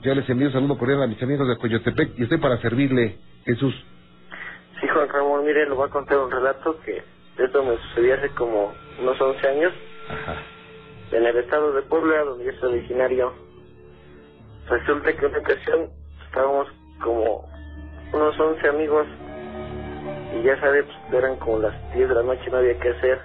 Yo 0.00 0.14
les 0.14 0.28
envío 0.30 0.46
un 0.46 0.52
saludo 0.52 0.78
cordial 0.78 1.02
a 1.02 1.08
mis 1.08 1.20
amigos 1.22 1.48
de 1.48 1.56
Coyotepec 1.56 2.16
y 2.18 2.22
estoy 2.22 2.38
para 2.38 2.58
servirle, 2.58 3.18
Jesús. 3.44 3.74
Sí, 4.80 4.86
Juan 4.86 5.08
Ramón, 5.08 5.44
mire, 5.44 5.68
le 5.68 5.74
voy 5.74 5.88
a 5.88 5.90
contar 5.90 6.18
un 6.18 6.30
relato 6.30 6.78
que 6.82 7.02
esto 7.36 7.64
me 7.64 7.76
sucedió 7.78 8.14
hace 8.14 8.28
como 8.30 8.72
unos 9.00 9.20
11 9.20 9.48
años 9.48 9.72
Ajá. 10.08 10.36
en 11.10 11.26
el 11.26 11.36
estado 11.38 11.72
de 11.72 11.82
Puebla, 11.82 12.22
donde 12.22 12.44
yo 12.44 12.52
soy 12.60 12.78
originario. 12.78 13.32
Resulta 14.68 15.12
que 15.12 15.26
en 15.26 15.32
una 15.32 15.38
ocasión 15.40 15.90
estábamos 16.26 16.68
como 17.02 17.48
unos 18.12 18.38
11 18.38 18.68
amigos 18.68 19.06
y 20.38 20.42
ya 20.44 20.60
sabes, 20.60 20.84
pues, 20.84 21.24
eran 21.24 21.36
como 21.38 21.58
las 21.58 21.74
10 21.94 22.08
de 22.08 22.14
la 22.14 22.22
noche, 22.22 22.48
no 22.52 22.58
había 22.58 22.78
que 22.78 22.90
hacer. 22.90 23.20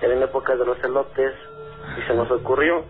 Era 0.00 0.12
en 0.12 0.22
época 0.22 0.56
de 0.56 0.66
los 0.66 0.82
elotes 0.82 1.32
y 1.98 2.06
se 2.08 2.14
nos 2.14 2.28
ocurrió 2.32 2.84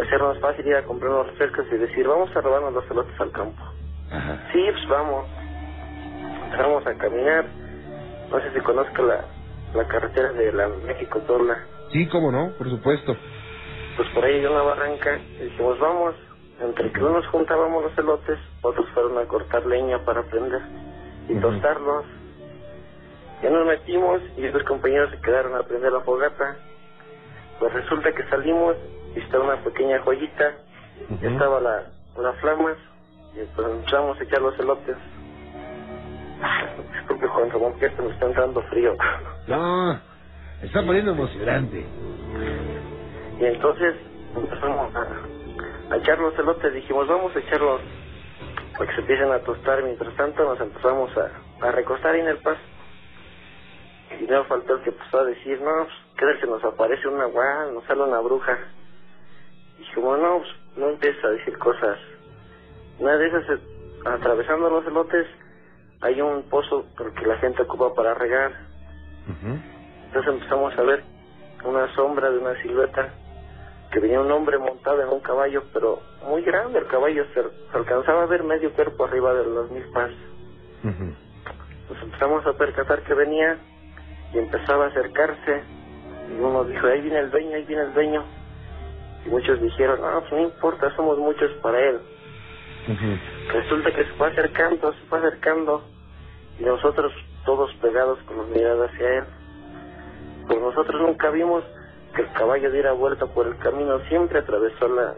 hacernos 0.00 0.38
fácil 0.40 0.66
ir 0.66 0.76
a 0.76 0.84
comprar 0.84 1.10
unos 1.10 1.26
refrescos 1.28 1.66
y 1.70 1.76
decir, 1.76 2.06
vamos 2.06 2.34
a 2.34 2.40
robarnos 2.40 2.72
los 2.72 2.90
elotes 2.90 3.20
al 3.20 3.30
campo. 3.32 3.62
Ajá. 4.10 4.48
Sí, 4.52 4.64
pues 4.70 4.88
vamos. 4.88 5.26
Empezamos 6.44 6.86
a 6.86 6.94
caminar. 6.94 7.44
No 8.30 8.40
sé 8.40 8.52
si 8.52 8.60
conozca 8.60 9.02
la, 9.02 9.24
la 9.74 9.86
carretera 9.88 10.32
de 10.32 10.52
la 10.52 10.68
México-Torla. 10.68 11.66
Sí, 11.92 12.08
cómo 12.08 12.32
no, 12.32 12.52
por 12.56 12.70
supuesto. 12.70 13.16
Pues 13.96 14.08
por 14.10 14.24
ahí 14.24 14.36
hay 14.36 14.46
una 14.46 14.62
barranca 14.62 15.18
y 15.38 15.44
dijimos, 15.44 15.78
vamos. 15.78 16.14
Entre 16.60 16.92
que 16.92 17.02
unos 17.02 17.26
juntábamos 17.26 17.82
los 17.82 17.98
elotes, 17.98 18.38
otros 18.62 18.88
fueron 18.90 19.18
a 19.18 19.24
cortar 19.26 19.66
leña 19.66 20.04
para 20.04 20.22
prender 20.22 20.60
y 21.28 21.34
tostarlos. 21.40 22.04
Ya 23.42 23.50
nos 23.50 23.66
metimos 23.66 24.20
y 24.36 24.42
los 24.42 24.62
compañeros 24.62 25.10
se 25.10 25.20
quedaron 25.20 25.56
a 25.56 25.64
prender 25.64 25.92
la 25.92 26.00
fogata. 26.00 26.56
Pues 27.58 27.72
resulta 27.72 28.12
que 28.12 28.22
salimos 28.28 28.76
estaba 29.20 29.44
una 29.44 29.62
pequeña 29.64 30.00
joyita, 30.02 30.54
estaba 31.20 31.60
la, 31.60 31.82
las 32.18 32.36
flamas 32.40 32.76
y 33.34 33.44
pues 33.54 33.66
empezamos 33.68 34.18
a 34.20 34.22
echar 34.24 34.42
los 34.42 34.58
elotes. 34.58 34.96
Disculpe 36.92 37.26
Juan 37.28 37.50
Ramón, 37.50 37.78
que 37.78 37.86
esto 37.86 38.02
me 38.02 38.10
está 38.10 38.26
entrando 38.26 38.62
frío. 38.62 38.96
No, 39.46 40.00
está 40.62 40.84
poniendo 40.84 41.12
emocionante. 41.12 41.86
Y 43.38 43.44
entonces 43.44 43.96
empezamos 44.36 44.94
a, 44.94 45.94
a 45.94 45.96
echar 45.96 46.18
los 46.18 46.38
elotes, 46.38 46.72
dijimos 46.74 47.08
vamos 47.08 47.34
a 47.34 47.38
echarlos 47.38 47.80
para 48.76 48.86
que 48.86 48.94
se 48.94 49.00
empiecen 49.00 49.32
a 49.32 49.38
tostar. 49.40 49.82
Mientras 49.82 50.14
tanto 50.16 50.44
nos 50.44 50.60
empezamos 50.60 51.10
a, 51.16 51.66
a 51.66 51.72
recostar 51.72 52.16
en 52.16 52.26
el 52.28 52.38
paso. 52.38 52.60
Y 54.20 54.24
no 54.24 54.44
faltó 54.44 54.74
el 54.74 54.82
que 54.82 54.90
empezó 54.90 55.20
a 55.20 55.24
decir, 55.24 55.60
no, 55.62 55.84
pues, 55.84 55.96
¿qué 56.18 56.26
tal 56.26 56.40
si 56.40 56.46
nos 56.46 56.64
aparece 56.64 57.08
una 57.08 57.24
guay, 57.24 57.72
nos 57.72 57.84
sale 57.84 58.02
una 58.02 58.20
bruja? 58.20 58.58
Y 59.92 59.94
dijimos, 59.94 60.18
no, 60.18 60.38
pues, 60.38 60.50
no 60.76 60.88
empieces 60.90 61.24
a 61.24 61.28
decir 61.28 61.58
cosas. 61.58 61.98
Una 62.98 63.16
de 63.16 63.26
esas, 63.26 63.44
atravesando 64.06 64.70
los 64.70 64.86
elotes, 64.86 65.26
hay 66.00 66.20
un 66.20 66.42
pozo 66.44 66.86
que 67.18 67.26
la 67.26 67.36
gente 67.38 67.62
ocupa 67.62 67.94
para 67.94 68.14
regar. 68.14 68.52
Ujú. 69.28 69.58
Entonces 70.06 70.32
empezamos 70.32 70.76
a 70.78 70.82
ver 70.82 71.02
una 71.64 71.94
sombra 71.94 72.30
de 72.30 72.38
una 72.38 72.60
silueta 72.62 73.10
que 73.90 74.00
venía 74.00 74.20
un 74.20 74.32
hombre 74.32 74.58
montado 74.58 75.02
en 75.02 75.08
un 75.08 75.20
caballo, 75.20 75.64
pero 75.72 76.00
muy 76.26 76.42
grande 76.42 76.78
el 76.78 76.86
caballo, 76.86 77.24
se, 77.34 77.42
se 77.42 77.76
alcanzaba 77.76 78.22
a 78.22 78.26
ver 78.26 78.42
medio 78.42 78.72
cuerpo 78.72 79.04
arriba 79.04 79.34
de 79.34 79.44
los 79.44 79.70
milpas. 79.70 80.10
Ujú. 80.82 81.14
Nos 81.90 82.02
empezamos 82.02 82.46
a 82.46 82.54
percatar 82.54 83.02
que 83.02 83.14
venía 83.14 83.58
y 84.32 84.38
empezaba 84.38 84.86
a 84.86 84.88
acercarse 84.88 85.62
y 86.30 86.40
uno 86.40 86.64
dijo, 86.64 86.86
ahí 86.86 87.02
viene 87.02 87.18
el 87.18 87.30
dueño, 87.30 87.54
ahí 87.54 87.64
viene 87.64 87.82
el 87.82 87.92
dueño. 87.92 88.24
Y 89.24 89.28
muchos 89.28 89.60
dijeron, 89.60 90.00
no, 90.00 90.20
pues 90.20 90.32
no 90.32 90.40
importa, 90.40 90.94
somos 90.96 91.18
muchos 91.18 91.50
para 91.62 91.78
él. 91.78 92.00
Resulta 93.52 93.92
que 93.92 94.04
se 94.04 94.12
fue 94.14 94.28
acercando, 94.28 94.92
se 94.92 95.00
fue 95.08 95.18
acercando 95.18 95.84
y 96.58 96.64
nosotros 96.64 97.12
todos 97.44 97.72
pegados 97.76 98.18
con 98.26 98.38
los 98.38 98.48
miradas 98.48 98.90
hacia 98.90 99.18
él. 99.18 99.24
Pues 100.48 100.60
nosotros 100.60 101.00
nunca 101.00 101.30
vimos 101.30 101.62
que 102.14 102.22
el 102.22 102.32
caballo 102.32 102.70
diera 102.70 102.92
vuelta 102.92 103.26
por 103.26 103.46
el 103.46 103.56
camino, 103.58 104.00
siempre 104.08 104.40
atravesó 104.40 104.88
la, 104.88 105.14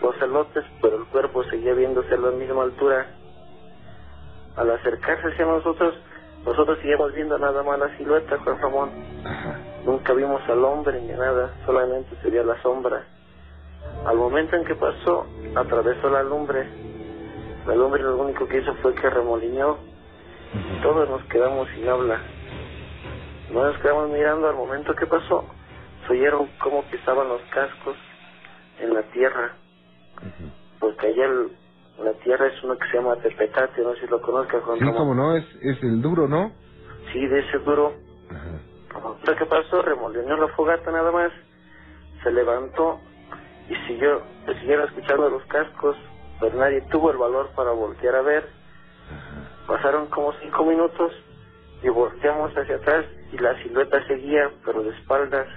los 0.00 0.22
elotes, 0.22 0.64
pero 0.80 0.96
el 0.96 1.04
cuerpo 1.06 1.44
seguía 1.44 1.74
viéndose 1.74 2.14
a 2.14 2.18
la 2.18 2.30
misma 2.30 2.62
altura. 2.62 3.06
Al 4.56 4.70
acercarse 4.70 5.28
hacia 5.28 5.44
nosotros, 5.44 5.94
nosotros 6.44 6.78
seguíamos 6.78 7.12
viendo 7.12 7.36
nada 7.38 7.62
más 7.62 7.78
la 7.78 7.96
silueta, 7.96 8.38
Juan 8.38 8.60
Ramón. 8.60 8.90
Ajá. 9.24 9.58
Nunca 9.84 10.12
vimos 10.14 10.40
al 10.48 10.64
hombre 10.64 11.00
ni 11.00 11.12
nada, 11.12 11.52
solamente 11.66 12.16
se 12.22 12.30
veía 12.30 12.42
la 12.42 12.60
sombra. 12.62 13.04
Al 14.04 14.16
momento 14.16 14.56
en 14.56 14.64
que 14.64 14.74
pasó, 14.74 15.26
atravesó 15.56 16.08
la 16.10 16.22
lumbre. 16.22 16.66
La 17.66 17.74
lumbre 17.74 18.02
lo 18.02 18.16
único 18.18 18.46
que 18.46 18.58
hizo 18.58 18.74
fue 18.76 18.94
que 18.94 19.10
remolineó. 19.10 19.78
Todos 20.82 21.08
nos 21.08 21.22
quedamos 21.24 21.68
sin 21.74 21.88
habla. 21.88 22.20
No 23.52 23.64
nos 23.64 23.78
quedamos 23.78 24.10
mirando 24.10 24.48
al 24.48 24.54
momento 24.56 24.94
que 24.94 25.06
pasó. 25.06 25.44
Se 26.06 26.12
oyeron 26.12 26.48
cómo 26.62 26.82
pisaban 26.84 27.28
los 27.28 27.40
cascos 27.52 27.96
en 28.80 28.94
la 28.94 29.02
tierra. 29.10 29.54
Porque 30.78 31.06
allá 31.08 31.24
el- 31.24 31.50
la 32.04 32.12
tierra 32.22 32.46
es 32.46 32.62
uno 32.62 32.76
que 32.78 32.86
se 32.88 32.96
llama 32.98 33.16
Tepetate, 33.16 33.82
no 33.82 33.94
sé 33.94 34.02
si 34.02 34.06
lo 34.06 34.20
conozcas, 34.20 34.62
Juan 34.62 34.78
Sí, 34.78 34.84
Ramón. 34.84 34.98
cómo 34.98 35.14
no, 35.14 35.34
es, 35.36 35.44
es 35.62 35.82
el 35.82 36.00
duro, 36.00 36.28
¿no? 36.28 36.52
Sí, 37.12 37.26
de 37.26 37.40
ese 37.40 37.58
duro. 37.58 37.92
Ajá. 38.30 39.10
Lo 39.24 39.36
que 39.36 39.46
pasó, 39.46 39.82
remolineó 39.82 40.36
la 40.36 40.48
fogata 40.48 40.90
nada 40.92 41.10
más, 41.10 41.32
se 42.22 42.30
levantó 42.30 43.00
y 43.68 43.74
siguió, 43.86 44.22
se 44.44 44.54
siguieron 44.60 44.86
escuchando 44.88 45.28
los 45.28 45.44
cascos, 45.46 45.96
pero 46.40 46.56
nadie 46.56 46.80
tuvo 46.90 47.10
el 47.10 47.16
valor 47.16 47.50
para 47.56 47.70
voltear 47.72 48.14
a 48.16 48.22
ver. 48.22 48.48
Ajá. 49.10 49.66
Pasaron 49.66 50.06
como 50.06 50.32
cinco 50.34 50.64
minutos 50.64 51.12
y 51.82 51.88
volteamos 51.88 52.52
hacia 52.56 52.76
atrás 52.76 53.04
y 53.32 53.38
la 53.38 53.60
silueta 53.62 54.04
seguía, 54.06 54.50
pero 54.64 54.82
de 54.82 54.90
espaldas. 54.90 55.48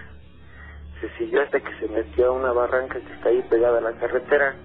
Se 0.99 1.09
siguió 1.17 1.41
hasta 1.41 1.59
que 1.59 1.73
se 1.79 1.87
metió 1.87 2.27
a 2.27 2.31
una 2.31 2.51
barranca 2.51 2.99
que 2.99 3.13
está 3.13 3.29
ahí 3.29 3.41
pegada 3.49 3.77
a 3.77 3.81
la 3.81 3.93
carretera. 3.93 4.55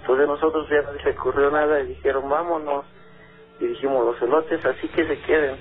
Entonces 0.00 0.28
nosotros 0.28 0.68
ya 0.68 0.82
no 0.82 0.98
se 1.02 1.10
ocurrió 1.10 1.50
nada 1.50 1.80
y 1.80 1.88
dijeron 1.88 2.28
vámonos. 2.28 2.84
Y 3.58 3.66
dijimos 3.66 4.04
los 4.04 4.22
elotes 4.22 4.64
así 4.64 4.86
que 4.88 5.06
se 5.06 5.18
queden. 5.22 5.56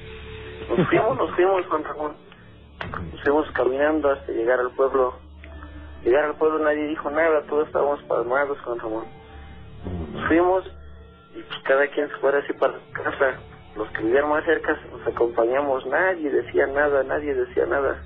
Nos 0.69 0.87
fuimos, 0.87 1.17
nos 1.17 1.31
fuimos 1.31 1.65
Juan 1.65 1.83
Ramón. 1.83 2.15
Nos 3.11 3.21
fuimos 3.23 3.49
caminando 3.51 4.11
hasta 4.11 4.31
llegar 4.31 4.59
al 4.59 4.71
pueblo. 4.71 5.15
Llegar 6.05 6.25
al 6.25 6.35
pueblo 6.35 6.59
nadie 6.59 6.87
dijo 6.87 7.09
nada, 7.09 7.41
todos 7.49 7.65
estábamos 7.67 8.01
palmados 8.03 8.59
Juan 8.61 8.79
Ramón. 8.79 9.05
Fuimos 10.27 10.63
y 11.35 11.41
pues 11.41 11.59
cada 11.63 11.87
quien 11.87 12.07
se 12.09 12.15
fuera 12.17 12.37
así 12.39 12.53
para 12.53 12.75
casa. 12.93 13.33
Los 13.75 13.89
que 13.89 14.03
vivían 14.03 14.29
más 14.29 14.45
cerca 14.45 14.77
nos 14.91 15.05
acompañamos, 15.07 15.85
nadie 15.87 16.29
decía 16.29 16.67
nada, 16.67 17.03
nadie 17.03 17.33
decía 17.33 17.65
nada. 17.65 17.97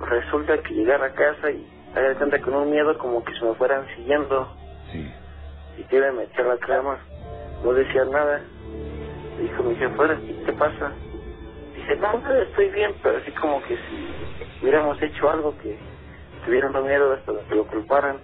Resulta 0.00 0.58
que 0.58 0.74
llegar 0.74 1.02
a 1.02 1.12
casa 1.14 1.50
y 1.50 1.66
haga 1.94 2.14
cuenta 2.16 2.40
con 2.40 2.54
un 2.54 2.70
miedo 2.70 2.98
como 2.98 3.24
que 3.24 3.32
se 3.36 3.44
me 3.44 3.54
fueran 3.54 3.86
siguiendo 3.96 4.52
Sí. 4.92 5.10
y 5.78 5.82
que 5.84 6.00
me 6.00 6.12
metí 6.12 6.40
a 6.40 6.44
la 6.44 6.58
cama. 6.58 6.98
No 7.64 7.72
decía 7.72 8.04
nada. 8.04 8.40
Dijo 9.40 9.62
mi 9.62 9.76
"Ahora, 9.82 10.18
¿qué 10.44 10.52
pasa? 10.52 10.92
Dice, 11.76 11.96
no, 11.96 12.20
estoy 12.42 12.68
bien, 12.70 12.92
pero 13.02 13.18
así 13.18 13.30
como 13.32 13.62
que 13.62 13.76
si 13.76 14.08
hubiéramos 14.62 15.00
hecho 15.00 15.30
algo 15.30 15.56
que 15.58 15.78
tuvieran 16.44 16.72
miedo 16.84 17.12
hasta 17.12 17.32
que 17.48 17.54
lo 17.54 17.64
culparan. 17.66 18.18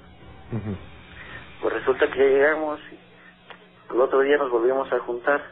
Pues 1.62 1.74
resulta 1.74 2.10
que 2.10 2.18
ya 2.18 2.24
llegamos 2.24 2.80
y 2.92 3.92
el 3.94 4.00
otro 4.00 4.20
día 4.20 4.36
nos 4.38 4.50
volvimos 4.50 4.90
a 4.92 4.98
juntar 5.00 5.42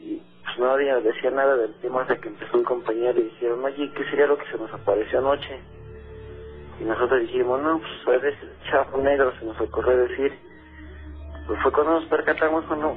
y 0.00 0.20
pues 0.44 0.58
nadie 0.58 0.94
decía 1.02 1.30
nada 1.30 1.56
del 1.56 1.74
tema 1.80 2.02
hasta 2.02 2.16
que 2.16 2.28
empezó 2.28 2.56
un 2.58 2.64
compañero 2.64 3.18
y 3.20 3.24
dijeron, 3.24 3.64
oye, 3.64 3.90
¿qué 3.92 4.04
sería 4.04 4.26
lo 4.26 4.38
que 4.38 4.46
se 4.50 4.58
nos 4.58 4.72
apareció 4.72 5.18
anoche? 5.18 5.60
Y 6.80 6.84
nosotros 6.84 7.20
dijimos, 7.22 7.60
no, 7.60 7.78
pues 7.80 8.06
a 8.06 8.22
veces 8.22 8.38
chapo 8.70 8.98
negro 8.98 9.32
se 9.38 9.44
nos 9.44 9.60
ocurrió 9.60 9.96
decir. 9.96 10.32
Pues 11.46 11.60
fue 11.62 11.72
cuando 11.72 11.92
nos 11.94 12.04
percatamos 12.06 12.64
cuando, 12.66 12.94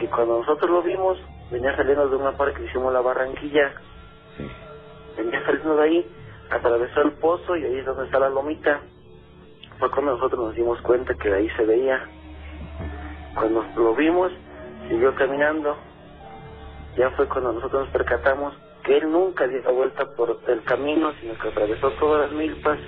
que 0.00 0.06
cuando 0.08 0.38
nosotros 0.40 0.70
lo 0.70 0.82
vimos, 0.82 1.18
venía 1.50 1.76
saliendo 1.76 2.08
de 2.08 2.16
una 2.16 2.32
parte 2.36 2.58
que 2.58 2.64
hicimos 2.66 2.92
la 2.92 3.00
barranquilla, 3.00 3.72
Sí. 4.36 4.50
venía 5.16 5.44
saliendo 5.44 5.76
de 5.76 5.82
ahí, 5.82 6.10
atravesó 6.50 7.02
el 7.02 7.12
pozo 7.12 7.56
y 7.56 7.64
ahí 7.64 7.78
es 7.78 7.86
donde 7.86 8.04
está 8.04 8.18
la 8.18 8.28
lomita. 8.28 8.80
Fue 9.78 9.90
cuando 9.90 10.12
nosotros 10.12 10.46
nos 10.46 10.54
dimos 10.54 10.80
cuenta 10.82 11.14
que 11.14 11.28
de 11.28 11.36
ahí 11.36 11.50
se 11.56 11.64
veía. 11.64 12.08
Cuando 13.34 13.64
lo 13.76 13.94
vimos, 13.94 14.32
siguió 14.88 15.14
caminando. 15.14 15.76
Ya 16.96 17.10
fue 17.10 17.26
cuando 17.26 17.52
nosotros 17.52 17.84
nos 17.84 17.92
percatamos 17.92 18.54
que 18.84 18.98
él 18.98 19.10
nunca 19.10 19.48
dio 19.48 19.62
la 19.62 19.72
vuelta 19.72 20.04
por 20.14 20.38
el 20.46 20.62
camino, 20.64 21.12
sino 21.20 21.34
que 21.38 21.48
atravesó 21.48 21.90
todas 21.92 22.30
las 22.30 22.38
milpas, 22.38 22.78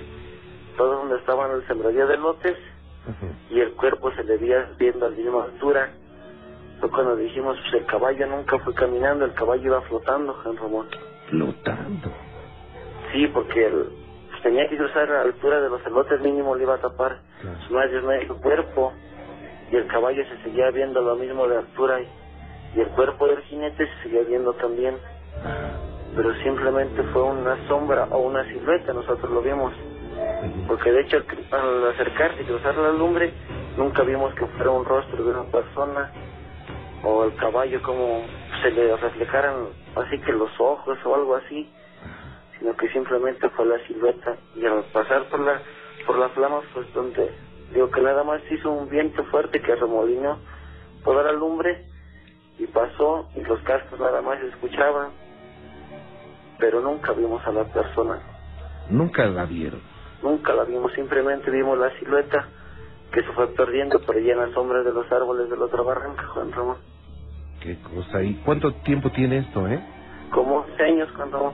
todo 0.77 0.97
donde 0.97 1.17
estaban 1.17 1.51
el 1.51 1.67
sembradío 1.67 2.07
de 2.07 2.17
lotes, 2.17 2.57
y 3.49 3.59
el 3.59 3.73
cuerpo 3.73 4.11
se 4.11 4.23
le 4.23 4.37
veía 4.37 4.69
viendo 4.77 5.05
a 5.05 5.09
la 5.09 5.15
misma 5.15 5.43
altura. 5.45 5.89
Fue 6.79 6.89
cuando 6.89 7.15
dijimos, 7.15 7.57
pues 7.61 7.81
el 7.81 7.87
caballo 7.87 8.27
nunca 8.27 8.59
fue 8.59 8.73
caminando, 8.75 9.25
el 9.25 9.33
caballo 9.33 9.63
iba 9.63 9.81
flotando, 9.81 10.33
Juan 10.43 10.57
Ramón. 10.57 10.87
Flotando. 11.29 12.26
Sí, 13.17 13.27
porque 13.33 13.65
el, 13.65 13.85
pues, 14.29 14.43
tenía 14.43 14.69
que 14.69 14.77
cruzar 14.77 15.09
a 15.09 15.13
la 15.15 15.21
altura 15.21 15.59
de 15.59 15.69
los 15.69 15.83
elotes 15.87 16.21
mínimo 16.21 16.55
le 16.55 16.63
iba 16.63 16.75
a 16.75 16.77
tapar. 16.77 17.17
Claro. 17.41 17.57
más 17.71 17.91
de 17.91 18.01
medio 18.01 18.37
cuerpo. 18.37 18.93
Y 19.71 19.75
el 19.75 19.87
caballo 19.87 20.23
se 20.25 20.43
seguía 20.43 20.69
viendo 20.71 21.01
lo 21.01 21.15
mismo 21.15 21.47
de 21.47 21.57
altura 21.57 21.99
y, 21.99 22.07
y 22.77 22.81
el 22.81 22.87
cuerpo 22.89 23.27
del 23.27 23.41
jinete 23.43 23.87
se 23.87 24.03
seguía 24.03 24.21
viendo 24.21 24.53
también. 24.53 24.95
Ajá. 25.43 25.71
pero 26.15 26.33
simplemente 26.43 27.03
fue 27.13 27.23
una 27.23 27.55
sombra 27.67 28.07
o 28.11 28.19
una 28.19 28.43
silueta 28.45 28.93
nosotros 28.93 29.29
lo 29.31 29.41
vimos. 29.41 29.73
Porque 30.67 30.91
de 30.91 31.01
hecho 31.01 31.17
al 31.51 31.87
acercarse 31.89 32.41
y 32.41 32.45
cruzar 32.45 32.75
la 32.77 32.91
lumbre 32.91 33.33
nunca 33.77 34.03
vimos 34.03 34.33
que 34.35 34.45
fuera 34.47 34.71
un 34.71 34.85
rostro 34.85 35.23
de 35.23 35.29
una 35.31 35.43
persona 35.51 36.11
o 37.03 37.25
el 37.25 37.35
caballo 37.35 37.81
como 37.83 38.23
se 38.63 38.71
le 38.71 38.95
reflejaran 38.97 39.67
así 39.95 40.17
que 40.21 40.31
los 40.33 40.49
ojos 40.59 40.97
o 41.05 41.15
algo 41.15 41.35
así 41.35 41.69
sino 42.59 42.75
que 42.75 42.89
simplemente 42.89 43.49
fue 43.49 43.65
la 43.65 43.79
silueta 43.87 44.37
y 44.55 44.65
al 44.65 44.83
pasar 44.93 45.29
por 45.29 45.39
la 45.39 45.61
por 46.05 46.17
la 46.17 46.29
flama 46.29 46.61
pues 46.73 46.91
donde 46.93 47.31
digo 47.73 47.89
que 47.91 48.01
nada 48.01 48.23
más 48.23 48.41
hizo 48.51 48.71
un 48.71 48.89
viento 48.89 49.23
fuerte 49.25 49.61
que 49.61 49.75
remolinó 49.75 50.39
toda 51.03 51.23
la 51.23 51.33
lumbre 51.33 51.85
y 52.57 52.65
pasó 52.67 53.29
y 53.35 53.41
los 53.41 53.61
cascos 53.61 53.99
nada 53.99 54.21
más 54.21 54.39
se 54.39 54.47
escuchaban 54.47 55.11
pero 56.59 56.81
nunca 56.81 57.13
vimos 57.13 57.45
a 57.45 57.51
la 57.51 57.65
persona 57.65 58.21
Nunca 58.89 59.25
la 59.25 59.45
vieron. 59.45 59.81
Nunca 60.23 60.53
la 60.53 60.63
vimos, 60.63 60.93
simplemente 60.93 61.51
vimos 61.51 61.77
la 61.77 61.91
silueta 61.99 62.47
que 63.11 63.21
se 63.21 63.31
fue 63.33 63.47
perdiendo 63.47 63.99
por 64.01 64.15
allá 64.15 64.33
en 64.33 64.39
las 64.39 64.51
sombras 64.51 64.85
de 64.85 64.93
los 64.93 65.11
árboles 65.11 65.49
de 65.49 65.57
la 65.57 65.65
otra 65.65 65.81
barranca, 65.81 66.25
Juan 66.27 66.51
Ramón. 66.51 66.77
Qué 67.61 67.77
cosa. 67.81 68.21
¿Y 68.21 68.35
cuánto 68.45 68.73
tiempo 68.83 69.09
tiene 69.11 69.39
esto, 69.39 69.67
eh? 69.67 69.79
Como 70.31 70.59
11 70.59 70.83
años 70.83 71.09
cuando... 71.15 71.53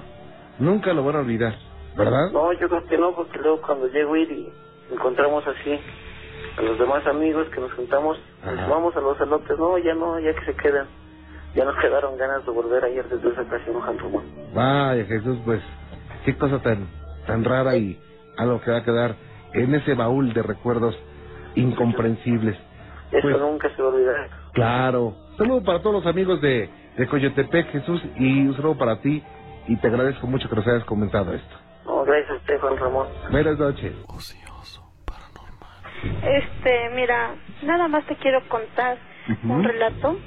Nunca 0.60 0.94
lo 0.94 1.04
van 1.04 1.16
a 1.16 1.20
olvidar, 1.20 1.56
¿verdad? 1.98 2.32
No, 2.32 2.54
yo 2.54 2.70
creo 2.70 2.86
que 2.86 2.98
no, 2.98 3.16
porque 3.16 3.40
luego 3.40 3.62
cuando 3.62 3.88
llego 3.88 4.14
a 4.14 4.20
ir 4.20 4.32
y 4.32 4.54
encontramos 4.92 5.44
así 5.48 5.80
a 6.58 6.62
los 6.62 6.78
demás 6.78 7.06
amigos 7.08 7.48
que 7.50 7.60
nos 7.60 7.74
juntamos, 7.74 8.18
vamos 8.70 8.96
a 8.96 9.02
los 9.02 9.20
elotes, 9.20 9.58
no, 9.58 9.78
ya 9.80 9.94
no, 9.96 10.20
ya 10.20 10.34
que 10.34 10.46
se 10.46 10.56
quedan. 10.56 10.88
Ya 11.56 11.66
nos 11.66 11.76
quedaron 11.78 12.18
ganas 12.18 12.44
de 12.46 12.52
volver 12.52 12.84
a 12.84 12.90
ir 12.90 13.04
desde 13.06 13.30
esa 13.30 13.42
ocasión, 13.42 13.80
Juan 13.80 14.00
Ramón. 14.00 14.24
Vaya, 14.56 15.06
Jesús, 15.06 15.38
pues, 15.46 15.62
qué 16.26 16.36
cosa 16.36 16.60
tan, 16.64 16.88
tan 17.28 17.44
rara 17.44 17.76
y 17.78 18.00
algo 18.38 18.60
que 18.62 18.72
va 18.72 18.78
a 18.78 18.84
quedar 18.84 19.16
en 19.54 19.76
ese 19.76 19.94
baúl 19.94 20.34
de 20.34 20.42
recuerdos 20.42 20.98
incomprensibles. 21.56 22.56
Eso 23.12 23.22
Pues- 23.22 23.40
nunca 23.40 23.70
se 23.76 23.82
va 23.82 23.90
a 23.90 23.92
olvidar. 23.94 24.30
Claro. 24.54 25.16
Saludo 25.38 25.64
para 25.64 25.80
todos 25.80 25.96
los 26.04 26.06
amigos 26.08 26.42
de, 26.42 26.70
de 26.98 27.08
Coyotepec, 27.08 27.68
Jesús, 27.72 28.02
y 28.18 28.48
un 28.48 28.56
saludo 28.56 28.78
para 28.78 29.00
ti, 29.02 29.24
y 29.68 29.78
te 29.78 29.88
agradezco 29.88 30.28
mucho 30.28 30.50
que 30.50 30.56
nos 30.56 30.68
hayas 30.68 30.84
comentado 30.86 31.34
esto. 31.34 31.56
No, 31.86 32.04
gracias 32.04 32.32
a 32.32 32.36
usted, 32.36 32.60
Juan 32.60 32.78
Ramón. 32.78 33.08
Buenas 33.32 33.60
noches. 33.60 33.94
Este, 36.24 36.90
mira, 36.96 37.36
nada 37.64 37.88
más 37.88 38.06
te 38.06 38.16
quiero 38.16 38.42
contar 38.50 38.98
un 39.44 39.64
relato. 39.64 40.18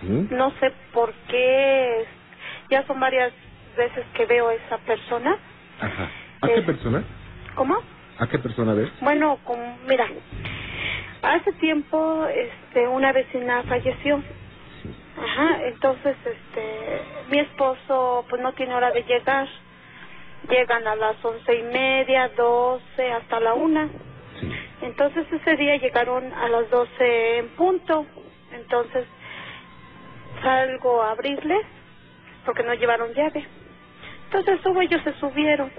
¿Sí? 0.00 0.28
No 0.30 0.52
sé 0.60 0.72
por 0.92 1.12
qué, 1.28 2.04
ya 2.70 2.86
son 2.86 3.00
varias 3.00 3.32
veces 3.76 4.04
que 4.14 4.26
veo 4.26 4.48
a 4.48 4.54
esa 4.54 4.78
persona. 4.78 5.36
Ajá. 5.80 6.08
¿A 6.40 6.48
qué 6.48 6.62
persona? 6.62 7.02
¿Cómo? 7.56 7.76
¿A 8.18 8.26
qué 8.28 8.38
persona 8.38 8.74
ves? 8.74 8.90
Bueno, 9.00 9.38
como, 9.44 9.76
mira, 9.88 10.06
hace 11.22 11.52
tiempo, 11.54 12.26
este, 12.26 12.86
una 12.86 13.12
vecina 13.12 13.62
falleció. 13.64 14.22
Ajá, 15.22 15.58
entonces, 15.64 16.16
este, 16.24 17.02
mi 17.28 17.38
esposo, 17.38 18.24
pues 18.28 18.40
no 18.42 18.52
tiene 18.52 18.74
hora 18.74 18.90
de 18.90 19.02
llegar. 19.02 19.48
Llegan 20.48 20.86
a 20.86 20.94
las 20.94 21.22
once 21.24 21.54
y 21.54 21.62
media, 21.62 22.28
doce, 22.28 23.12
hasta 23.12 23.40
la 23.40 23.54
una. 23.54 23.88
Sí. 24.40 24.52
Entonces 24.82 25.26
ese 25.32 25.56
día 25.56 25.76
llegaron 25.76 26.32
a 26.32 26.48
las 26.48 26.70
12 26.70 27.38
en 27.38 27.48
punto. 27.50 28.06
Entonces 28.52 29.04
salgo 30.42 31.02
a 31.02 31.10
abrirles 31.10 31.66
porque 32.44 32.62
no 32.62 32.74
llevaron 32.74 33.12
llave. 33.12 33.46
Entonces 34.24 34.60
subo, 34.62 34.80
ellos 34.80 35.02
se 35.02 35.12
subieron. 35.14 35.70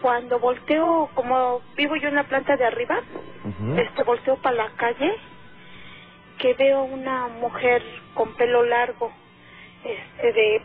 Cuando 0.00 0.38
volteo, 0.38 1.10
como 1.14 1.60
vivo 1.76 1.96
yo 1.96 2.08
en 2.08 2.14
la 2.14 2.24
planta 2.24 2.56
de 2.56 2.64
arriba, 2.64 3.00
este 3.76 4.02
volteo 4.02 4.36
para 4.36 4.56
la 4.56 4.70
calle, 4.70 5.14
que 6.40 6.54
veo 6.54 6.84
una 6.84 7.28
mujer 7.28 7.82
con 8.14 8.34
pelo 8.36 8.64
largo, 8.64 9.12
este 9.84 10.32
de, 10.34 10.62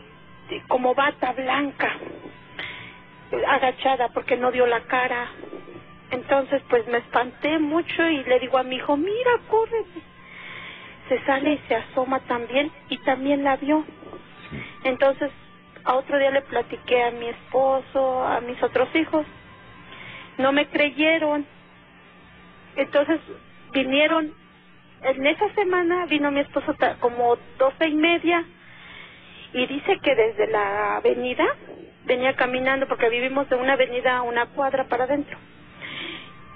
de- 0.50 0.62
como 0.68 0.94
bata 0.94 1.32
blanca, 1.34 1.96
agachada 3.48 4.10
porque 4.10 4.36
no 4.38 4.52
dio 4.52 4.66
la 4.66 4.82
cara. 4.82 5.30
Entonces 6.12 6.62
pues 6.70 6.86
me 6.88 6.98
espanté 6.98 7.58
mucho 7.60 8.08
y 8.10 8.24
le 8.24 8.40
digo 8.40 8.58
a 8.58 8.64
mi 8.64 8.76
hijo, 8.76 8.96
mira, 8.96 9.32
corre. 9.50 9.84
Se 11.08 11.24
sale 11.26 11.52
y 11.54 11.58
se 11.68 11.76
asoma 11.76 12.20
también 12.20 12.72
y 12.90 12.98
también 13.00 13.44
la 13.44 13.56
vio. 13.58 13.84
Entonces 14.84 15.32
a 15.84 15.94
otro 15.96 16.18
día 16.18 16.32
le 16.32 16.42
platiqué 16.42 17.02
a 17.04 17.12
mi 17.12 17.28
esposo, 17.28 18.24
a 18.24 18.40
mis 18.42 18.62
otros 18.62 18.94
hijos. 18.96 19.26
No 20.38 20.52
me 20.52 20.68
creyeron. 20.68 21.46
Entonces 22.76 23.20
vinieron, 23.72 24.34
en 25.02 25.26
esa 25.26 25.52
semana 25.54 26.06
vino 26.06 26.30
mi 26.30 26.40
esposo 26.40 26.74
como 27.00 27.36
doce 27.58 27.88
y 27.88 27.94
media 27.94 28.44
y 29.52 29.66
dice 29.66 29.98
que 30.02 30.14
desde 30.14 30.48
la 30.48 30.96
avenida 30.96 31.44
venía 32.04 32.34
caminando 32.34 32.86
porque 32.88 33.08
vivimos 33.08 33.48
de 33.48 33.56
una 33.56 33.74
avenida 33.74 34.18
a 34.18 34.22
una 34.22 34.46
cuadra 34.46 34.84
para 34.88 35.04
adentro. 35.04 35.36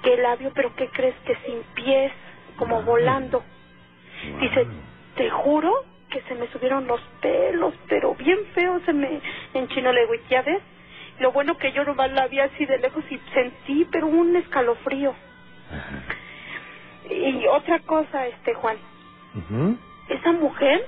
Que 0.03 0.17
la 0.17 0.35
vio, 0.35 0.51
pero 0.53 0.75
¿qué 0.75 0.87
crees? 0.89 1.15
Que 1.25 1.35
sin 1.45 1.61
pies, 1.75 2.11
como 2.57 2.77
Wow. 2.77 2.85
volando. 2.85 3.43
Dice, 4.39 4.67
te 5.15 5.29
juro 5.29 5.73
que 6.09 6.21
se 6.23 6.35
me 6.35 6.47
subieron 6.47 6.87
los 6.87 7.01
pelos, 7.21 7.73
pero 7.87 8.13
bien 8.15 8.37
feo 8.53 8.81
se 8.85 8.93
me 8.93 9.21
enchinó. 9.53 9.91
Le 9.91 10.01
digo, 10.01 10.15
"¿Y 10.15 10.21
¿ya 10.29 10.41
ves? 10.41 10.61
Lo 11.19 11.31
bueno 11.31 11.57
que 11.57 11.71
yo 11.71 11.83
nomás 11.83 12.11
la 12.11 12.27
vi 12.27 12.39
así 12.39 12.65
de 12.65 12.79
lejos 12.79 13.03
y 13.09 13.17
sentí, 13.33 13.85
pero 13.91 14.07
un 14.07 14.35
escalofrío. 14.35 15.13
Ajá. 15.71 16.03
Y 17.11 17.45
otra 17.47 17.79
cosa, 17.79 18.27
este 18.27 18.53
Juan, 18.53 18.77
esa 20.09 20.31
mujer 20.31 20.87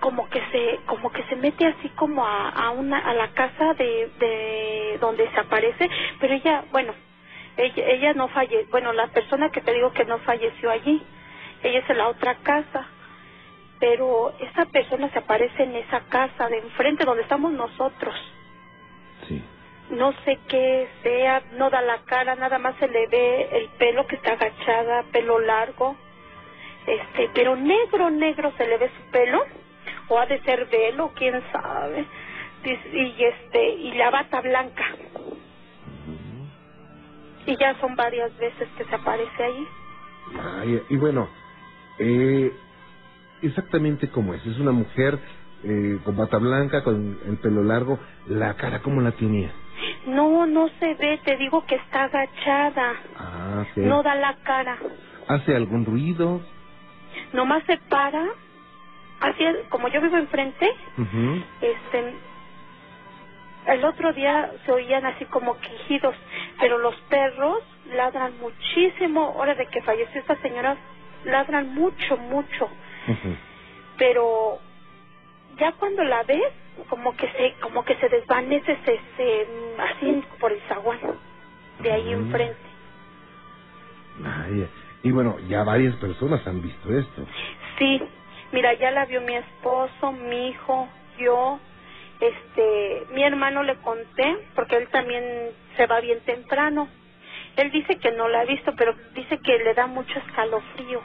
como 0.00 0.28
que 0.28 0.40
se 0.52 0.78
como 0.86 1.10
que 1.10 1.22
se 1.24 1.36
mete 1.36 1.66
así 1.66 1.88
como 1.90 2.26
a, 2.26 2.50
a 2.50 2.70
una 2.70 2.98
a 2.98 3.14
la 3.14 3.28
casa 3.28 3.72
de, 3.74 4.10
de 4.18 4.98
donde 5.00 5.26
se 5.30 5.40
aparece 5.40 5.88
pero 6.20 6.34
ella 6.34 6.64
bueno 6.70 6.92
ella, 7.56 7.86
ella 7.86 8.12
no 8.12 8.28
falle 8.28 8.66
bueno 8.70 8.92
la 8.92 9.06
persona 9.06 9.48
que 9.48 9.62
te 9.62 9.72
digo 9.72 9.92
que 9.92 10.04
no 10.04 10.18
falleció 10.18 10.70
allí 10.70 11.02
ella 11.62 11.78
es 11.78 11.88
en 11.88 11.96
la 11.96 12.08
otra 12.08 12.34
casa 12.42 12.86
pero 13.78 14.34
esa 14.40 14.64
persona 14.66 15.10
se 15.10 15.18
aparece 15.18 15.62
en 15.62 15.76
esa 15.76 16.00
casa 16.08 16.48
de 16.48 16.58
enfrente 16.58 17.04
donde 17.04 17.22
estamos 17.22 17.52
nosotros. 17.52 18.14
Sí. 19.26 19.42
No 19.90 20.12
sé 20.24 20.38
qué 20.48 20.88
sea, 21.02 21.42
no 21.56 21.70
da 21.70 21.80
la 21.82 21.98
cara, 22.04 22.34
nada 22.34 22.58
más 22.58 22.76
se 22.76 22.88
le 22.88 23.06
ve 23.06 23.48
el 23.52 23.68
pelo 23.78 24.06
que 24.06 24.16
está 24.16 24.32
agachada, 24.32 25.04
pelo 25.12 25.38
largo, 25.38 25.96
este, 26.86 27.30
pero 27.34 27.56
negro, 27.56 28.10
negro 28.10 28.52
se 28.56 28.66
le 28.66 28.78
ve 28.78 28.90
su 28.96 29.10
pelo, 29.10 29.44
o 30.08 30.18
ha 30.18 30.26
de 30.26 30.40
ser 30.42 30.66
velo, 30.66 31.12
quién 31.16 31.40
sabe, 31.52 32.04
y 32.64 33.24
este, 33.24 33.68
y 33.68 33.92
la 33.92 34.10
bata 34.10 34.40
blanca, 34.40 34.84
y 37.46 37.56
ya 37.56 37.78
son 37.80 37.94
varias 37.94 38.36
veces 38.38 38.68
que 38.76 38.84
se 38.84 38.94
aparece 38.94 39.42
ahí. 39.42 39.68
Y 40.88 40.96
bueno, 40.96 41.28
eh, 41.98 42.52
exactamente 43.42 44.08
como 44.08 44.34
es. 44.34 44.44
Es 44.44 44.58
una 44.58 44.72
mujer 44.72 45.18
eh, 45.62 45.98
con 46.04 46.16
bata 46.16 46.38
blanca, 46.38 46.82
con 46.82 47.18
el 47.26 47.36
pelo 47.38 47.62
largo. 47.62 47.98
La 48.26 48.54
cara, 48.54 48.82
¿cómo 48.82 49.00
la 49.00 49.12
tenía? 49.12 49.52
No, 50.06 50.46
no 50.46 50.68
se 50.80 50.94
ve, 50.94 51.18
te 51.24 51.36
digo 51.36 51.64
que 51.66 51.74
está 51.76 52.04
agachada, 52.04 52.94
Ah, 53.18 53.64
sí. 53.74 53.80
no 53.80 54.02
da 54.02 54.14
la 54.14 54.34
cara, 54.42 54.78
¿Hace 55.28 55.54
algún 55.56 55.84
ruido? 55.84 56.40
nomás 57.32 57.62
se 57.64 57.76
para, 57.88 58.24
así 59.20 59.42
es, 59.44 59.56
como 59.70 59.88
yo 59.88 60.00
vivo 60.00 60.16
enfrente, 60.16 60.70
este 61.60 62.14
el 63.66 63.84
otro 63.84 64.12
día 64.12 64.52
se 64.64 64.70
oían 64.70 65.04
así 65.06 65.24
como 65.24 65.58
quejidos, 65.58 66.14
pero 66.60 66.78
los 66.78 66.94
perros 67.08 67.58
ladran 67.92 68.38
muchísimo. 68.38 69.34
Ahora 69.36 69.56
de 69.56 69.66
que 69.66 69.82
falleció 69.82 70.20
esta 70.20 70.36
señora, 70.40 70.76
ladran 71.24 71.74
mucho, 71.74 72.16
mucho. 72.16 72.68
Pero 73.98 74.60
ya 75.56 75.72
cuando 75.72 76.04
la 76.04 76.22
ves, 76.24 76.52
como 76.88 77.16
que 77.16 77.28
se, 77.28 77.54
como 77.60 77.84
que 77.84 77.94
se 77.96 78.08
desvanece, 78.08 78.78
se, 78.84 79.00
se 79.16 79.46
así 79.78 80.22
por 80.38 80.52
el 80.52 80.60
zaguán 80.68 81.00
de 81.82 81.92
ahí 81.92 82.14
Ujú. 82.14 82.22
enfrente. 82.24 82.60
Vaya. 84.18 84.68
Y 85.02 85.10
bueno, 85.12 85.38
ya 85.48 85.62
varias 85.64 85.94
personas 85.96 86.46
han 86.46 86.62
visto 86.62 86.90
esto. 86.92 87.26
Sí, 87.78 88.02
mira, 88.52 88.72
ya 88.74 88.90
la 88.90 89.04
vio 89.06 89.20
mi 89.20 89.34
esposo, 89.36 90.12
mi 90.12 90.48
hijo, 90.48 90.88
yo 91.18 91.60
este, 92.20 93.06
mi 93.10 93.22
hermano 93.22 93.62
le 93.62 93.76
conté, 93.76 94.36
porque 94.54 94.76
él 94.76 94.88
también 94.88 95.52
se 95.76 95.86
va 95.86 96.00
bien 96.00 96.20
temprano. 96.20 96.88
Él 97.56 97.70
dice 97.70 97.98
que 97.98 98.10
no 98.12 98.28
la 98.28 98.40
ha 98.40 98.44
visto, 98.44 98.72
pero 98.76 98.94
dice 99.14 99.38
que 99.38 99.58
le 99.58 99.74
da 99.74 99.86
mucho 99.86 100.18
escalofrío 100.18 101.02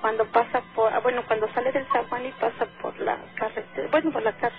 cuando 0.00 0.24
pasa 0.30 0.62
por, 0.74 0.92
ah, 0.92 1.00
bueno, 1.00 1.22
cuando 1.26 1.48
sale 1.52 1.72
del 1.72 1.86
zaguán 1.86 2.26
y 2.26 2.32
pasa 2.32 2.66
por 2.80 2.98
la 3.00 3.18
carretera, 3.36 3.88
bueno, 3.90 4.10
por 4.12 4.22
la 4.22 4.32
casa. 4.32 4.56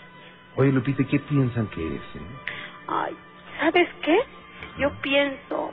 Oye, 0.56 0.72
Lupita, 0.72 1.04
¿qué 1.06 1.20
piensan 1.20 1.68
que 1.68 1.96
es? 1.96 2.02
eh? 2.16 2.22
Ay, 2.88 3.16
¿sabes 3.60 3.88
qué? 4.02 4.20
Yo 4.78 4.92
pienso 5.02 5.72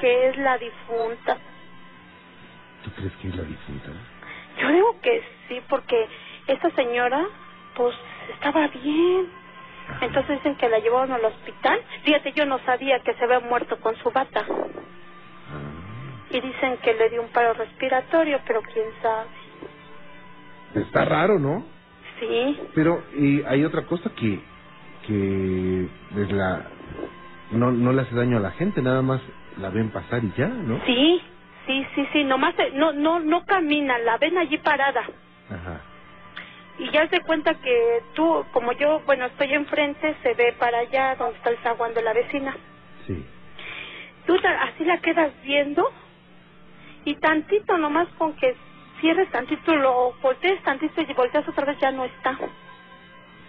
que 0.00 0.28
es 0.28 0.36
la 0.38 0.58
difunta. 0.58 1.38
¿Tú 2.84 2.90
crees 2.92 3.12
que 3.16 3.28
es 3.28 3.36
la 3.36 3.42
difunta? 3.42 3.90
Yo 4.60 4.68
digo 4.68 5.00
que 5.00 5.22
sí, 5.48 5.62
porque 5.68 6.08
esta 6.46 6.70
señora, 6.70 7.26
pues, 7.76 7.94
estaba 8.32 8.66
bien. 8.68 9.28
Entonces 10.00 10.36
dicen 10.36 10.56
que 10.56 10.68
la 10.68 10.78
llevaron 10.80 11.12
al 11.12 11.24
hospital. 11.24 11.80
Fíjate, 12.04 12.32
yo 12.32 12.44
no 12.46 12.58
sabía 12.60 13.00
que 13.00 13.14
se 13.14 13.24
había 13.24 13.40
muerto 13.40 13.80
con 13.80 13.96
su 13.96 14.10
bata. 14.10 14.44
Y 16.30 16.40
dicen 16.40 16.76
que 16.78 16.94
le 16.94 17.08
dio 17.10 17.22
un 17.22 17.28
paro 17.28 17.54
respiratorio, 17.54 18.40
pero 18.46 18.60
quién 18.62 18.86
sabe. 19.02 19.28
está 20.74 21.04
raro, 21.04 21.38
¿no? 21.38 21.64
Sí, 22.20 22.60
Pero 22.74 23.02
y 23.16 23.42
hay 23.44 23.64
otra 23.64 23.86
cosa 23.86 24.10
que 24.14 24.40
que 25.06 25.88
pues, 26.12 26.30
la 26.32 26.66
no 27.52 27.70
no 27.70 27.92
le 27.92 28.02
hace 28.02 28.14
daño 28.14 28.36
a 28.38 28.40
la 28.40 28.50
gente, 28.52 28.82
nada 28.82 29.02
más 29.02 29.20
la 29.56 29.70
ven 29.70 29.90
pasar 29.90 30.22
y 30.24 30.32
ya, 30.36 30.48
¿no? 30.48 30.80
sí, 30.84 31.22
sí, 31.66 31.86
sí, 31.94 32.08
sí. 32.12 32.24
Nomás 32.24 32.54
no, 32.74 32.92
no, 32.92 33.20
no 33.20 33.44
camina, 33.46 33.98
la 33.98 34.18
ven 34.18 34.36
allí 34.36 34.58
parada. 34.58 35.02
Ajá. 35.50 35.80
Y 36.78 36.90
ya 36.90 37.08
se 37.08 37.20
cuenta 37.22 37.54
que 37.54 38.02
tú, 38.14 38.44
como 38.52 38.72
yo, 38.72 39.00
bueno, 39.06 39.26
estoy 39.26 39.52
enfrente, 39.54 40.14
se 40.22 40.34
ve 40.34 40.54
para 40.58 40.78
allá 40.78 41.16
donde 41.16 41.36
está 41.36 41.50
el 41.50 41.58
zaguán 41.58 41.94
de 41.94 42.02
la 42.02 42.12
vecina. 42.12 42.54
Sí. 43.06 43.24
Tú 44.26 44.36
así 44.60 44.84
la 44.84 44.98
quedas 44.98 45.32
viendo 45.42 45.90
y 47.04 47.14
tantito 47.16 47.78
nomás 47.78 48.08
con 48.18 48.34
que 48.34 48.54
cierres 49.00 49.30
tantito, 49.30 49.74
lo 49.76 50.12
voltees 50.22 50.62
tantito 50.62 51.00
y 51.00 51.14
volteas 51.14 51.48
otra 51.48 51.64
vez 51.64 51.78
ya 51.80 51.90
no 51.90 52.04
está. 52.04 52.36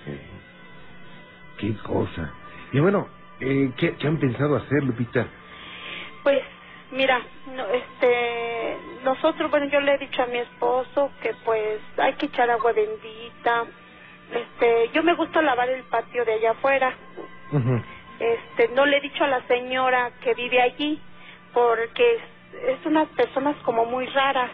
sí. 0.05 0.19
Qué 1.57 1.75
cosa. 1.83 2.31
Y 2.71 2.79
bueno, 2.79 3.07
eh, 3.41 3.71
¿qué, 3.77 3.95
¿qué 3.97 4.07
han 4.07 4.17
pensado 4.17 4.55
hacer, 4.55 4.81
Lupita? 4.83 5.27
Pues 6.23 6.41
mira, 6.91 7.21
no, 7.53 7.65
este, 7.67 8.77
nosotros, 9.03 9.51
bueno, 9.51 9.65
yo 9.67 9.81
le 9.81 9.95
he 9.95 9.97
dicho 9.97 10.23
a 10.23 10.27
mi 10.27 10.37
esposo 10.37 11.11
que 11.21 11.33
pues 11.43 11.81
hay 11.97 12.13
que 12.13 12.27
echar 12.27 12.49
agua 12.49 12.71
bendita. 12.71 13.65
Este, 14.33 14.89
yo 14.93 15.03
me 15.03 15.15
gusta 15.15 15.41
lavar 15.41 15.69
el 15.69 15.83
patio 15.83 16.23
de 16.23 16.33
allá 16.33 16.51
afuera. 16.51 16.93
Este, 18.19 18.69
no 18.75 18.85
le 18.85 18.97
he 18.97 19.01
dicho 19.01 19.23
a 19.23 19.27
la 19.27 19.41
señora 19.47 20.11
que 20.21 20.33
vive 20.35 20.61
allí 20.61 21.01
porque 21.53 22.19
es, 22.53 22.85
unas 22.85 23.07
personas 23.09 23.55
como 23.63 23.85
muy 23.85 24.05
raras. 24.07 24.51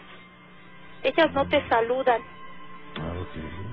Ellas 1.02 1.32
no 1.32 1.46
te 1.48 1.66
saludan. 1.68 2.20
Ah. 2.98 3.12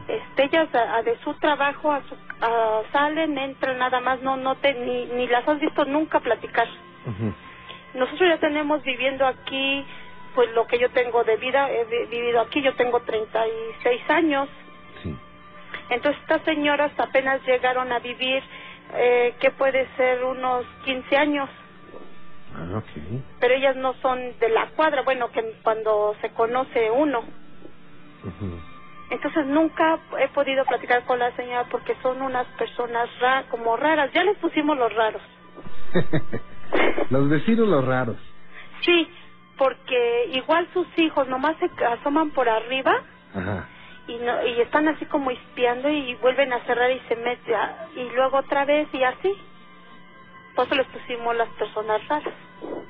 Este, 0.08 0.44
ellas 0.44 0.74
a- 0.76 0.96
a 0.98 1.02
de 1.04 1.18
su 1.20 1.34
trabajo 1.36 1.92
a 1.92 2.02
su, 2.04 2.16
a- 2.42 2.82
salen, 2.92 3.38
entran 3.38 3.78
nada 3.78 4.00
más, 4.02 4.22
no 4.22 4.36
no 4.36 4.56
te 4.56 4.74
ni 4.74 5.06
ni 5.06 5.28
las 5.28 5.48
has 5.48 5.60
visto 5.60 5.86
nunca 5.86 6.20
platicar. 6.20 6.68
Nosotros 7.94 8.28
ya 8.30 8.38
tenemos 8.40 8.82
viviendo 8.84 9.26
aquí 9.26 9.86
pues 10.36 10.52
lo 10.54 10.66
que 10.66 10.80
yo 10.80 10.90
tengo 10.90 11.24
de 11.24 11.38
vida, 11.38 11.70
he 11.72 11.86
vi- 11.86 12.06
vivido 12.08 12.42
aquí, 12.42 12.62
yo 12.62 12.74
tengo 12.74 13.00
36 13.02 14.02
años. 14.10 14.50
Sí. 15.04 15.16
Entonces 15.90 16.20
estas 16.22 16.42
señoras 16.44 16.92
apenas 16.98 17.42
llegaron 17.46 17.92
a 17.92 18.00
vivir 18.00 18.42
eh, 18.96 19.36
que 19.40 19.52
puede 19.52 19.88
ser 19.96 20.24
unos 20.24 20.66
15 20.86 21.16
años. 21.18 21.50
Ah, 22.56 22.82
pero 23.40 23.54
ellas 23.54 23.76
no 23.76 23.94
son 23.96 24.20
de 24.40 24.50
la 24.50 24.68
cuadra, 24.76 25.02
bueno, 25.02 25.30
que 25.32 25.42
cuando 25.64 26.16
se 26.22 26.30
conoce 26.32 26.92
uno. 26.92 27.24
Entonces 29.10 29.46
nunca 29.46 30.00
he 30.20 30.28
podido 30.30 30.64
platicar 30.66 31.04
con 31.06 31.20
la 31.20 31.36
señora 31.36 31.66
porque 31.70 31.96
son 32.02 32.22
unas 32.22 32.48
personas 32.58 33.10
ra 33.20 33.44
como 33.50 33.76
raras. 33.76 34.12
Ya 34.14 34.24
les 34.24 34.38
pusimos 34.38 34.78
los 34.78 34.94
raros. 34.94 35.22
los 37.10 37.30
vecinos 37.30 37.68
los 37.68 37.86
raros. 37.86 38.18
Sí, 38.82 39.08
porque 39.58 40.30
igual 40.34 40.68
sus 40.74 40.88
hijos 40.98 41.28
nomás 41.28 41.56
se 41.58 41.86
asoman 41.86 42.32
por 42.32 42.50
arriba 42.50 42.92
Ajá. 43.36 43.68
y 44.08 44.18
no, 44.18 44.46
y 44.46 44.62
están 44.62 44.88
así 44.88 45.06
como 45.06 45.32
espiando 45.32 45.90
y 45.90 46.16
vuelven 46.16 46.52
a 46.54 46.60
cerrar 46.62 46.92
y 46.92 47.00
se 47.08 47.16
meten 47.16 47.60
y 47.96 48.10
luego 48.16 48.38
otra 48.38 48.66
vez 48.66 48.88
y 48.94 49.04
así. 49.04 49.34
Por 50.56 50.66
eso 50.66 50.76
les 50.76 50.88
pusimos 50.88 51.36
las 51.36 51.50
personas 51.50 52.08
raras. 52.08 52.34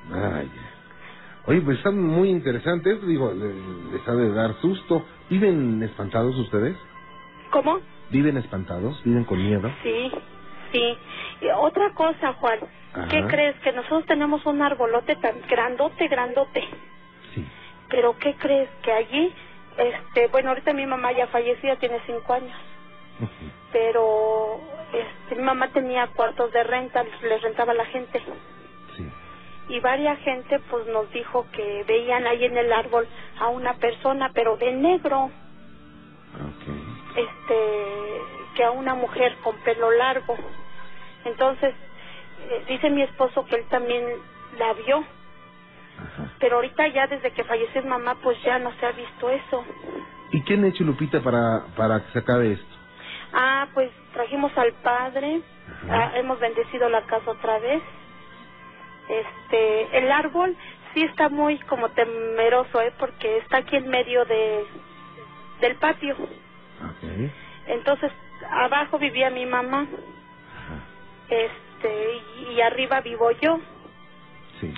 Vaya. 0.09 0.49
Oye, 1.45 1.61
pues 1.61 1.77
están 1.77 2.01
muy 2.01 2.29
interesantes, 2.29 3.05
digo, 3.05 3.33
le- 3.33 3.91
les 3.91 4.07
ha 4.07 4.13
de 4.13 4.33
dar 4.33 4.53
susto. 4.61 5.05
¿Viven 5.29 5.81
espantados 5.83 6.35
ustedes? 6.37 6.77
¿Cómo? 7.51 7.79
¿Viven 8.09 8.37
espantados? 8.37 9.01
¿Viven 9.03 9.23
con 9.25 9.37
miedo? 9.43 9.69
Sí, 9.83 10.11
sí. 10.71 10.97
Y 11.41 11.47
otra 11.57 11.91
cosa, 11.93 12.33
Juan, 12.33 12.59
¿qué 13.09 13.17
Ajá. 13.19 13.27
crees? 13.27 13.55
Que 13.59 13.71
nosotros 13.73 14.05
tenemos 14.05 14.45
un 14.45 14.61
arbolote 14.61 15.15
tan 15.17 15.41
grandote, 15.49 16.07
grandote. 16.07 16.63
Sí. 17.33 17.45
Pero 17.89 18.17
¿qué 18.19 18.35
crees? 18.35 18.69
Que 18.81 18.91
allí, 18.93 19.33
este, 19.77 20.27
bueno, 20.27 20.49
ahorita 20.49 20.73
mi 20.73 20.85
mamá 20.85 21.11
ya 21.11 21.27
falleció, 21.27 21.73
ya 21.73 21.79
tiene 21.79 21.99
cinco 22.05 22.33
años. 22.33 22.55
Ujú. 23.19 23.51
Pero 23.71 24.59
este, 24.93 25.35
mi 25.35 25.43
mamá 25.43 25.69
tenía 25.69 26.07
cuartos 26.07 26.51
de 26.51 26.63
renta, 26.63 27.03
les 27.23 27.41
rentaba 27.41 27.71
a 27.71 27.75
la 27.75 27.85
gente. 27.85 28.21
Sí. 28.95 29.07
Y 29.69 29.79
varias 29.79 30.19
gente 30.19 30.59
pues 30.69 30.85
nos 30.87 31.09
dijo 31.11 31.47
que 31.51 31.83
veían 31.87 32.27
ahí 32.27 32.45
en 32.45 32.57
el 32.57 32.71
árbol 32.71 33.07
a 33.39 33.47
una 33.47 33.75
persona, 33.75 34.31
pero 34.33 34.57
de 34.57 34.71
negro, 34.73 35.31
Ok. 36.35 37.17
este, 37.17 38.21
que 38.55 38.63
a 38.63 38.71
una 38.71 38.93
mujer 38.95 39.35
con 39.43 39.55
pelo 39.57 39.91
largo. 39.91 40.35
Entonces, 41.25 41.73
eh, 42.49 42.65
dice 42.67 42.89
mi 42.89 43.01
esposo 43.03 43.45
que 43.45 43.55
él 43.55 43.65
también 43.69 44.05
la 44.57 44.73
vio, 44.73 44.97
Ajá. 44.97 46.33
pero 46.39 46.57
ahorita 46.57 46.87
ya 46.89 47.07
desde 47.07 47.31
que 47.31 47.43
falleció 47.43 47.81
mamá, 47.83 48.15
pues 48.21 48.41
ya 48.43 48.59
no 48.59 48.71
se 48.73 48.85
ha 48.85 48.91
visto 48.91 49.29
eso. 49.29 49.63
¿Y 50.31 50.43
qué 50.43 50.55
han 50.55 50.65
hecho, 50.65 50.83
Lupita, 50.83 51.21
para, 51.21 51.67
para 51.77 52.03
que 52.03 52.11
se 52.11 52.19
acabe 52.19 52.53
esto? 52.53 52.72
Ah, 53.33 53.67
pues 53.73 53.91
trajimos 54.13 54.55
al 54.57 54.73
padre, 54.73 55.41
ah, 55.89 56.11
hemos 56.15 56.39
bendecido 56.39 56.87
la 56.89 57.01
casa 57.03 57.31
otra 57.31 57.59
vez. 57.59 57.81
Este, 59.09 59.97
el 59.97 60.11
árbol 60.11 60.55
sí 60.93 61.03
está 61.03 61.29
muy 61.29 61.57
como 61.59 61.89
temeroso, 61.89 62.79
¿eh? 62.81 62.93
Porque 62.99 63.37
está 63.39 63.57
aquí 63.57 63.75
en 63.75 63.89
medio 63.89 64.23
de 64.25 64.65
del 65.61 65.75
patio. 65.77 66.15
Entonces, 67.67 68.11
abajo 68.51 68.99
vivía 68.99 69.29
mi 69.29 69.45
mamá, 69.45 69.87
Ajá. 69.87 70.83
este, 71.29 72.15
y, 72.49 72.53
y 72.53 72.61
arriba 72.61 73.01
vivo 73.01 73.31
yo. 73.31 73.59
Sí. 74.59 74.73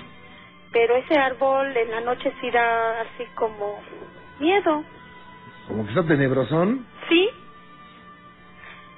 Pero 0.72 0.96
ese 0.96 1.18
árbol 1.18 1.76
en 1.76 1.90
la 1.90 2.00
noche 2.00 2.32
sí 2.40 2.50
da 2.50 3.00
así 3.02 3.24
como 3.34 3.80
miedo. 4.38 4.84
Como 5.66 5.84
que 5.84 5.90
está 5.90 6.04
tenebrosón. 6.06 6.86
¿Sí? 7.08 7.28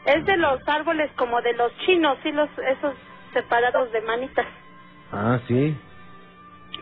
Es 0.09 0.25
de 0.25 0.37
los 0.38 0.67
árboles 0.67 1.11
como 1.17 1.41
de 1.43 1.53
los 1.53 1.77
chinos, 1.79 2.17
sí, 2.23 2.33
los, 2.33 2.49
esos 2.59 2.95
separados 3.35 3.93
de 3.93 4.00
manitas. 4.00 4.47
Ah, 5.12 5.38
sí. 5.47 5.77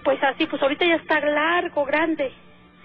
Pues 0.05 0.23
así, 0.23 0.47
pues 0.47 0.63
ahorita 0.63 0.85
ya 0.85 0.95
está 0.97 1.19
largo, 1.21 1.85
grande. 1.85 2.33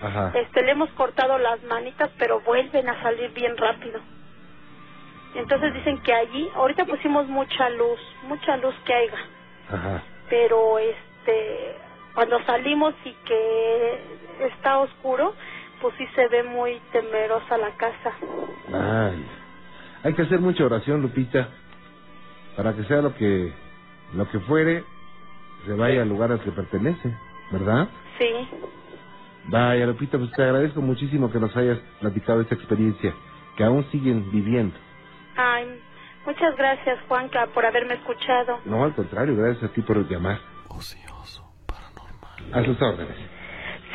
Ajá. 0.01 0.31
Este, 0.33 0.63
le 0.63 0.71
hemos 0.71 0.89
cortado 0.91 1.37
las 1.37 1.61
manitas, 1.63 2.09
pero 2.17 2.39
vuelven 2.41 2.89
a 2.89 3.01
salir 3.03 3.31
bien 3.33 3.55
rápido. 3.55 3.99
Entonces 5.35 5.73
dicen 5.75 6.01
que 6.01 6.13
allí, 6.13 6.49
ahorita 6.55 6.85
pusimos 6.85 7.27
mucha 7.27 7.69
luz, 7.69 7.99
mucha 8.23 8.57
luz 8.57 8.75
que 8.83 8.93
haya, 8.93 9.17
Ajá. 9.71 10.03
pero 10.29 10.77
este, 10.79 11.75
cuando 12.15 12.43
salimos 12.45 12.93
y 13.05 13.13
que 13.25 13.99
está 14.41 14.79
oscuro, 14.79 15.35
pues 15.81 15.95
sí 15.97 16.05
se 16.15 16.27
ve 16.27 16.43
muy 16.43 16.81
temerosa 16.91 17.57
la 17.57 17.69
casa. 17.71 18.11
Ay. 18.73 19.25
Hay 20.03 20.13
que 20.13 20.23
hacer 20.23 20.39
mucha 20.39 20.65
oración, 20.65 21.01
Lupita, 21.01 21.49
para 22.55 22.73
que 22.75 22.83
sea 22.85 23.01
lo 23.01 23.15
que 23.15 23.53
lo 24.13 24.29
que 24.29 24.39
fuere, 24.41 24.83
se 25.65 25.73
vaya 25.73 26.01
al 26.01 26.09
lugar 26.09 26.31
al 26.31 26.41
que 26.41 26.51
pertenece, 26.51 27.15
¿verdad? 27.51 27.87
Sí, 28.19 28.47
Vaya, 29.45 29.87
Lupita, 29.87 30.17
pues 30.17 30.31
te 30.33 30.43
agradezco 30.43 30.81
muchísimo 30.81 31.31
que 31.31 31.39
nos 31.39 31.55
hayas 31.55 31.79
platicado 31.99 32.41
esta 32.41 32.55
experiencia, 32.55 33.13
que 33.55 33.63
aún 33.63 33.85
siguen 33.91 34.31
viviendo. 34.31 34.75
ay, 35.35 35.79
muchas 36.25 36.55
gracias 36.57 36.99
Juanca 37.07 37.47
por 37.53 37.65
haberme 37.65 37.95
escuchado. 37.95 38.59
No, 38.65 38.83
al 38.83 38.93
contrario, 38.93 39.35
gracias 39.35 39.71
a 39.71 39.73
ti 39.73 39.81
por 39.81 40.07
llamar. 40.07 40.39
Ocioso, 40.67 41.43
paranormal. 41.65 42.53
A 42.53 42.65
sus 42.65 42.81
órdenes. 42.81 43.17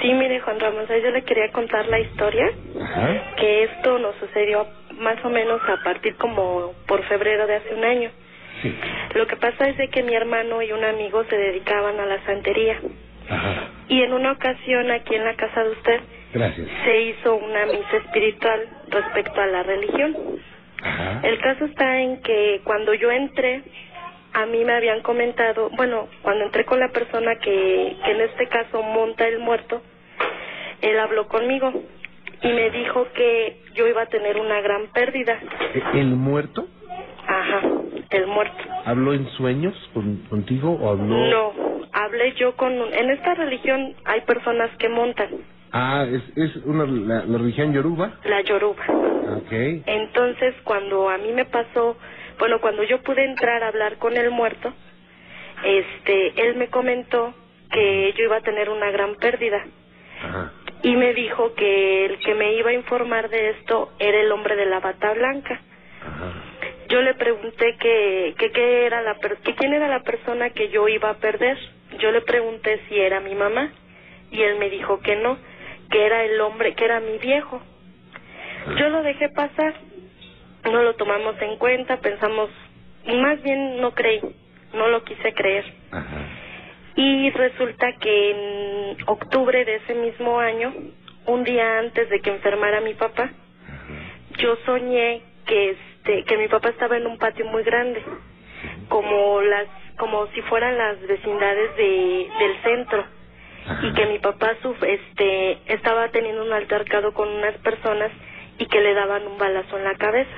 Sí, 0.00 0.12
mire, 0.12 0.41
Juan 0.41 0.61
Ramón, 0.61 0.87
yo 0.88 1.11
le 1.11 1.23
quería 1.23 1.50
contar 1.53 1.87
la 1.88 1.99
historia, 2.00 2.50
Ajá. 2.83 3.35
que 3.37 3.65
esto 3.65 3.99
nos 3.99 4.15
sucedió 4.17 4.67
más 4.99 5.23
o 5.25 5.31
menos 5.31 5.61
a 5.69 5.83
partir 5.83 6.17
como 6.17 6.73
por 6.87 7.03
febrero 7.05 7.47
de 7.47 7.57
hace 7.57 7.75
un 7.75 7.85
año. 7.85 8.11
Sí. 8.62 8.75
Lo 9.15 9.26
que 9.26 9.37
pasa 9.37 9.69
es 9.69 9.76
de 9.76 9.88
que 9.88 10.03
mi 10.03 10.15
hermano 10.15 10.62
y 10.62 10.73
un 10.73 10.85
amigo 10.85 11.25
se 11.25 11.37
dedicaban 11.37 11.99
a 12.00 12.07
la 12.07 12.25
santería. 12.25 12.79
Ajá. 13.29 13.69
Y 13.88 14.03
en 14.03 14.12
una 14.12 14.33
ocasión 14.33 14.91
aquí 14.91 15.15
en 15.15 15.25
la 15.25 15.35
casa 15.35 15.65
de 15.65 15.71
usted 15.71 16.00
Gracias. 16.33 16.69
se 16.85 17.00
hizo 17.03 17.35
una 17.37 17.67
misa 17.67 17.97
espiritual 18.05 18.69
respecto 18.88 19.41
a 19.41 19.47
la 19.47 19.62
religión. 19.62 20.17
Ajá. 20.83 21.21
El 21.23 21.38
caso 21.41 21.65
está 21.67 22.00
en 22.00 22.21
que 22.23 22.61
cuando 22.65 22.95
yo 22.95 23.11
entré, 23.11 23.62
a 24.37 24.47
mí 24.47 24.64
me 24.64 24.75
habían 24.75 25.00
comentado, 25.02 25.71
bueno, 25.76 26.09
cuando 26.23 26.45
entré 26.45 26.64
con 26.66 26.78
la 26.78 26.88
persona 26.90 27.37
que, 27.37 27.97
que 28.05 28.11
en 28.11 28.21
este 28.21 28.47
caso 28.49 28.83
monta 28.83 29.26
el 29.26 29.38
muerto, 29.38 29.81
él 30.83 30.99
habló 30.99 31.26
conmigo 31.26 31.73
y 32.43 32.49
me 32.52 32.71
dijo 32.71 33.07
que 33.14 33.62
yo 33.75 33.87
iba 33.88 34.02
a 34.02 34.07
tener 34.07 34.37
una 34.38 34.61
gran 34.61 34.88
pérdida. 34.88 35.38
¿E- 35.75 36.00
¿El 36.00 36.09
muerto 36.16 36.66
Ajá, 37.26 37.61
el 38.11 38.26
muerto. 38.26 38.62
habló 38.85 39.14
en 39.14 39.26
sueños 39.31 39.75
con- 39.95 40.19
contigo 40.28 40.73
o 40.81 40.90
habló? 40.90 41.16
No, 41.28 41.52
hablé 41.93 42.35
yo 42.35 42.55
con... 42.57 42.78
un- 42.81 42.93
En 42.93 43.11
esta 43.11 43.35
religión 43.35 43.95
hay 44.05 44.21
personas 44.21 44.71
que 44.78 44.88
montan 44.90 45.28
Ah, 45.73 46.07
es, 46.09 46.23
es 46.37 46.57
una, 46.64 46.85
la, 46.87 47.25
la 47.26 47.38
religión 47.38 47.73
yoruba. 47.73 48.12
la 48.25 48.40
yoruba. 48.43 48.85
Ok. 49.38 49.52
Entonces, 49.87 50.55
cuando 50.62 51.09
a 51.11 51.19
mí 51.19 51.33
me 51.33 51.45
pasó, 51.47 51.97
bueno, 52.38 52.61
cuando 52.61 52.83
yo 52.85 53.02
pude 53.02 53.25
entrar 53.25 53.62
a 53.62 53.69
hablar 53.69 53.97
con 53.99 54.16
el 54.16 54.31
muerto, 54.31 54.73
este, 55.64 56.40
él 56.49 56.57
me 56.57 56.69
comentó 56.69 57.35
que 57.71 58.12
yo 58.16 58.25
iba 58.25 58.37
a 58.37 58.40
tener 58.43 58.69
una 58.71 58.90
gran 58.90 59.16
pérdida 59.16 59.64
Ajá. 60.23 60.52
y 60.83 60.95
me 60.97 61.14
dijo 61.14 61.55
que 61.55 62.07
el 62.07 62.19
que 62.19 62.35
me 62.35 62.55
iba 62.55 62.71
a 62.71 62.75
informar 62.75 63.28
de 63.28 63.50
esto 63.50 63.93
era 63.99 64.21
el 64.21 64.31
hombre 64.33 64.55
de 64.57 64.66
la 64.66 64.81
bata 64.81 65.12
blanca. 65.14 65.61
Ajá. 66.02 66.33
Yo 66.88 67.02
le 67.02 67.14
pregunté 67.14 67.76
que, 67.81 68.35
que, 68.38 68.52
qué 68.52 68.87
era 68.87 69.02
la 69.02 69.14
per- 69.14 69.38
que 69.38 69.55
quién 69.57 69.73
era 69.75 69.88
la 69.88 70.00
persona 70.05 70.50
que 70.50 70.69
yo 70.69 70.87
iba 70.88 71.11
a 71.11 71.14
perder. 71.19 71.59
Yo 71.99 72.11
le 72.12 72.21
pregunté 72.21 72.81
si 72.88 73.00
era 73.00 73.19
mi 73.21 73.35
mamá 73.35 73.73
y 74.31 74.43
él 74.43 74.57
me 74.59 74.71
dijo 74.71 75.00
que 75.00 75.16
no, 75.16 75.37
que 75.90 76.07
era 76.07 76.23
el 76.25 76.40
hombre, 76.40 76.75
que 76.75 76.85
era 76.85 77.00
mi 77.00 77.19
viejo. 77.19 77.61
Yo 78.76 78.88
lo 78.88 79.02
dejé 79.02 79.28
pasar, 79.31 79.75
no 80.66 80.82
lo 80.82 80.94
tomamos 80.94 81.40
en 81.40 81.56
cuenta, 81.56 81.99
pensamos, 81.99 82.50
más 83.06 83.42
bien 83.42 83.80
no 83.80 83.92
creí, 83.92 84.20
no 84.75 84.88
lo 84.88 85.02
quise 85.04 85.32
creer. 85.35 85.64
Ajá. 85.90 86.16
Y 86.96 87.30
resulta 87.30 87.92
que 88.00 88.30
en 88.30 88.96
octubre 89.06 89.64
de 89.64 89.76
ese 89.76 89.94
mismo 89.94 90.38
año, 90.40 90.73
un 91.26 91.44
día 91.44 91.78
antes 91.78 92.08
de 92.08 92.20
que 92.20 92.30
enfermara 92.30 92.80
mi 92.80 92.94
papá, 92.94 93.30
yo 94.38 94.56
soñé 94.64 95.23
que 95.46 95.70
este 95.70 96.25
que 96.25 96.37
mi 96.38 96.49
papá 96.49 96.70
estaba 96.70 96.96
en 96.96 97.06
un 97.06 97.18
patio 97.18 97.44
muy 97.46 97.62
grande, 97.64 98.02
como 98.88 99.40
las 99.42 99.66
como 99.99 100.26
si 100.28 100.42
fueran 100.42 100.76
las 100.78 101.00
vecindades 101.06 101.76
de 101.76 102.28
del 102.38 102.62
centro 102.62 103.04
y 103.82 103.92
que 103.94 104.06
mi 104.06 104.18
papá 104.20 104.54
suf- 104.62 104.82
este 104.85 105.58
estaba 105.66 106.08
teniendo 106.08 106.42
un 106.44 106.52
altercado 106.52 107.12
con 107.12 107.28
unas 107.28 107.56
personas 107.58 108.11
y 108.59 108.67
que 108.67 108.81
le 108.81 108.95
daban 108.95 109.27
un 109.27 109.39
balazo 109.39 109.79
en 109.79 109.85
la 109.85 109.95
cabeza. 109.97 110.37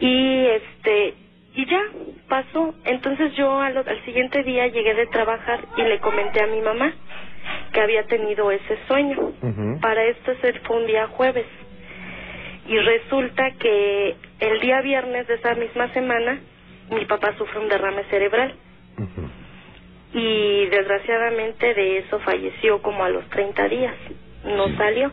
Y 0.00 0.46
este 0.46 1.14
y 1.56 1.66
ya 1.66 1.80
pasó. 2.28 2.74
Entonces 2.84 3.34
yo 3.36 3.60
al, 3.60 3.76
al 3.76 4.04
siguiente 4.04 4.42
día 4.42 4.66
llegué 4.66 4.94
de 4.94 5.06
trabajar 5.06 5.60
y 5.76 5.82
le 5.82 5.98
comenté 6.00 6.42
a 6.42 6.46
mi 6.48 6.60
mamá 6.60 6.92
que 7.72 7.80
había 7.80 8.04
tenido 8.06 8.50
ese 8.50 8.78
sueño. 8.88 9.32
Para 9.80 10.04
esto 10.04 10.32
fue 10.64 10.76
un 10.78 10.86
día 10.86 11.06
jueves. 11.08 11.46
Y 12.66 12.78
resulta 12.78 13.50
que 13.58 14.16
el 14.40 14.60
día 14.60 14.80
viernes 14.80 15.26
de 15.28 15.34
esa 15.34 15.54
misma 15.54 15.88
semana 15.92 16.38
mi 16.90 17.04
papá 17.04 17.34
sufre 17.38 17.60
un 17.60 17.68
derrame 17.68 18.04
cerebral. 18.04 18.54
Y 20.12 20.66
desgraciadamente 20.66 21.74
de 21.74 21.98
eso 21.98 22.20
falleció 22.20 22.80
como 22.82 23.04
a 23.04 23.08
los 23.10 23.28
30 23.30 23.68
días, 23.68 23.94
no 24.44 24.68
Sí. 24.68 24.76
salió. 24.76 25.12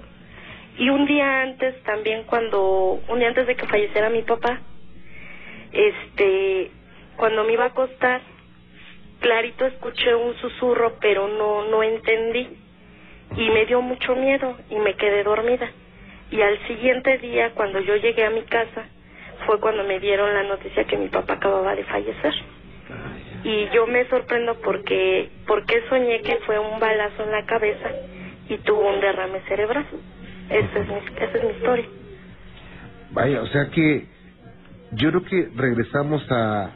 Y 0.82 0.90
un 0.90 1.06
día 1.06 1.44
antes 1.44 1.80
también 1.84 2.24
cuando, 2.24 3.00
un 3.08 3.20
día 3.20 3.28
antes 3.28 3.46
de 3.46 3.56
que 3.56 3.68
falleciera 3.68 4.10
mi 4.10 4.24
papá, 4.24 4.62
este, 5.72 6.72
cuando 7.18 7.44
me 7.44 7.54
iba 7.54 7.66
a 7.66 7.68
acostar, 7.68 8.20
clarito 9.20 9.68
escuché 9.68 10.16
un 10.16 10.34
susurro, 10.38 10.98
pero 11.00 11.28
no, 11.28 11.66
no 11.66 11.84
entendí. 11.84 12.58
Y 13.38 13.50
me 13.52 13.68
dio 13.68 13.84
mucho 13.84 14.16
miedo 14.16 14.58
y 14.72 14.78
me 14.78 14.96
quedé 14.96 15.24
dormida. 15.24 15.70
Y 16.32 16.42
al 16.42 16.58
siguiente 16.66 17.20
día, 17.20 17.52
cuando 17.52 17.80
yo 17.80 17.96
llegué 17.98 18.26
a 18.26 18.32
mi 18.32 18.42
casa, 18.42 18.88
fue 19.46 19.60
cuando 19.60 19.84
me 19.84 20.00
dieron 20.00 20.34
la 20.34 20.42
noticia 20.42 20.86
que 20.86 20.98
mi 20.98 21.10
papá 21.10 21.34
acababa 21.34 21.76
de 21.76 21.84
fallecer 21.84 22.34
y 23.44 23.70
yo 23.70 23.86
me 23.88 24.08
sorprendo 24.08 24.56
porque 24.62 25.30
porque 25.48 25.84
soñé 25.90 26.22
que 26.22 26.38
fue 26.46 26.60
un 26.60 26.80
balazo 26.80 27.24
en 27.24 27.32
la 27.32 27.46
cabeza 27.46 27.90
y 28.50 28.58
tuvo 28.60 28.88
un 28.88 29.00
derrame 29.00 29.42
cerebral. 29.48 29.86
Esa 30.52 30.80
es 30.80 30.88
mi, 30.88 30.96
esa 30.96 31.38
es 31.38 31.44
mi 31.44 31.50
historia. 31.52 31.86
Vaya, 33.12 33.42
o 33.42 33.48
sea 33.48 33.70
que 33.70 34.06
yo 34.92 35.10
creo 35.10 35.24
que 35.24 35.50
regresamos 35.56 36.30
a, 36.32 36.72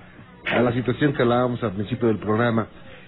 a 0.51 0.59
la 0.61 0.71
situación 0.71 1.13
que 1.13 1.21
hablábamos 1.21 1.63
al 1.63 1.73
principio 1.73 2.07
del 2.07 2.17
programa, 2.19 2.67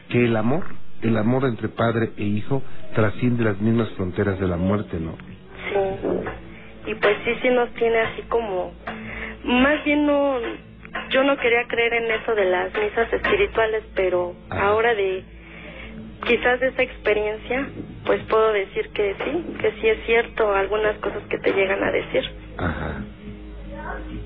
que 0.09 0.25
el 0.25 0.35
amor, 0.35 0.65
el 1.01 1.17
amor 1.17 1.45
entre 1.45 1.69
padre 1.69 2.11
e 2.17 2.23
hijo 2.23 2.61
trasciende 2.95 3.43
las 3.43 3.59
mismas 3.59 3.89
fronteras 3.91 4.39
de 4.39 4.47
la 4.47 4.57
muerte, 4.57 4.97
¿no? 4.99 5.15
Sí. 5.69 6.91
Y 6.91 6.95
pues 6.95 7.17
sí, 7.25 7.31
sí 7.41 7.49
nos 7.49 7.69
tiene 7.73 7.99
así 7.99 8.21
como... 8.23 8.73
Más 9.43 9.83
bien 9.83 10.05
no... 10.05 10.37
Yo 11.09 11.23
no 11.23 11.37
quería 11.37 11.67
creer 11.67 11.93
en 11.93 12.11
eso 12.11 12.33
de 12.33 12.45
las 12.45 12.73
misas 12.73 13.11
espirituales, 13.11 13.83
pero 13.95 14.35
ahora 14.49 14.93
de... 14.93 15.23
Quizás 16.25 16.59
de 16.59 16.67
esa 16.69 16.81
experiencia, 16.83 17.67
pues 18.05 18.21
puedo 18.23 18.51
decir 18.53 18.89
que 18.89 19.15
sí, 19.23 19.57
que 19.61 19.71
sí 19.79 19.87
es 19.87 20.05
cierto 20.05 20.53
algunas 20.53 20.97
cosas 20.97 21.21
que 21.29 21.37
te 21.37 21.51
llegan 21.53 21.83
a 21.83 21.91
decir. 21.91 22.23
Ajá. 22.57 23.01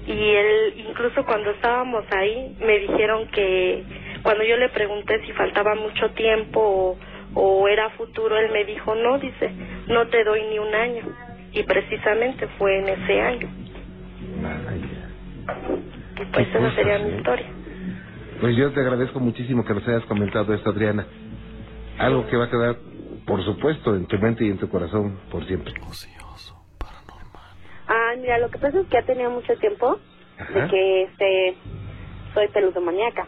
y 0.07 0.11
él 0.35 0.73
incluso 0.89 1.23
cuando 1.25 1.51
estábamos 1.51 2.03
ahí 2.11 2.55
me 2.65 2.79
dijeron 2.79 3.27
que 3.27 3.83
cuando 4.23 4.43
yo 4.43 4.57
le 4.57 4.69
pregunté 4.69 5.21
si 5.25 5.31
faltaba 5.33 5.75
mucho 5.75 6.09
tiempo 6.11 6.59
o, 7.35 7.39
o 7.39 7.67
era 7.67 7.89
futuro 7.91 8.37
él 8.37 8.51
me 8.51 8.65
dijo 8.65 8.95
no 8.95 9.19
dice 9.19 9.51
no 9.87 10.07
te 10.07 10.23
doy 10.23 10.41
ni 10.49 10.57
un 10.59 10.73
año 10.73 11.03
y 11.53 11.61
precisamente 11.63 12.47
fue 12.57 12.79
en 12.79 12.89
ese 12.89 13.21
año 13.21 13.47
y 16.21 16.25
pues 16.33 16.47
esa 16.47 16.71
sería 16.75 16.97
mi 16.99 17.17
historia 17.17 17.45
Pues 18.39 18.55
yo 18.55 18.71
te 18.71 18.79
agradezco 18.79 19.19
muchísimo 19.19 19.63
que 19.63 19.73
nos 19.75 19.87
hayas 19.87 20.05
comentado 20.05 20.53
esto, 20.55 20.71
Adriana. 20.71 21.05
Algo 22.01 22.27
que 22.27 22.37
va 22.37 22.45
a 22.45 22.49
quedar, 22.49 22.75
por 23.25 23.43
supuesto, 23.43 23.95
en 23.95 24.05
tu 24.07 24.17
mente 24.17 24.45
y 24.45 24.49
en 24.49 24.57
tu 24.57 24.69
corazón 24.69 25.19
por 25.29 25.45
siempre. 25.45 25.73
Ah, 27.87 28.13
mira, 28.17 28.37
lo 28.37 28.49
que 28.49 28.57
pasa 28.57 28.79
es 28.79 28.87
que 28.87 28.97
ha 28.97 29.05
tenido 29.05 29.29
mucho 29.29 29.53
tiempo 29.57 29.97
Ajá. 30.37 30.53
de 30.53 30.67
que 30.69 31.03
este 31.03 31.55
soy 32.33 32.47
peludomaníaca. 32.49 33.27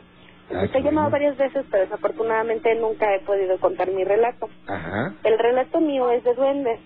Ah, 0.53 0.63
he 0.65 0.67
llamado 0.81 1.09
bueno. 1.09 1.09
varias 1.09 1.37
veces, 1.37 1.65
pero 1.69 1.83
desafortunadamente 1.83 2.73
nunca 2.75 3.13
he 3.15 3.19
podido 3.21 3.59
contar 3.59 3.91
mi 3.91 4.03
relato. 4.03 4.49
Ajá. 4.67 5.13
El 5.23 5.37
relato 5.39 5.79
mío 5.81 6.09
es 6.11 6.23
de 6.23 6.33
duendes. 6.33 6.79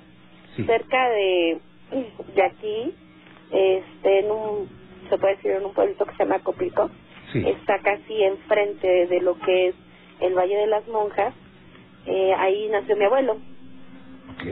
Sí. 0.56 0.64
Cerca 0.66 1.10
de, 1.10 1.60
de 2.36 2.44
aquí, 2.44 2.96
este, 3.52 4.20
en 4.20 4.32
un, 4.32 4.70
se 5.10 5.18
puede 5.18 5.36
decir, 5.36 5.52
en 5.52 5.66
un 5.66 5.74
pueblito 5.74 6.06
que 6.06 6.16
se 6.16 6.24
llama 6.24 6.40
Copico, 6.40 6.90
Sí. 7.32 7.44
está 7.46 7.80
casi 7.80 8.24
enfrente 8.24 9.06
de 9.08 9.22
lo 9.22 9.38
que 9.40 9.68
es 9.68 9.76
el 10.22 10.34
Valle 10.34 10.56
de 10.56 10.68
las 10.68 10.88
Monjas. 10.88 11.34
Eh, 12.08 12.34
ahí 12.34 12.70
nació 12.70 12.96
mi 12.96 13.06
abuelo. 13.06 13.34
Ok. 14.34 14.44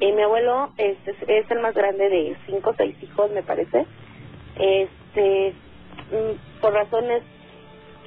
Y 0.00 0.12
mi 0.12 0.22
abuelo 0.22 0.70
es, 0.78 0.96
es 1.06 1.50
el 1.50 1.60
más 1.60 1.74
grande 1.74 2.08
de 2.08 2.36
cinco 2.46 2.70
o 2.70 2.74
seis 2.74 2.96
hijos, 3.02 3.30
me 3.32 3.42
parece. 3.42 3.84
Este, 4.56 5.52
mm, 6.10 6.60
por 6.60 6.72
razones 6.72 7.22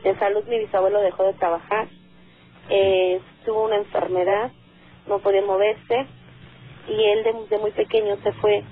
de 0.03 0.15
salud, 0.17 0.43
mi 0.47 0.59
bisabuelo 0.59 0.99
dejó 1.01 1.23
de 1.25 1.33
trabajar. 1.33 1.87
Eh, 2.69 3.19
tuvo 3.45 3.65
una 3.65 3.77
enfermedad, 3.77 4.51
no 5.07 5.19
podía 5.19 5.41
moverse. 5.41 6.07
Y 6.87 7.03
él, 7.03 7.23
de, 7.23 7.33
de 7.49 7.57
muy 7.59 7.71
pequeño, 7.71 8.17
se 8.23 8.31
fue 8.33 8.63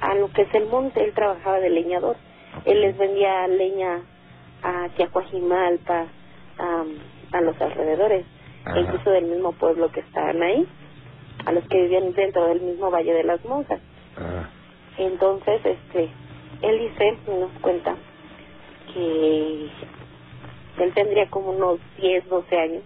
a 0.00 0.14
lo 0.14 0.32
que 0.32 0.42
es 0.42 0.54
el 0.54 0.66
monte. 0.66 1.04
Él 1.04 1.12
trabajaba 1.12 1.60
de 1.60 1.70
leñador. 1.70 2.16
Él 2.64 2.80
les 2.80 2.96
vendía 2.96 3.46
leña 3.48 4.00
a 4.62 4.88
Tiacuajimalpa, 4.96 6.06
a, 6.58 6.84
a 7.32 7.40
los 7.40 7.60
alrededores, 7.60 8.24
Ajá. 8.70 8.80
incluso 8.80 9.10
del 9.10 9.24
mismo 9.26 9.52
pueblo 9.52 9.90
que 9.92 10.00
estaban 10.00 10.42
ahí 10.42 10.66
a 11.46 11.52
los 11.52 11.64
que 11.68 11.82
vivían 11.82 12.12
dentro 12.12 12.46
del 12.46 12.60
mismo 12.60 12.90
Valle 12.90 13.12
de 13.14 13.24
las 13.24 13.44
Monjas. 13.44 13.80
Ah, 14.16 14.48
Entonces, 14.98 15.60
este, 15.64 16.10
él 16.62 16.78
dice, 16.80 17.18
nos 17.28 17.52
cuenta, 17.60 17.96
que 18.94 19.70
él 20.78 20.94
tendría 20.94 21.28
como 21.30 21.50
unos 21.50 21.80
10, 22.00 22.28
12 22.28 22.56
años 22.58 22.82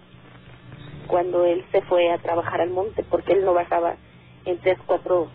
cuando 1.07 1.45
él 1.45 1.63
se 1.71 1.81
fue 1.83 2.09
a 2.11 2.17
trabajar 2.19 2.61
al 2.61 2.69
monte, 2.69 3.03
porque 3.03 3.33
él 3.33 3.43
no 3.45 3.53
bajaba 3.53 3.97
en 4.45 4.57
tres, 4.59 4.77
cuatro, 4.85 5.29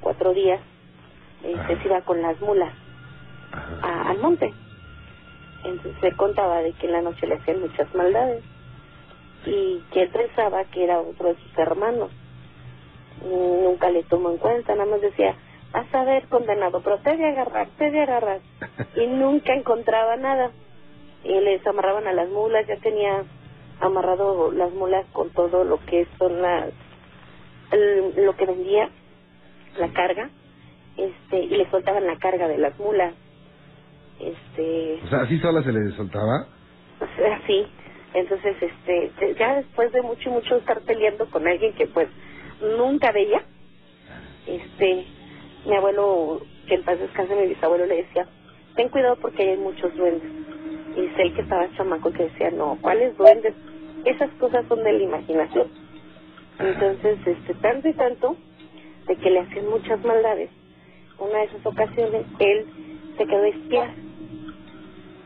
cuatro 0.00 0.32
días, 0.34 0.60
este, 1.44 1.78
se 1.80 1.88
iba 1.88 2.02
con 2.02 2.20
las 2.22 2.40
mulas 2.40 2.72
a- 3.82 4.10
al 4.10 4.18
monte. 4.18 4.52
Entonces 5.64 5.96
se 6.00 6.12
contaba 6.16 6.60
de 6.62 6.72
que 6.74 6.86
en 6.86 6.92
la 6.92 7.02
noche 7.02 7.26
le 7.26 7.36
hacían 7.36 7.60
muchas 7.60 7.92
maldades 7.94 8.44
y 9.46 9.82
que 9.92 10.02
él 10.02 10.10
pensaba 10.10 10.64
que 10.66 10.84
era 10.84 11.00
otro 11.00 11.28
de 11.28 11.36
sus 11.36 11.58
hermanos. 11.58 12.10
Nunca 13.22 13.90
le 13.90 14.02
tomó 14.04 14.30
en 14.30 14.38
cuenta, 14.38 14.74
nada 14.74 14.90
más 14.90 15.00
decía, 15.00 15.34
vas 15.72 15.92
a 15.94 16.04
ver 16.04 16.26
condenado, 16.28 16.80
pero 16.82 16.98
te 16.98 17.16
de 17.16 17.26
agarrar, 17.28 17.68
te 17.78 17.90
de 17.90 18.00
agarrar. 18.00 18.40
Y 18.96 19.06
nunca 19.06 19.54
encontraba 19.54 20.16
nada. 20.16 20.50
Y 21.22 21.32
les 21.40 21.64
amarraban 21.66 22.06
a 22.08 22.12
las 22.12 22.28
mulas, 22.30 22.66
ya 22.66 22.76
tenía 22.78 23.22
amarrado 23.80 24.50
las 24.52 24.72
mulas 24.72 25.06
con 25.12 25.30
todo 25.30 25.64
lo 25.64 25.78
que 25.86 26.06
son 26.18 26.42
las, 26.42 26.70
el- 27.72 28.24
lo 28.26 28.34
que 28.36 28.46
vendía, 28.46 28.90
la 29.78 29.92
carga, 29.92 30.28
este, 30.96 31.38
y 31.40 31.48
le 31.50 31.70
soltaban 31.70 32.06
la 32.06 32.16
carga 32.18 32.48
de 32.48 32.58
las 32.58 32.76
mulas. 32.80 33.14
Este, 34.18 35.00
O 35.04 35.08
sea, 35.08 35.20
¿así 35.22 35.38
sola 35.38 35.62
se 35.62 35.72
le 35.72 35.90
soltaba? 35.92 36.46
así 37.42 37.66
entonces 38.14 38.56
este 38.60 39.34
ya 39.38 39.56
después 39.56 39.92
de 39.92 40.02
mucho 40.02 40.28
y 40.28 40.32
mucho 40.32 40.56
estar 40.56 40.80
peleando 40.82 41.28
con 41.30 41.46
alguien 41.46 41.72
que 41.74 41.86
pues 41.86 42.08
nunca 42.76 43.12
veía 43.12 43.42
este 44.46 45.04
mi 45.66 45.76
abuelo 45.76 46.40
que 46.66 46.74
en 46.74 46.82
paz 46.82 46.98
descanse 46.98 47.34
mi 47.34 47.48
bisabuelo 47.48 47.86
le 47.86 48.02
decía 48.02 48.26
ten 48.76 48.88
cuidado 48.88 49.16
porque 49.16 49.50
hay 49.50 49.56
muchos 49.58 49.94
duendes 49.96 50.30
y 50.96 51.02
dice 51.02 51.22
él 51.22 51.34
que 51.34 51.42
estaba 51.42 51.70
chamaco 51.76 52.12
que 52.12 52.24
decía 52.24 52.50
no 52.50 52.78
cuáles 52.80 53.16
duendes 53.16 53.54
esas 54.04 54.30
cosas 54.38 54.64
son 54.66 54.82
de 54.82 54.92
la 54.92 55.02
imaginación. 55.02 55.68
Entonces 56.58 57.18
este 57.26 57.54
tanto 57.54 57.88
y 57.88 57.92
tanto 57.94 58.36
de 59.06 59.16
que 59.16 59.30
le 59.30 59.40
hacían 59.40 59.68
muchas 59.68 60.02
maldades 60.04 60.50
una 61.20 61.38
de 61.38 61.44
esas 61.44 61.66
ocasiones 61.66 62.24
él 62.38 62.66
se 63.16 63.26
quedó 63.26 63.42
a 63.42 63.48
espiar. 63.48 63.90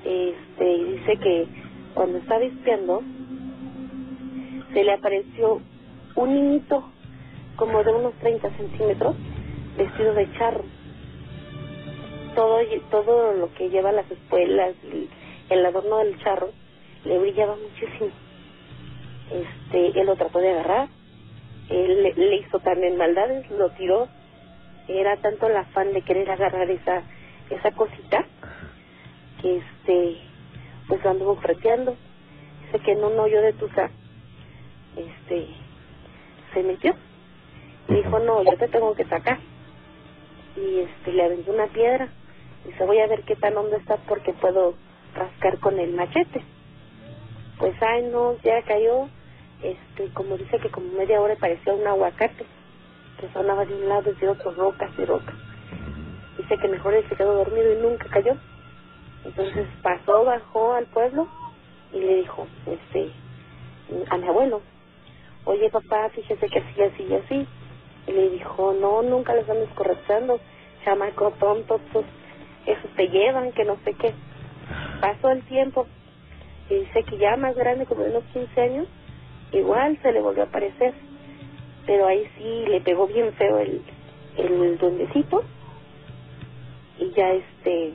Este 0.05 0.73
y 0.73 0.85
dice 0.85 1.17
que 1.17 1.47
cuando 1.95 2.19
estaba 2.19 2.45
espiando 2.45 3.03
se 4.73 4.85
le 4.85 4.93
apareció 4.93 5.61
un 6.17 6.35
niñito 6.35 6.85
como 7.57 7.83
de 7.85 7.93
unos 7.93 8.15
30 8.15 8.51
centímetros 8.57 9.17
vestido 9.77 10.15
de 10.15 10.33
charro. 10.33 10.65
Todo 12.35 12.59
todo 12.91 13.33
lo 13.35 13.55
que 13.55 13.71
lleva 13.71 13.93
las 13.93 14.11
espuelas 14.11 14.75
el 15.51 15.67
adorno 15.67 15.99
del 15.99 16.19
charro 16.19 16.51
le 17.05 17.19
brillaba 17.19 17.57
muchísimo. 17.57 18.11
Este 19.31 20.01
él 20.01 20.07
lo 20.07 20.17
trató 20.17 20.39
de 20.41 20.51
agarrar 20.51 20.89
él 21.69 22.03
le, 22.03 22.15
le 22.15 22.37
hizo 22.37 22.59
también 22.61 22.97
maldades 22.97 23.51
lo 23.51 23.71
tiró. 23.71 24.09
Era 24.89 25.17
tanto 25.17 25.47
el 25.47 25.57
afán 25.57 25.93
de 25.93 26.03
querer 26.03 26.31
agarrar 26.31 26.69
esa 26.71 27.03
esa 27.51 27.71
cosita 27.73 28.25
que 29.41 29.59
este 29.59 30.17
pues 30.89 31.03
lo 31.03 31.11
anduvo 31.11 31.37
freteando 31.37 31.97
dice 32.67 32.79
que 32.85 32.93
en 32.93 33.05
un 33.05 33.19
hoyo 33.19 33.41
de 33.43 33.53
tusa 33.55 33.91
este 34.97 35.49
se 36.53 36.63
metió. 36.63 36.95
Y 37.89 37.95
dijo 37.95 38.19
no 38.19 38.43
yo 38.43 38.57
te 38.57 38.69
tengo 38.69 38.95
que 38.95 39.05
sacar 39.05 39.39
y 40.57 40.81
este 40.81 41.13
le 41.13 41.25
aventó 41.25 41.53
una 41.53 41.67
piedra. 41.67 42.09
Dice 42.65 42.85
voy 42.85 42.99
a 43.01 43.07
ver 43.07 43.23
qué 43.23 43.37
tan 43.37 43.57
hondo 43.57 43.77
está 43.77 43.97
porque 44.09 44.33
puedo 44.33 44.75
rascar 45.15 45.59
con 45.59 45.79
el 45.79 45.93
machete 45.93 46.43
pues 47.59 47.75
ay 47.83 48.03
no 48.11 48.37
ya 48.43 48.63
cayó. 48.63 49.09
Este 49.63 50.13
como 50.13 50.37
dice 50.37 50.59
que 50.59 50.71
como 50.71 50.89
media 50.93 51.21
hora 51.21 51.37
parecía 51.37 51.73
un 51.73 51.87
aguacate 51.87 52.45
que 53.21 53.29
sonaba 53.33 53.65
de 53.65 53.75
un 53.75 53.89
lado 53.89 54.11
y 54.11 54.15
de 54.15 54.29
otro 54.29 54.53
rocas 54.53 54.91
y 54.99 55.05
rocas 55.05 55.35
dice 56.37 56.59
que 56.59 56.69
mejor 56.69 56.95
él 56.95 57.05
se 57.09 57.17
quedó 57.17 57.35
dormido 57.35 57.73
y 57.73 57.83
nunca 57.83 58.07
cayó 58.09 58.37
entonces 59.25 59.67
pasó 59.83 60.25
bajó 60.25 60.75
al 60.75 60.87
pueblo 60.87 61.29
y 61.93 62.01
le 62.01 62.17
dijo 62.17 62.47
este 62.67 63.11
a 64.11 64.17
mi 64.17 64.29
abuelo 64.29 64.61
oye 65.45 65.71
papá 65.71 66.09
fíjese 66.11 66.49
que 66.49 66.59
así 66.59 66.83
así 66.83 67.03
y 67.05 67.15
así 67.15 67.49
y 68.07 68.13
le 68.13 68.31
dijo 68.31 68.75
no 68.81 69.03
nunca 69.03 69.35
les 69.35 69.49
andes 69.49 69.69
correteando 69.75 70.41
chamaco 70.85 71.31
tonto 71.39 71.81
pues, 71.93 72.07
esos 72.67 72.91
te 72.97 73.09
llevan 73.09 73.53
que 73.53 73.65
no 73.65 73.77
sé 73.85 73.95
qué 73.95 74.15
pasó 75.01 75.31
el 75.31 75.43
tiempo 75.43 75.87
y 76.71 76.77
dice 76.77 77.03
que 77.05 77.19
ya 77.19 77.37
más 77.37 77.55
grande 77.55 77.87
como 77.87 78.03
de 78.03 78.11
unos 78.11 78.25
15 78.33 78.61
años 78.61 78.89
igual 79.53 79.99
se 80.03 80.13
le 80.13 80.21
volvió 80.21 80.43
a 80.43 80.47
aparecer. 80.47 80.95
Pero 81.87 82.07
ahí 82.07 82.27
sí 82.37 82.65
le 82.69 82.81
pegó 82.81 83.07
bien 83.07 83.33
feo 83.35 83.59
el 83.59 83.83
el 84.37 84.79
duendecito. 84.79 85.45
Y 86.99 87.11
ya 87.11 87.33
este 87.33 87.93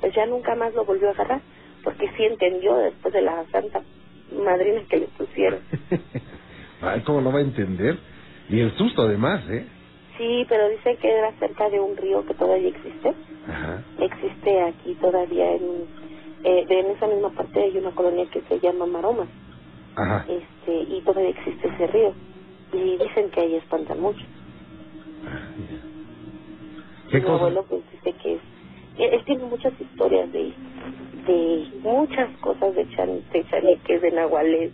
pues 0.00 0.14
ya 0.14 0.26
nunca 0.26 0.54
más 0.54 0.74
lo 0.74 0.84
volvió 0.84 1.08
a 1.08 1.12
agarrar 1.12 1.40
porque 1.82 2.08
sí 2.16 2.24
entendió 2.24 2.76
después 2.76 3.12
de 3.14 3.22
la 3.22 3.44
santa 3.50 3.82
madrina 4.32 4.82
que 4.88 4.98
le 4.98 5.06
pusieron 5.08 5.60
Ay, 6.80 7.00
¿cómo 7.02 7.20
no 7.20 7.32
va 7.32 7.38
a 7.38 7.42
entender? 7.42 7.98
Y 8.48 8.60
el 8.60 8.72
susto 8.76 9.02
además, 9.02 9.42
¿eh? 9.50 9.66
sí 10.16 10.44
pero 10.48 10.68
dice 10.68 10.96
que 11.00 11.10
era 11.10 11.32
cerca 11.38 11.68
de 11.70 11.80
un 11.80 11.96
río 11.96 12.24
que 12.26 12.34
todavía 12.34 12.68
existe 12.68 13.14
Ajá. 13.48 13.82
existe 13.98 14.62
aquí 14.62 14.94
todavía 15.00 15.52
en 15.54 15.62
eh, 16.44 16.64
en 16.68 16.86
esa 16.90 17.06
misma 17.08 17.30
parte 17.30 17.60
hay 17.60 17.76
una 17.78 17.90
colonia 17.92 18.26
que 18.30 18.40
se 18.42 18.60
llama 18.60 18.86
Maroma 18.86 19.26
Ajá. 19.96 20.24
este 20.28 20.72
y 20.72 21.02
todavía 21.02 21.30
existe 21.30 21.68
ese 21.68 21.86
río 21.88 22.14
y 22.72 22.96
dicen 22.98 23.30
que 23.30 23.40
ahí 23.40 23.54
espantan 23.56 24.00
mucho 24.00 24.24
¿Qué 27.10 27.18
mi 27.18 27.22
cosa? 27.24 27.34
abuelo 27.36 27.64
pues 27.68 27.82
dice 27.90 28.12
que 28.22 28.34
es 28.34 28.40
él, 28.98 29.24
tiene 29.24 29.44
muchas 29.44 29.72
historias 29.80 30.30
de 30.32 30.52
de 31.26 31.68
muchas 31.82 32.28
cosas 32.40 32.74
de 32.74 32.88
chan, 32.90 33.20
de 33.32 33.44
chaneques 33.50 34.00
de 34.00 34.10
nahuales 34.12 34.72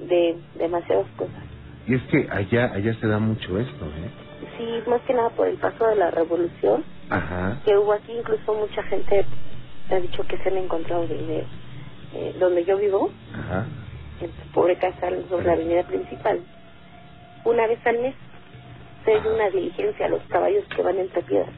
de 0.00 0.36
demasiadas 0.56 1.06
cosas 1.16 1.42
Y 1.86 1.94
es 1.94 2.02
que 2.04 2.28
allá, 2.30 2.72
allá 2.74 2.94
se 3.00 3.06
da 3.06 3.18
mucho 3.18 3.58
esto, 3.58 3.84
¿eh? 3.86 4.10
sí 4.58 4.90
más 4.90 5.00
que 5.02 5.14
nada 5.14 5.30
por 5.30 5.48
el 5.48 5.56
paso 5.56 5.86
de 5.86 5.96
la 5.96 6.10
revolución 6.10 6.84
Ajá. 7.10 7.60
que 7.64 7.76
hubo 7.76 7.92
aquí 7.92 8.12
incluso 8.12 8.54
mucha 8.54 8.82
gente 8.84 9.24
ha 9.90 9.94
dicho 9.96 10.22
que 10.24 10.36
se 10.38 10.48
han 10.50 10.58
encontrado 10.58 11.06
dinero 11.06 11.46
eh, 12.14 12.34
donde 12.38 12.64
yo 12.64 12.76
vivo 12.76 13.10
Ajá. 13.34 13.66
en 14.20 14.28
su 14.30 14.52
pobre 14.52 14.76
casa 14.76 15.08
sobre 15.28 15.46
la 15.46 15.52
avenida 15.54 15.82
principal 15.84 16.40
una 17.44 17.66
vez 17.66 17.78
al 17.86 17.98
mes 18.00 18.14
se 19.04 19.14
hace 19.14 19.28
una 19.28 19.48
diligencia 19.50 20.06
a 20.06 20.08
los 20.10 20.22
caballos 20.24 20.64
que 20.74 20.82
van 20.82 20.98
entre 20.98 21.22
piedras 21.22 21.54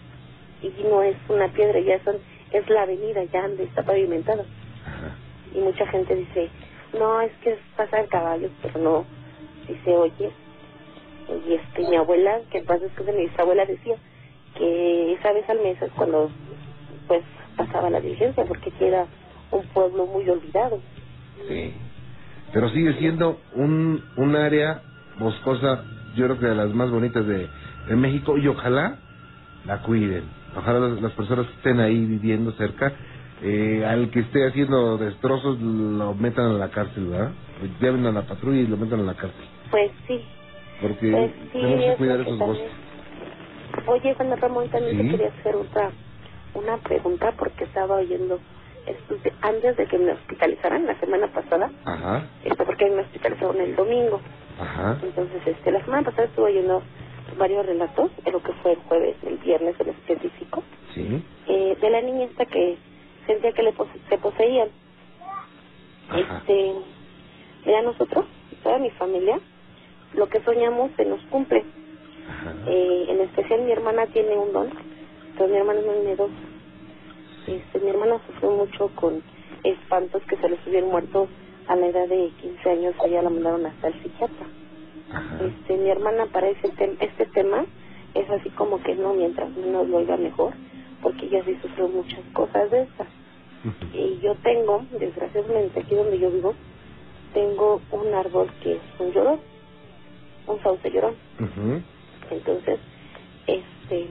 y 0.63 0.73
no 0.89 1.03
es 1.03 1.17
una 1.29 1.49
piedra 1.49 1.81
ya 1.81 2.03
son 2.05 2.17
es 2.53 2.69
la 2.69 2.83
avenida 2.83 3.23
ya 3.25 3.43
donde 3.43 3.65
está 3.65 3.83
pavimentada 3.83 4.45
Ajá. 4.87 5.17
y 5.55 5.59
mucha 5.61 5.87
gente 5.87 6.15
dice 6.15 6.49
no 6.99 7.21
es 7.21 7.33
que 7.43 7.53
es 7.53 7.59
pasar 7.77 8.07
caballos 8.09 8.51
pero 8.63 8.79
no 8.81 9.05
dice 9.69 9.91
oye 9.97 10.31
y 11.47 11.55
este 11.55 11.89
mi 11.89 11.97
abuela 11.97 12.41
que 12.51 12.59
en 12.59 12.65
paz 12.67 12.81
descanse 12.81 13.13
mi 13.13 13.27
bisabuela 13.27 13.65
decía 13.65 13.97
que 14.57 15.13
esa 15.15 15.33
vez 15.33 15.49
al 15.49 15.61
mes 15.61 15.81
es 15.81 15.93
cuando 15.93 16.31
pues 17.07 17.23
pasaba 17.57 17.89
la 17.91 18.01
diligencia 18.01 18.45
porque 18.45 18.71
aquí 18.71 18.85
era 18.85 19.07
un 19.53 19.63
pueblo 19.69 20.07
muy 20.07 20.29
olvidado 20.29 20.81
Sí. 21.49 21.73
Pero 22.53 22.69
sigue 22.71 22.95
siendo 22.99 23.41
un, 23.55 24.05
un 24.17 24.37
área 24.37 24.83
boscosa, 25.19 25.85
yo 26.17 26.27
creo 26.27 26.39
que 26.39 26.47
de 26.47 26.55
las 26.55 26.69
más 26.75 26.91
bonitas 26.91 27.27
de, 27.27 27.49
de 27.89 27.97
México, 27.97 28.37
y 28.37 28.47
ojalá 28.49 28.99
la 29.65 29.79
cuiden. 29.83 30.25
Ojalá 30.57 30.81
las, 30.81 31.01
las 31.03 31.13
personas 31.13 31.47
que 31.47 31.53
estén 31.55 31.81
ahí 31.81 32.05
viviendo 32.07 32.53
cerca, 32.53 32.93
eh, 33.43 33.85
al 33.87 34.11
que 34.11 34.21
esté 34.21 34.47
haciendo 34.47 34.99
destrozos, 34.99 35.61
lo 35.61 36.15
metan 36.15 36.47
a 36.47 36.55
la 36.55 36.71
cárcel, 36.71 37.07
¿verdad? 37.07 37.33
Lleven 37.81 38.07
a 38.07 38.13
la 38.13 38.23
patrulla 38.27 38.61
y 38.61 38.67
lo 38.67 38.77
metan 38.77 39.01
a 39.01 39.05
la 39.05 39.15
cárcel. 39.15 39.45
pues 39.71 39.93
sí 40.07 40.25
Porque 40.81 41.11
Pues 41.13 41.33
sí, 41.53 41.61
tenemos 41.61 41.85
que 41.85 41.97
cuidar 41.97 42.21
esos 42.21 42.39
bosques. 42.39 42.73
Oye, 43.87 44.15
Juan 44.15 44.37
Ramón, 44.41 44.69
también 44.71 44.97
Sí. 44.97 45.03
te 45.05 45.11
quería 45.11 45.29
hacer 45.29 45.57
otra, 45.57 45.93
una 46.55 46.79
pregunta 46.79 47.33
porque 47.39 47.65
estaba 47.65 47.97
oyendo 47.97 48.41
esto 48.87 49.15
de- 49.23 49.33
antes 49.43 49.77
de 49.77 49.87
que 49.87 49.99
me 49.99 50.13
hospitalizaran 50.13 50.87
la 50.87 50.99
semana 51.01 51.29
pasada, 51.29 51.71
Ajá, 51.85 52.25
este, 52.45 52.65
porque 52.65 52.91
me 52.91 53.03
hospitalizaron 53.03 53.61
el 53.61 53.77
domingo. 53.77 54.21
ajá, 54.61 54.99
Entonces, 55.03 55.43
este, 55.47 55.71
la 55.73 55.85
semana 55.85 56.03
pasada 56.05 56.25
estuve 56.25 56.47
oyendo 56.47 56.83
varios 57.39 57.67
relatos, 57.67 58.11
de 58.25 58.31
lo 58.33 58.43
que 58.43 58.53
fue 58.55 58.73
el 58.73 58.79
jueves, 58.81 59.17
el 59.27 59.39
viernes 59.39 59.75
en 59.81 59.89
específico, 59.91 60.63
sí, 60.95 61.23
eh, 61.49 61.77
de 61.81 61.91
la 61.91 62.01
niña 62.03 62.25
esta 62.25 62.47
que 62.47 62.77
sentía 63.27 63.53
que 63.53 63.63
le 63.63 63.73
pose- 63.73 63.99
se 64.09 64.19
poseían. 64.19 64.69
Ajá. 66.09 66.39
Este, 66.39 66.73
mira, 67.67 67.83
nosotros, 67.83 68.25
toda 68.63 68.79
mi 68.79 68.91
familia, 68.91 69.39
lo 70.15 70.29
que 70.29 70.41
soñamos 70.43 70.91
se 70.97 71.05
nos 71.05 71.21
cumple. 71.27 71.65
ajá. 72.29 72.55
Eh, 72.67 73.07
en 73.09 73.21
especial 73.21 73.63
mi 73.63 73.73
hermana 73.73 74.07
tiene 74.07 74.37
un 74.37 74.53
don, 74.53 74.71
pero 75.37 75.49
mi 75.49 75.57
hermana 75.57 75.81
es 75.81 75.87
muy 75.87 75.99
miedosa. 76.05 76.35
Este, 77.47 77.79
mi 77.81 77.91
hermana 77.91 78.21
sufrió 78.27 78.51
mucho 78.51 78.89
con 78.97 79.23
espantos 79.65 80.23
que 80.29 80.37
se 80.37 80.49
le 80.49 80.57
subieron 80.65 80.91
muertos 80.91 81.29
a 81.67 81.77
la 81.77 81.87
edad 81.87 82.09
de 82.09 82.31
15 82.41 82.71
años 82.71 82.95
ella 83.05 83.23
la 83.23 83.31
mandaron 83.31 83.67
hasta 83.67 83.89
el 83.89 84.03
psiquiatra. 84.03 84.47
Ajá. 85.13 85.39
Este, 85.45 85.77
mi 85.77 85.91
hermana 85.91 86.27
para 86.27 86.49
ese 86.49 86.69
tem- 86.75 86.97
este 87.01 87.27
tema 87.27 87.65
es 88.15 88.31
así 88.31 88.51
como 88.51 88.81
que 88.83 88.95
no, 88.97 89.15
mientras 89.15 89.55
menos 89.57 89.89
lo 89.89 89.99
oiga 89.99 90.17
mejor, 90.17 90.55
porque 91.03 91.27
ella 91.27 91.43
sí 91.45 91.57
sufrió 91.63 91.89
muchas 91.89 92.25
cosas 92.33 92.71
de 92.71 92.83
estas. 92.83 93.09
Y 93.93 94.21
yo 94.21 94.35
tengo, 94.37 94.87
desgraciadamente, 94.99 95.81
aquí 95.81 95.95
donde 95.95 96.19
yo 96.19 96.31
vivo, 96.31 96.55
tengo 97.35 97.83
un 97.93 98.15
árbol 98.15 98.51
que 98.63 98.75
es 98.75 98.81
un 98.99 99.13
llorón, 99.13 99.41
un 100.47 100.63
sauce 100.63 100.91
llorón. 100.91 101.17
Entonces, 102.31 102.81
este, 103.47 104.09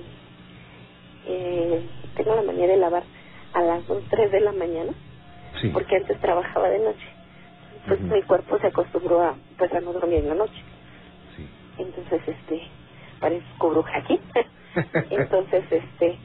eh, 1.28 1.90
tengo 2.16 2.36
la 2.36 2.42
manía 2.44 2.68
de 2.68 2.78
lavar 2.78 3.04
a 3.54 3.62
las 3.62 3.88
2, 3.88 4.04
3 4.10 4.32
de 4.32 4.42
la 4.42 4.52
mañana, 4.52 4.94
Sí. 5.62 5.70
porque 5.70 5.96
antes 5.98 6.20
trabajaba 6.22 6.70
de 6.70 6.80
noche. 6.80 7.08
Pues 7.88 8.00
Ujú. 8.02 8.14
mi 8.14 8.22
cuerpo 8.24 8.60
se 8.60 8.68
acostumbró 8.68 9.22
a, 9.22 9.38
pues, 9.58 9.72
a 9.74 9.80
no 9.82 9.94
dormir 9.94 10.20
en 10.20 10.30
la 10.30 10.36
noche. 10.36 10.62
Entonces, 11.80 12.22
este, 12.28 12.62
parezco 13.20 13.70
bruja 13.70 13.98
aquí. 14.00 14.20
Entonces, 15.12 15.64
este, 15.72 16.20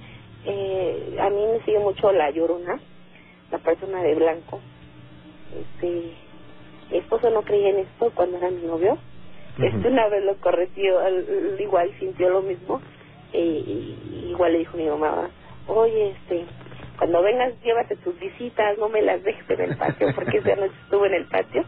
eh, 0.46 1.16
a 1.20 1.30
mí 1.30 1.46
me 1.46 1.64
sigue 1.64 1.78
mucho 1.80 2.12
la 2.12 2.30
llorona, 2.30 2.80
la 3.50 3.58
persona 3.58 4.02
de 4.02 4.14
blanco. 4.14 4.60
Este, 5.54 6.16
mi 6.90 6.98
esposo 6.98 7.30
no 7.30 7.42
creía 7.42 7.70
en 7.70 7.78
esto 7.80 8.12
cuando 8.14 8.36
era 8.38 8.50
mi 8.50 8.62
novio. 8.66 8.98
Este, 9.58 9.88
una 9.88 10.08
vez 10.08 10.24
lo 10.24 10.36
corrigió, 10.40 10.98
al- 10.98 11.56
igual 11.60 11.90
sintió 11.98 12.28
lo 12.30 12.42
mismo. 12.42 12.82
Y, 13.32 13.38
y- 13.38 14.30
igual 14.30 14.52
le 14.52 14.58
dijo 14.60 14.76
mi 14.76 14.88
mamá, 14.88 15.30
oye, 15.68 16.10
este, 16.10 16.46
cuando 16.98 17.22
vengas 17.22 17.60
llévate 17.62 17.96
tus 17.96 18.18
visitas, 18.20 18.78
no 18.78 18.88
me 18.88 19.02
las 19.02 19.22
dejes 19.22 19.48
en 19.50 19.60
el 19.70 19.76
patio, 19.76 20.08
porque 20.14 20.38
esa 20.38 20.56
noche 20.56 20.74
estuve 20.84 21.08
en 21.08 21.14
el 21.14 21.26
patio. 21.28 21.64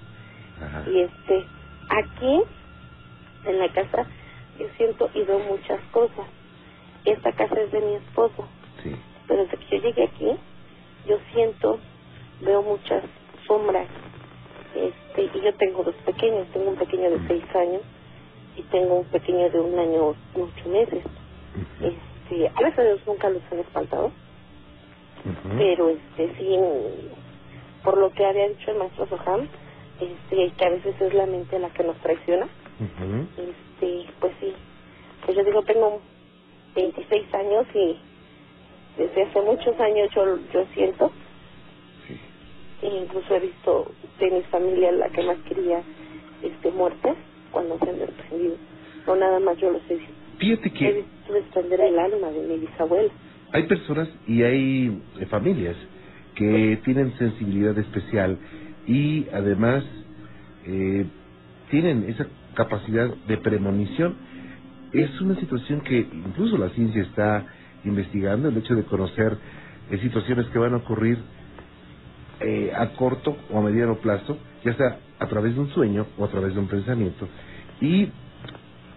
Y 0.87 1.01
este, 1.03 1.47
aquí, 1.89 2.43
en 3.47 3.59
la 3.59 3.69
casa, 3.73 4.07
yo 4.59 4.67
siento 4.77 5.11
y 5.15 5.23
veo 5.23 5.39
muchas 5.41 5.81
cosas. 5.93 6.27
Esta 7.05 7.33
casa 7.33 7.61
es 7.61 7.71
de 7.73 7.81
mi 7.81 7.95
esposo, 7.95 8.47
Sí. 8.83 8.95
pero 9.29 9.45
desde 9.45 9.57
que 9.59 9.77
yo 9.79 9.83
llegué 9.85 10.05
aquí, 10.05 10.31
yo 11.07 11.19
siento, 11.33 11.79
veo 12.41 12.63
muchas 12.63 13.05
sombras. 13.47 13.87
Este, 14.75 15.31
y 15.39 15.41
yo 15.43 15.55
tengo 15.55 15.85
dos 15.85 15.95
pequeños, 16.05 16.47
tengo 16.53 16.71
un 16.71 16.77
pequeño 16.77 17.11
de 17.11 17.27
seis 17.29 17.45
años 17.55 17.83
y 18.57 18.63
tengo 18.65 18.97
un 18.97 19.05
pequeño 19.07 19.49
de 19.51 19.61
un 19.61 19.79
año 19.79 20.15
ocho 20.35 20.69
meses. 20.69 21.05
Este, 21.81 22.49
a 22.49 22.83
Dios 22.83 23.01
nunca 23.07 23.31
los 23.31 23.43
han 23.53 23.61
espantado, 23.61 24.11
pero 25.57 25.89
este 25.91 26.35
sí 26.39 26.59
por 27.85 27.99
lo 27.99 28.11
que 28.11 28.27
había 28.27 28.49
dicho 28.49 28.71
el 28.73 28.79
maestro 28.79 29.07
Soham 29.07 29.49
este 30.01 30.51
que 30.57 30.65
a 30.65 30.71
veces 30.71 31.01
es 31.01 31.15
la 31.15 31.27
mente 31.27 31.59
la 31.59 31.71
que 31.71 31.85
nos 31.85 31.97
traiciona 31.99 32.49
Este 32.81 34.13
pues 34.21 34.33
sí. 34.41 34.53
Pues 35.25 35.37
yo 35.37 35.45
digo 35.45 35.63
tengo 35.63 36.01
26 36.75 37.35
años 37.35 37.67
y 37.75 37.97
desde 38.99 39.23
hace 39.25 39.41
muchos 39.43 39.79
años 39.81 40.09
yo 40.15 40.25
yo 40.53 40.65
siento 40.75 41.11
Sí. 42.07 42.17
e 42.83 42.87
incluso 43.03 43.35
he 43.35 43.41
visto 43.41 43.93
de 44.21 44.31
mi 44.31 44.43
familia 44.43 44.93
la 44.93 45.09
que 45.09 45.23
más 45.23 45.39
quería 45.49 45.83
este 46.43 46.71
muertes 46.71 47.15
cuando 47.51 47.79
se 47.79 47.89
han 47.91 47.99
desprendido. 47.99 48.57
No 49.07 49.17
nada 49.17 49.41
más 49.41 49.57
yo 49.59 49.71
los 49.71 49.83
he 49.91 49.97
visto 49.97 50.13
Fíjate 50.39 50.69
he 50.69 50.73
que 50.73 50.93
visto 50.93 51.33
desprender 51.33 51.81
el 51.81 51.99
alma 51.99 52.29
de 52.31 52.41
mi 52.47 52.59
bisabuela. 52.59 53.11
hay 53.53 53.63
personas 53.65 54.09
y 54.27 54.43
hay 54.43 55.03
eh, 55.19 55.27
familias 55.27 55.77
que 56.35 56.79
tienen 56.85 57.17
sensibilidad 57.17 57.77
especial 57.79 58.39
y 58.87 59.27
además 59.33 59.83
eh, 60.67 61.07
tienen 61.71 62.05
esa 62.11 62.27
capacidad 62.57 63.15
de 63.29 63.37
premonición. 63.37 64.17
Es 64.93 65.21
una 65.21 65.37
situación 65.37 65.83
que 65.83 65.99
incluso 65.99 66.59
la 66.59 66.71
ciencia 66.71 67.03
está 67.03 67.45
investigando, 67.85 68.49
el 68.49 68.57
hecho 68.57 68.75
de 68.75 68.83
conocer 68.85 69.39
eh, 69.91 69.99
situaciones 69.99 70.47
que 70.47 70.59
van 70.59 70.75
a 70.75 70.79
ocurrir 70.79 71.19
eh, 72.41 72.73
a 72.75 72.89
corto 72.95 73.37
o 73.53 73.59
a 73.59 73.63
mediano 73.63 73.97
plazo, 73.97 74.37
ya 74.65 74.75
sea 74.75 74.99
a 75.19 75.27
través 75.27 75.55
de 75.55 75.61
un 75.61 75.71
sueño 75.71 76.07
o 76.19 76.25
a 76.25 76.29
través 76.29 76.55
de 76.55 76.61
un 76.61 76.67
pensamiento. 76.67 77.29
Y 77.81 78.11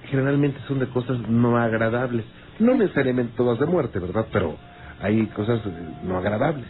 generalmente 0.05 0.59
son 0.67 0.79
de 0.79 0.87
cosas 0.87 1.19
no 1.29 1.57
agradables. 1.57 2.25
No 2.59 2.75
necesariamente 2.75 3.33
todas 3.37 3.59
de 3.59 3.65
muerte, 3.65 3.99
¿verdad? 3.99 4.27
Pero 4.31 4.55
hay 5.01 5.25
cosas 5.27 5.61
eh, 5.65 5.69
no 6.03 6.17
agradables. 6.17 6.67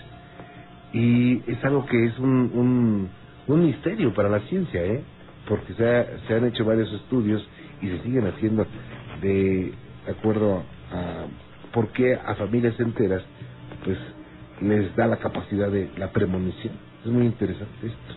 Y 0.91 1.37
es 1.49 1.63
algo 1.63 1.85
que 1.85 2.05
es 2.05 2.17
un, 2.19 2.51
un, 2.53 3.09
un 3.47 3.65
misterio 3.65 4.13
para 4.13 4.29
la 4.29 4.39
ciencia, 4.41 4.83
¿eh? 4.83 5.03
Porque 5.49 5.73
se, 5.73 5.83
ha- 5.85 6.07
se 6.27 6.33
han 6.35 6.47
hecho 6.47 6.63
varios 6.63 6.91
estudios 6.93 7.45
y 7.81 7.87
se 7.89 7.99
siguen 8.03 8.27
haciendo 8.27 8.65
de 9.21 9.73
acuerdo 10.07 10.63
a 10.91 11.25
por 11.73 11.91
qué 11.91 12.13
a 12.15 12.35
familias 12.35 12.79
enteras 12.79 13.23
pues 13.83 13.97
les 14.61 14.95
da 14.95 15.07
la 15.07 15.17
capacidad 15.17 15.69
de 15.69 15.89
la 15.97 16.11
premonición. 16.11 16.73
Es 17.03 17.11
muy 17.11 17.25
interesante 17.25 17.87
esto. 17.87 18.15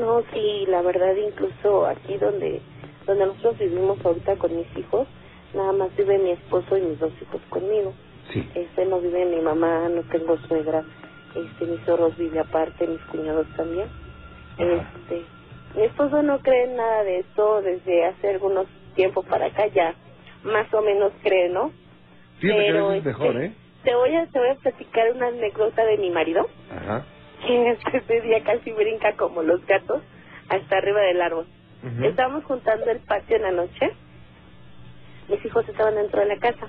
No, 0.00 0.22
sí, 0.32 0.64
la 0.68 0.82
verdad, 0.82 1.14
incluso 1.16 1.86
aquí 1.86 2.16
donde 2.18 2.60
donde 3.06 3.26
nosotros 3.26 3.58
vivimos 3.58 4.04
ahorita 4.04 4.36
con 4.36 4.54
mis 4.54 4.66
hijos, 4.76 5.08
nada 5.54 5.72
más 5.72 5.96
vive 5.96 6.18
mi 6.18 6.30
esposo 6.32 6.76
y 6.76 6.82
mis 6.82 6.98
dos 6.98 7.12
hijos 7.22 7.40
conmigo. 7.48 7.94
Sí. 8.32 8.46
Este 8.54 8.84
no 8.84 9.00
vive 9.00 9.24
mi 9.24 9.40
mamá, 9.40 9.88
no 9.88 10.02
tengo 10.02 10.36
suegra, 10.46 10.84
este 11.34 11.66
mis 11.66 11.80
zorros 11.86 12.16
vive 12.18 12.38
aparte, 12.40 12.86
mis 12.86 13.00
cuñados 13.10 13.46
también. 13.56 13.86
Ajá. 14.58 14.90
Este, 15.08 15.24
mi 15.74 15.84
esposo 15.84 16.22
no 16.22 16.40
cree 16.40 16.64
en 16.64 16.76
nada 16.76 17.04
de 17.04 17.20
esto 17.20 17.62
desde 17.62 18.06
hace 18.06 18.30
algunos 18.30 18.66
tiempo 18.94 19.22
para 19.22 19.46
acá 19.46 19.66
ya, 19.68 19.94
más 20.42 20.72
o 20.74 20.82
menos 20.82 21.12
cree, 21.22 21.48
¿no? 21.48 21.66
A 21.66 21.70
Pero, 22.40 22.90
mejor, 22.90 23.36
este, 23.36 23.46
¿eh? 23.46 23.52
Te 23.84 23.94
voy 23.94 24.14
a 24.14 24.26
te 24.26 24.38
voy 24.38 24.48
a 24.48 24.54
platicar 24.56 25.12
una 25.12 25.28
anécdota 25.28 25.84
de 25.84 25.98
mi 25.98 26.10
marido 26.10 26.46
Ajá. 26.70 27.04
que 27.46 27.70
ese 27.98 28.20
día 28.22 28.42
casi 28.44 28.72
brinca 28.72 29.14
como 29.16 29.42
los 29.42 29.64
gatos 29.66 30.02
hasta 30.48 30.78
arriba 30.78 31.00
del 31.00 31.22
árbol. 31.22 31.46
Estábamos 32.02 32.44
juntando 32.44 32.90
el 32.90 32.98
patio 32.98 33.36
en 33.36 33.42
la 33.42 33.52
noche. 33.52 33.92
Mis 35.28 35.44
hijos 35.44 35.68
estaban 35.68 35.94
dentro 35.94 36.20
de 36.20 36.26
la 36.26 36.38
casa. 36.38 36.68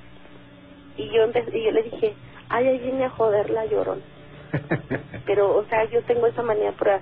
Y 0.98 1.10
yo 1.10 1.26
y 1.52 1.64
yo 1.64 1.72
le 1.72 1.84
dije, 1.84 2.14
ay, 2.50 2.68
ahí 2.68 2.78
viene 2.78 3.06
a 3.06 3.10
joder 3.10 3.50
la 3.50 3.66
llorón. 3.66 4.02
Pero, 5.26 5.56
o 5.56 5.66
sea, 5.66 5.86
yo 5.86 6.04
tengo 6.04 6.28
esa 6.28 6.44
manía 6.44 6.74
para, 6.74 7.02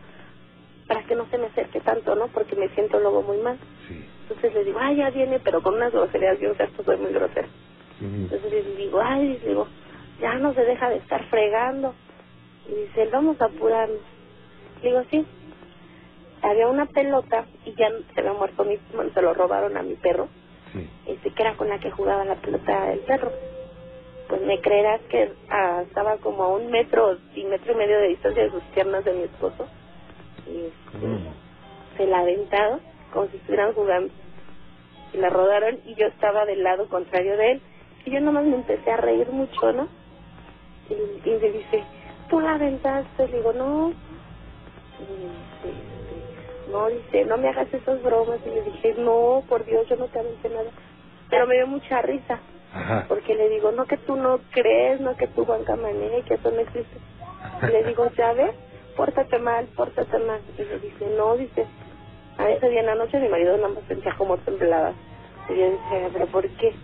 para 0.88 1.04
que 1.04 1.16
no 1.16 1.26
se 1.30 1.38
me 1.38 1.48
acerque 1.48 1.80
tanto, 1.82 2.16
¿no? 2.16 2.28
Porque 2.30 2.56
me 2.56 2.70
siento 2.70 3.00
luego 3.00 3.22
muy 3.24 3.38
mal. 3.38 3.58
sí. 3.88 4.04
Entonces 4.24 4.54
le 4.56 4.64
digo, 4.66 4.78
ay, 4.82 4.98
ya 4.98 5.10
viene, 5.10 5.40
pero 5.40 5.62
con 5.62 5.76
unas 5.76 5.92
groserías. 5.94 6.38
Yo, 6.40 6.52
o 6.52 6.56
sea, 6.56 6.70
soy 6.86 6.98
muy 6.98 7.14
grosera. 7.14 7.48
Ujú. 8.02 8.16
Entonces 8.34 8.52
le 8.52 8.76
digo, 8.76 9.00
ay, 9.02 9.40
le 9.42 9.48
digo, 9.48 9.68
ya 10.20 10.34
no 10.36 10.54
se 10.54 10.62
deja 10.66 10.90
de 10.90 10.98
estar 10.98 11.24
fregando. 11.30 11.94
Y 12.68 12.76
dice, 12.76 13.08
vamos 13.10 13.40
a 13.42 13.46
apurarnos. 13.46 14.00
Le 14.84 14.90
digo, 14.90 15.02
sí. 15.10 15.26
Había 16.42 16.68
una 16.68 16.86
pelota 16.88 17.46
y 17.66 17.74
ya 17.76 17.90
se 18.14 18.20
había 18.20 18.34
muerto 18.34 18.64
mi, 18.64 18.78
bueno, 18.94 19.12
se 19.14 19.22
lo 19.22 19.34
robaron 19.34 19.76
a 19.78 19.82
mi 19.84 19.96
perro, 19.96 20.28
Sí. 20.74 20.88
este, 21.08 21.32
que 21.32 21.42
era 21.42 21.56
con 21.56 21.68
la 21.70 21.80
que 21.80 21.90
jugaba 21.92 22.24
la 22.26 22.36
pelota 22.36 22.92
el 22.94 23.00
perro. 23.00 23.32
Pues 24.28 24.42
me 24.42 24.60
creerás 24.60 25.02
que 25.10 25.32
ah, 25.50 25.84
estaba 25.88 26.18
como 26.18 26.44
a 26.44 26.48
un 26.50 26.70
metro 26.70 27.18
y 27.34 27.46
metro 27.46 27.72
y 27.72 27.76
medio 27.76 27.98
de 28.00 28.10
distancia 28.10 28.44
de 28.44 28.52
sus 28.52 28.62
piernas 28.76 29.04
de 29.06 29.14
mi 29.14 29.24
esposo. 29.24 29.68
Y 30.50 30.66
este, 30.66 31.08
Mm. 31.08 31.28
se 31.98 32.06
la 32.08 32.20
aventaron 32.20 32.80
como 33.14 33.28
si 33.28 33.38
estuvieran 33.38 33.74
jugando. 33.74 34.14
Y 35.14 35.18
la 35.18 35.30
rodaron 35.30 35.80
y 35.86 35.96
yo 35.96 36.08
estaba 36.08 36.46
del 36.46 36.64
lado 36.64 36.88
contrario 36.90 37.38
de 37.38 37.52
él. 37.54 37.62
Y 38.06 38.12
yo 38.12 38.22
nomás 38.22 38.46
me 38.46 38.56
empecé 38.56 38.92
a 38.92 38.98
reír 38.98 39.30
mucho, 39.30 39.72
¿no? 39.74 39.88
Y, 40.90 41.30
y 41.30 41.34
me 41.42 41.52
dice, 41.52 41.84
¿tú 42.30 42.40
la 42.40 42.56
aventaste? 42.56 43.28
Le 43.28 43.38
digo, 43.38 43.54
no. 43.54 43.90
Y 45.00 45.04
dice, 45.04 45.78
este, 45.78 46.72
no, 46.72 46.88
dice, 46.88 47.26
no 47.26 47.38
me 47.38 47.50
hagas 47.50 47.74
esas 47.74 48.02
bromas. 48.04 48.40
Y 48.46 48.50
le 48.50 48.62
dije, 48.64 48.96
no, 48.98 49.44
por 49.48 49.66
Dios, 49.66 49.88
yo 49.90 49.96
no 49.98 50.06
te 50.08 50.20
aventé 50.20 50.50
nada. 50.50 50.70
Pero 51.30 51.48
me 51.48 51.56
dio 51.56 51.68
mucha 51.68 52.02
risa. 52.02 52.40
Ajá. 52.74 53.06
Porque 53.08 53.34
le 53.36 53.50
digo, 53.50 53.72
no 53.72 53.86
que 53.86 53.98
tú 53.98 54.16
no 54.16 54.40
crees, 54.52 55.00
no 55.02 55.16
que 55.16 55.28
tú 55.28 55.46
Juan 55.46 55.64
Camané, 55.64 56.22
que 56.28 56.36
eso 56.36 56.52
no 56.52 56.60
existe. 56.60 56.98
Le 57.72 57.84
digo, 57.86 58.10
ya 58.18 58.34
ves, 58.34 58.52
pórtate 58.98 59.40
mal, 59.40 59.68
pórtate 59.78 60.20
mal. 60.20 60.42
Y 60.58 60.64
le 60.66 60.80
dice, 60.80 61.08
no, 61.18 61.38
dice, 61.38 61.68
a 62.40 62.52
ese 62.52 62.70
día 62.70 62.82
en 62.82 62.88
la 62.88 62.96
noche 62.96 63.20
mi 63.20 63.30
marido 63.30 63.58
nada 63.58 63.70
más 63.70 63.86
sentía 63.88 64.16
como 64.18 64.38
temblaba. 64.40 64.94
Y 65.50 65.56
yo 65.58 65.72
decía, 65.72 66.10
pero 66.14 66.28
¿por 66.28 66.50
qué? 66.58 66.76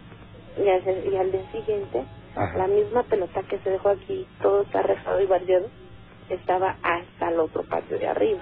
Y 0.58 0.69
al, 0.69 1.13
y 1.13 1.17
al 1.17 1.32
día 1.34 1.52
siguiente, 1.52 2.06
Ajá. 2.36 2.58
la 2.60 2.67
misma 2.67 3.04
pelota 3.04 3.43
que 3.43 3.60
se 3.60 3.71
dejó 3.71 3.89
aquí, 3.89 4.28
todo 4.41 4.62
está 4.63 4.84
rejado 4.84 5.21
y 5.21 5.28
barriado, 5.28 5.67
estaba 6.30 6.78
hasta 6.84 7.30
el 7.30 7.39
otro 7.41 7.63
patio 7.69 7.99
de 7.99 8.08
arriba. 8.08 8.41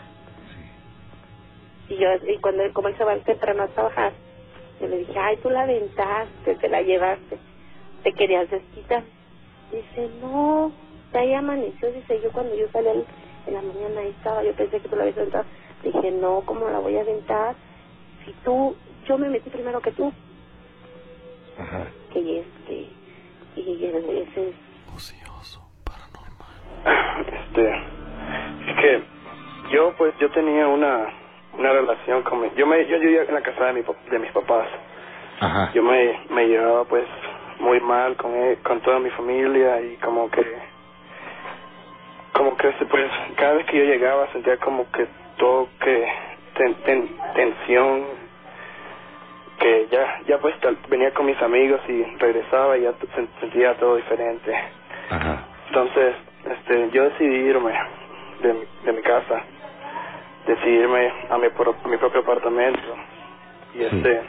Y 1.90 1.98
yo, 1.98 2.08
y 2.28 2.38
cuando 2.40 2.64
él, 2.64 2.74
como 2.74 2.90
él 2.90 2.98
se 2.98 3.04
va 3.06 3.18
temprano 3.20 3.64
a 3.64 3.68
trabajar, 3.70 4.14
yo 4.82 4.88
le 4.88 5.00
dije, 5.00 5.20
ay, 5.20 5.38
tú 5.44 5.50
la 5.50 5.64
aventaste, 5.64 6.56
te 6.56 6.70
la 6.70 6.82
llevaste, 6.82 7.40
te 8.04 8.14
querías 8.14 8.50
desquitar. 8.50 9.04
Dice, 9.72 10.10
no, 10.22 10.72
ya 11.14 11.20
ahí 11.22 11.34
amaneció, 11.34 11.92
dice, 11.92 12.22
yo 12.22 12.32
cuando 12.32 12.56
yo 12.56 12.68
salí 12.72 12.90
al- 12.90 13.06
en 13.48 13.54
la 13.54 13.62
mañana 13.62 14.02
ahí 14.02 14.10
estaba, 14.10 14.44
yo 14.44 14.54
pensé 14.54 14.80
que 14.80 14.90
tú 14.90 14.96
la 14.96 15.04
habías 15.04 15.18
aventado. 15.18 15.46
Dije, 15.84 16.12
no, 16.12 16.42
¿cómo 16.46 16.70
la 16.70 16.80
voy 16.80 16.98
a 16.98 17.02
aventar? 17.02 17.56
Si 18.26 18.34
tú, 18.44 18.76
yo 19.06 19.18
me 19.18 19.30
metí 19.30 19.50
primero 19.50 19.82
que 19.82 19.92
tú. 19.92 20.14
Ajá. 21.58 21.88
Que 22.14 22.40
este, 22.40 22.90
y 23.56 23.86
ese 23.86 24.50
es 24.50 24.56
Este, 27.28 27.70
es 28.68 28.76
que 28.80 29.04
yo 29.72 29.94
pues 29.98 30.14
yo 30.20 30.30
tenía 30.32 30.68
una 30.68 31.08
una 31.58 31.72
relación 31.72 32.24
con 32.24 32.42
mi, 32.42 32.50
yo 32.56 32.66
me 32.66 32.86
yo 32.88 33.00
vivía 33.00 33.24
en 33.24 33.34
la 33.34 33.42
casa 33.42 33.66
de 33.66 33.74
mi 33.74 33.82
de 34.10 34.20
mis 34.20 34.32
papás. 34.32 34.68
Ajá. 35.40 35.72
Yo 35.74 35.84
me 35.84 36.20
me 36.30 36.48
llevaba 36.48 36.86
pues 36.86 37.06
muy 37.60 37.80
mal 37.82 38.16
con 38.16 38.34
él, 38.36 38.58
con 38.64 38.82
toda 38.82 39.00
mi 39.00 39.10
familia 39.12 39.82
y 39.82 39.98
como 39.98 40.30
que 40.30 40.42
como 42.34 42.56
que 42.58 42.70
pues 42.90 43.12
cada 43.38 43.54
vez 43.54 43.66
que 43.68 43.78
yo 43.78 43.84
llegaba 43.84 44.28
sentía 44.32 44.58
como 44.58 44.90
que 44.92 45.08
todo 45.38 45.68
que 45.80 46.08
ten, 46.56 46.74
ten, 46.86 47.10
tensión 47.36 48.06
que 49.60 49.88
ya 49.92 50.22
ya 50.28 50.38
pues 50.40 50.56
venía 50.90 51.14
con 51.14 51.26
mis 51.26 51.42
amigos 51.42 51.82
y 51.88 52.04
regresaba 52.18 52.78
y 52.78 52.84
ya 52.84 52.94
sentía 53.40 53.76
todo 53.78 53.96
diferente 53.98 54.54
Ajá. 55.10 55.46
entonces 55.68 56.16
este 56.46 56.90
yo 56.92 57.04
decidí 57.10 57.36
irme 57.36 57.74
de, 58.42 58.54
mi- 58.54 58.68
de 58.86 58.94
mi 58.94 59.02
casa 59.02 59.44
decidí 60.48 60.78
irme 60.78 61.12
a 61.30 61.38
mi, 61.38 61.50
pro- 61.50 61.76
a 61.84 61.88
mi 61.88 61.98
propio 61.98 62.22
apartamento 62.22 62.96
y 63.76 63.80
Sí. 63.80 63.84
este 63.86 64.22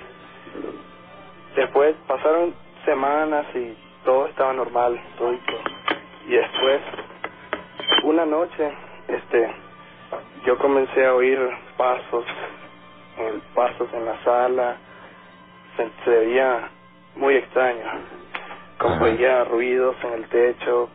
después 1.57 1.95
pasaron 2.07 2.55
semanas 2.85 3.47
y 3.55 3.77
todo 4.05 4.27
estaba 4.27 4.53
normal 4.53 5.01
todo 5.19 5.33
y, 5.33 5.41
y 6.29 6.37
después 6.37 6.81
una 8.05 8.25
noche 8.27 8.73
este 9.09 9.55
yo 10.45 10.59
comencé 10.59 11.07
a 11.07 11.15
oír 11.15 11.39
pasos 11.77 12.25
pasos 13.55 13.89
en 13.93 14.05
la 14.05 14.23
sala 14.25 14.77
se, 15.77 15.89
se 16.05 16.11
veía 16.11 16.69
muy 17.17 17.37
extraño. 17.37 17.85
Como 18.79 18.95
Ajá. 18.97 19.05
oía 19.05 19.45
ruidos 19.45 19.97
en 20.05 20.13
el 20.13 20.29
techo 20.29 20.89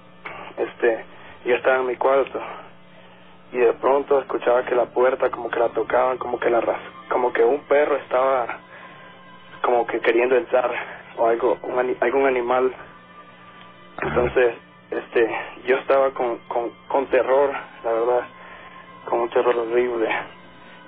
este 0.58 1.06
yo 1.46 1.56
estaba 1.56 1.78
en 1.78 1.88
mi 1.88 1.96
cuarto. 1.96 2.40
Y 3.54 3.58
de 3.60 3.74
pronto 3.74 4.20
escuchaba 4.20 4.64
que 4.66 4.76
la 4.76 4.86
puerta 4.88 5.30
como 5.30 5.50
que 5.50 5.60
la 5.60 5.70
tocaban 5.70 6.18
como 6.18 6.40
que 6.40 6.50
la 6.50 6.60
ras 6.60 6.82
como 7.10 7.32
que 7.32 7.44
un 7.44 7.62
perro 7.62 7.96
estaba 7.96 8.60
como 9.62 9.88
que 9.88 10.00
queriendo 10.02 10.36
entrar 10.36 10.70
o 11.18 11.28
algo 11.28 11.58
un 11.64 11.98
algún 12.02 12.26
animal. 12.26 12.74
Entonces 14.02 14.56
este 14.92 15.36
yo 15.66 15.78
estaba 15.78 16.12
con, 16.12 16.38
con 16.48 16.72
con 16.88 17.06
terror 17.08 17.52
la 17.84 17.92
verdad 17.92 18.22
con 19.06 19.22
un 19.22 19.30
terror 19.30 19.56
horrible. 19.56 20.10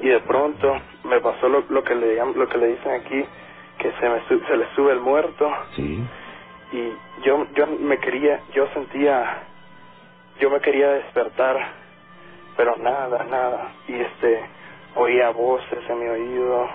Y 0.02 0.08
de 0.10 0.20
pronto 0.22 0.74
me 1.04 1.20
pasó 1.22 1.50
lo, 1.50 1.62
lo 1.70 1.84
que 1.84 1.96
le 1.96 2.16
lo 2.16 2.48
que 2.48 2.58
le 2.58 2.68
dicen 2.68 2.92
aquí 3.02 3.26
que 3.78 3.92
se 3.94 4.10
me 4.10 4.22
su- 4.28 4.40
se 4.46 4.58
le 4.58 4.66
sube 4.76 4.92
el 4.94 5.00
muerto. 5.02 5.50
Sí. 5.76 6.04
y 6.72 6.94
yo 7.24 7.46
yo 7.56 7.68
me 7.68 7.98
quería 8.00 8.42
yo 8.54 8.68
sentía 8.74 9.44
yo 10.40 10.50
me 10.50 10.60
quería 10.62 10.90
despertar 10.92 11.58
pero 12.58 12.76
nada 12.78 13.24
nada. 13.26 13.72
Y 13.88 13.96
este 14.00 14.46
oía 14.96 15.30
voces 15.32 15.90
en 15.90 16.00
mi 16.00 16.08
oído 16.08 16.70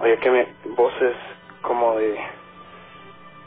oía 0.00 0.16
que 0.18 0.30
me 0.30 0.46
voces 0.76 1.16
como 1.62 1.96
de 1.96 2.18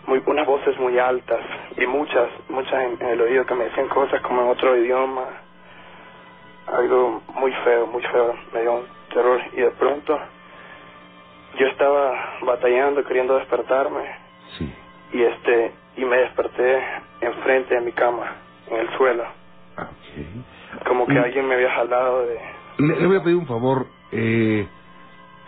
muy 0.08 0.22
unas 0.26 0.48
voces 0.48 0.78
muy 0.80 0.98
altas 1.00 1.42
y 1.78 1.86
muchas 1.86 2.30
muchas 2.50 2.74
en, 2.84 2.98
en 3.02 3.08
el 3.08 3.22
oído 3.22 3.46
que 3.46 3.56
me 3.56 3.66
decían 3.66 3.88
cosas 3.90 4.22
como 4.22 4.42
en 4.42 4.48
otro 4.50 4.76
idioma 4.78 5.26
algo 6.68 7.22
muy 7.36 7.52
feo 7.64 7.88
muy 7.88 8.02
feo 8.04 8.34
me 8.54 8.62
dio 8.62 8.74
un 8.74 8.86
terror 9.14 9.42
y 9.54 9.58
de 9.62 9.72
pronto 9.72 10.20
yo 11.60 11.68
estaba 11.68 12.12
batallando 12.44 13.04
queriendo 13.06 13.36
despertarme 13.38 14.06
Sí. 14.58 14.74
y 15.14 15.24
este 15.24 15.74
y 15.98 16.06
me 16.06 16.18
desperté 16.18 16.84
enfrente 17.22 17.76
de 17.76 17.82
mi 17.82 17.92
cama 17.92 18.36
en 18.70 18.78
el 18.78 18.90
suelo 18.98 19.26
Ah, 19.78 19.90
Ok. 19.92 20.86
como 20.88 21.06
que 21.06 21.14
Mm. 21.20 21.24
alguien 21.24 21.48
me 21.48 21.56
había 21.56 21.72
jalado 21.72 22.26
de 22.26 22.40
Le, 22.80 22.96
le 23.02 23.08
voy 23.08 23.18
a 23.18 23.24
pedir 23.24 23.36
un 23.38 23.48
favor, 23.48 23.88
eh, 24.12 24.68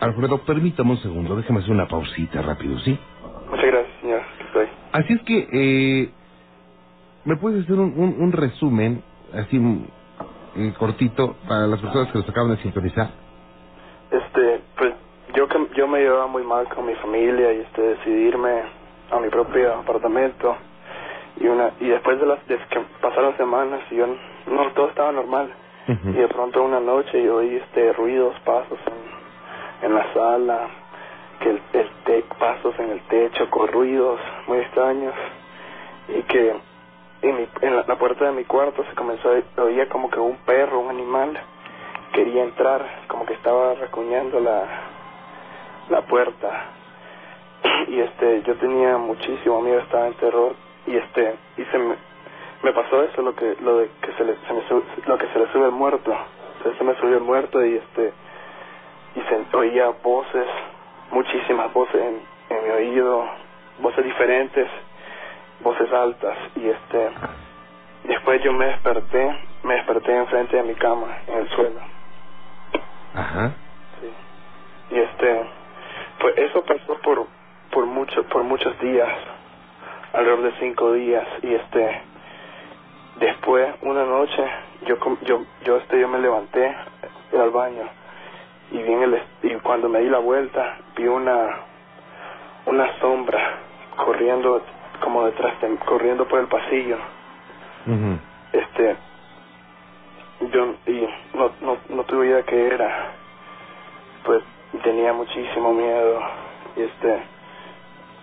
Alfredo, 0.00 0.38
permítame 0.44 0.90
un 0.92 0.96
segundo, 0.98 1.36
déjeme 1.36 1.60
hacer 1.60 1.70
una 1.72 1.86
pausita 1.86 2.42
rápido, 2.42 2.78
¿sí? 2.80 2.98
Así 4.92 5.12
es 5.12 5.22
que, 5.22 5.48
eh, 5.52 6.10
¿me 7.24 7.36
puedes 7.36 7.64
hacer 7.64 7.76
un, 7.78 7.94
un, 7.96 8.16
un 8.20 8.32
resumen, 8.32 9.02
así 9.32 9.58
mm, 9.58 9.84
eh, 10.56 10.74
cortito, 10.78 11.36
para 11.48 11.66
las 11.66 11.80
personas 11.80 12.10
que 12.12 12.18
nos 12.18 12.28
acaban 12.28 12.50
de 12.50 12.62
sintonizar? 12.62 13.10
este 14.10 14.60
pues 14.76 14.94
yo 15.34 15.46
yo 15.76 15.88
me 15.88 16.00
llevaba 16.00 16.26
muy 16.26 16.42
mal 16.42 16.68
con 16.68 16.86
mi 16.86 16.94
familia 16.96 17.52
y 17.52 17.60
este 17.60 17.80
decidirme 17.80 18.62
a 19.10 19.20
mi 19.20 19.28
propio 19.28 19.74
apartamento 19.74 20.56
y 21.40 21.46
una 21.46 21.70
y 21.80 21.88
después 21.88 22.20
de 22.20 22.26
las 22.26 22.46
de 22.48 22.58
que 22.70 22.80
pasaron 23.00 23.36
semanas 23.36 23.80
y 23.90 23.96
yo 23.96 24.06
no 24.06 24.72
todo 24.74 24.88
estaba 24.88 25.12
normal 25.12 25.50
y 25.86 26.12
de 26.12 26.28
pronto 26.28 26.62
una 26.62 26.78
noche 26.78 27.22
yo 27.22 27.36
oí 27.36 27.56
este 27.56 27.92
ruidos 27.94 28.38
pasos 28.44 28.78
en, 28.86 29.86
en 29.86 29.94
la 29.94 30.12
sala 30.12 30.68
que 31.40 31.50
el, 31.50 31.62
el 31.74 31.90
te- 32.04 32.24
pasos 32.38 32.78
en 32.78 32.90
el 32.90 33.00
techo 33.02 33.50
con 33.50 33.68
ruidos 33.68 34.20
muy 34.46 34.58
extraños 34.58 35.14
y 36.08 36.22
que 36.22 36.54
en, 37.22 37.36
mi, 37.36 37.48
en 37.62 37.76
la, 37.76 37.84
puerta 37.96 38.26
de 38.26 38.32
mi 38.32 38.44
cuarto 38.44 38.84
se 38.84 38.94
comenzó 38.94 39.30
a 39.30 39.62
oía 39.62 39.88
como 39.88 40.10
que 40.10 40.20
un 40.20 40.36
perro 40.38 40.80
un 40.80 40.90
animal 40.90 41.38
quería 42.12 42.44
entrar 42.44 42.86
como 43.08 43.26
que 43.26 43.34
estaba 43.34 43.74
recuñando 43.74 44.40
la 44.40 44.64
la 45.90 46.02
puerta. 46.02 46.70
Y 47.88 48.00
este 48.00 48.42
yo 48.42 48.56
tenía 48.56 48.96
muchísimo 48.98 49.60
miedo 49.60 49.80
estaba 49.80 50.06
en 50.06 50.14
terror 50.14 50.54
y 50.86 50.96
este 50.96 51.36
y 51.58 51.64
se 51.64 51.78
me, 51.78 51.96
me 52.62 52.72
pasó 52.72 53.02
eso 53.04 53.22
lo 53.22 53.34
que 53.34 53.56
lo 53.60 53.78
de 53.78 53.90
que 54.02 54.12
se 54.14 54.24
le 54.24 54.36
se 54.46 54.52
me 54.54 54.62
sub- 54.68 54.84
lo 55.06 55.18
que 55.18 55.26
se 55.28 55.38
le 55.38 55.52
sube 55.52 55.66
el 55.66 55.72
muerto. 55.72 56.12
Se, 56.62 56.74
se 56.76 56.84
me 56.84 56.94
subió 56.96 57.16
el 57.18 57.24
muerto 57.24 57.64
y 57.64 57.76
este 57.76 58.12
y 59.16 59.20
se 59.22 59.56
oía 59.56 59.90
voces 60.02 60.46
muchísimas 61.10 61.72
voces 61.72 62.00
en, 62.00 62.20
en 62.56 62.64
mi 62.64 62.70
oído 62.70 63.28
voces 63.80 64.04
diferentes 64.04 64.68
voces 65.60 65.92
altas 65.92 66.36
y 66.56 66.68
este 66.68 67.10
después 68.04 68.42
yo 68.42 68.52
me 68.52 68.66
desperté 68.66 69.38
me 69.62 69.74
desperté 69.74 70.16
enfrente 70.16 70.56
de 70.56 70.62
mi 70.62 70.74
cama 70.74 71.08
en 71.26 71.38
el 71.38 71.48
suelo 71.50 71.80
Ajá. 73.14 73.52
Sí. 74.00 74.94
Y 74.94 74.98
este, 75.00 75.50
pues 76.20 76.38
eso 76.38 76.62
pasó 76.64 76.94
por 77.02 77.26
por 77.70 77.86
mucho, 77.86 78.24
por 78.24 78.42
muchos 78.42 78.78
días, 78.80 79.08
alrededor 80.12 80.42
de 80.42 80.52
cinco 80.58 80.92
días 80.92 81.26
y 81.42 81.54
este, 81.54 82.00
después 83.16 83.74
una 83.82 84.04
noche 84.04 84.44
yo 84.86 84.96
yo 85.22 85.44
yo 85.64 85.76
este 85.76 86.00
yo 86.00 86.08
me 86.08 86.18
levanté 86.18 86.74
fui 87.30 87.38
al 87.38 87.50
baño 87.50 87.88
y 88.70 88.78
vi 88.82 88.92
en 88.92 89.02
el 89.02 89.22
y 89.42 89.54
cuando 89.56 89.88
me 89.88 90.00
di 90.00 90.08
la 90.08 90.18
vuelta 90.18 90.78
vi 90.96 91.06
una 91.06 91.56
una 92.66 92.98
sombra 93.00 93.58
corriendo 93.96 94.62
como 95.00 95.26
detrás 95.26 95.60
de 95.60 95.76
corriendo 95.78 96.26
por 96.28 96.40
el 96.40 96.46
pasillo. 96.46 96.96
Ujú. 97.86 98.18
este 98.52 98.96
yo 100.52 100.74
y 100.86 101.08
no 101.34 101.50
no 101.60 101.76
no 101.88 102.04
tuve 102.04 102.26
idea 102.26 102.42
qué 102.42 102.66
era. 102.66 103.12
Pues 104.24 104.42
tenía 104.82 105.12
muchísimo 105.12 105.72
miedo 105.72 106.20
y 106.76 106.82
este 106.82 107.22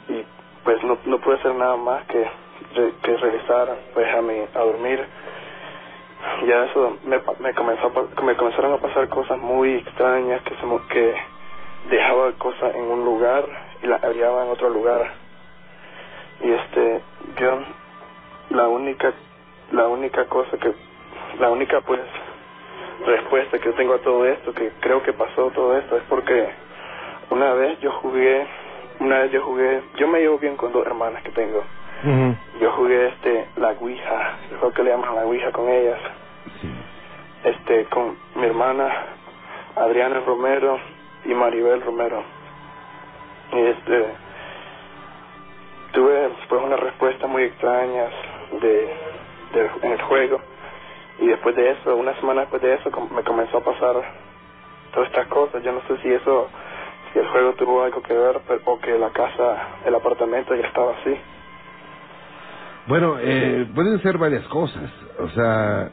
y 0.10 0.26
pues 0.64 0.84
no 0.84 0.98
no 1.06 1.20
pude 1.20 1.36
hacer 1.36 1.56
nada 1.56 1.76
más 1.76 2.06
que 2.06 2.28
que 3.04 3.18
regresar 3.18 3.76
pues 3.94 4.16
a 4.16 4.22
mi 4.22 4.40
a 4.54 4.60
dormir 4.60 5.06
ya 6.46 6.66
eso 6.66 6.98
me, 7.06 7.20
me 7.40 7.54
comenzó 7.54 7.88
a 7.88 8.22
me 8.24 8.36
comenzaron 8.36 8.74
a 8.74 8.78
pasar 8.78 9.08
cosas 9.10 9.38
muy 9.40 9.76
extrañas 9.76 10.42
que 10.44 10.56
se 10.56 10.88
que 10.90 11.16
dejaba 11.90 12.32
cosas 12.34 12.76
en 12.76 12.84
un 12.84 13.06
lugar 13.06 13.46
y 13.82 13.88
las 13.88 14.02
hallaba 14.02 14.46
en 14.46 14.52
otro 14.52 14.70
lugar. 14.70 15.12
Y 16.42 16.52
este 16.52 17.02
yo 17.40 17.60
la 18.50 18.68
única 18.68 19.14
la 19.72 19.88
única 19.88 20.26
cosa 20.26 20.58
que 20.58 20.74
la 21.40 21.50
única 21.52 21.82
pues 21.82 22.02
respuesta 23.06 23.60
que 23.60 23.66
yo 23.66 23.74
tengo 23.76 23.94
a 23.94 24.00
todo 24.00 24.26
esto 24.26 24.54
que 24.54 24.72
creo 24.80 25.04
que 25.04 25.14
pasó 25.14 25.52
todo 25.52 25.78
esto 25.78 25.98
es 25.98 26.04
porque 26.10 26.50
una 27.30 27.54
vez 27.54 27.80
yo 27.80 27.92
jugué 27.92 28.48
una 29.00 29.20
vez 29.20 29.32
yo 29.32 29.42
jugué 29.44 29.82
yo 29.98 30.08
me 30.08 30.20
llevo 30.20 30.38
bien 30.38 30.56
con 30.56 30.72
dos 30.72 30.86
hermanas 30.86 31.22
que 31.24 31.32
tengo 31.32 31.64
Yo 32.62 32.72
jugué 32.74 33.08
este 33.08 33.48
la 33.58 33.70
ouija 33.80 34.38
yo 34.52 34.58
creo 34.60 34.72
que 34.74 34.84
le 34.84 34.92
llaman 34.92 35.16
la 35.16 35.26
ouija 35.26 35.52
con 35.52 35.68
ellas 35.70 36.00
Sí. 36.62 36.70
este 37.44 37.86
con 37.86 38.18
mi 38.36 38.46
hermana 38.46 38.88
Adriana 39.76 40.22
Romero 40.26 40.80
y 41.26 41.34
Maribel 41.34 41.82
Romero 41.82 42.24
y 43.54 43.60
este 43.60 44.06
tuve 45.94 46.30
pues 46.50 46.62
unas 46.64 46.80
respuestas 46.80 47.30
muy 47.30 47.44
extrañas 47.44 48.12
de, 48.62 48.94
de 49.54 49.70
en 49.84 49.92
el 49.94 50.02
juego 50.04 50.40
y 51.20 51.28
después 51.28 51.56
de 51.56 51.72
eso 51.72 51.96
una 51.96 52.14
semana 52.16 52.42
después 52.42 52.62
de 52.62 52.76
eso 52.76 52.90
me 53.12 53.24
comenzó 53.24 53.58
a 53.58 53.64
pasar 53.64 53.96
todas 54.94 55.10
estas 55.10 55.28
cosas. 55.28 55.64
Yo 55.64 55.72
no 55.74 55.82
sé 55.88 55.98
si 56.02 56.14
eso, 56.14 56.48
si 57.12 57.20
el 57.20 57.28
juego 57.28 57.54
tuvo 57.54 57.84
algo 57.84 58.02
que 58.02 58.14
ver 58.14 58.40
o 58.66 58.80
que 58.80 58.98
la 58.98 59.10
casa, 59.10 59.68
el 59.86 59.96
apartamento 59.96 60.56
ya 60.56 60.68
estaba 60.68 60.94
así. 61.02 61.18
Bueno, 62.88 63.18
eh, 63.20 63.70
pueden 63.76 64.02
ser 64.02 64.18
varias 64.18 64.48
cosas. 64.48 64.90
O 65.20 65.30
sea, 65.30 65.92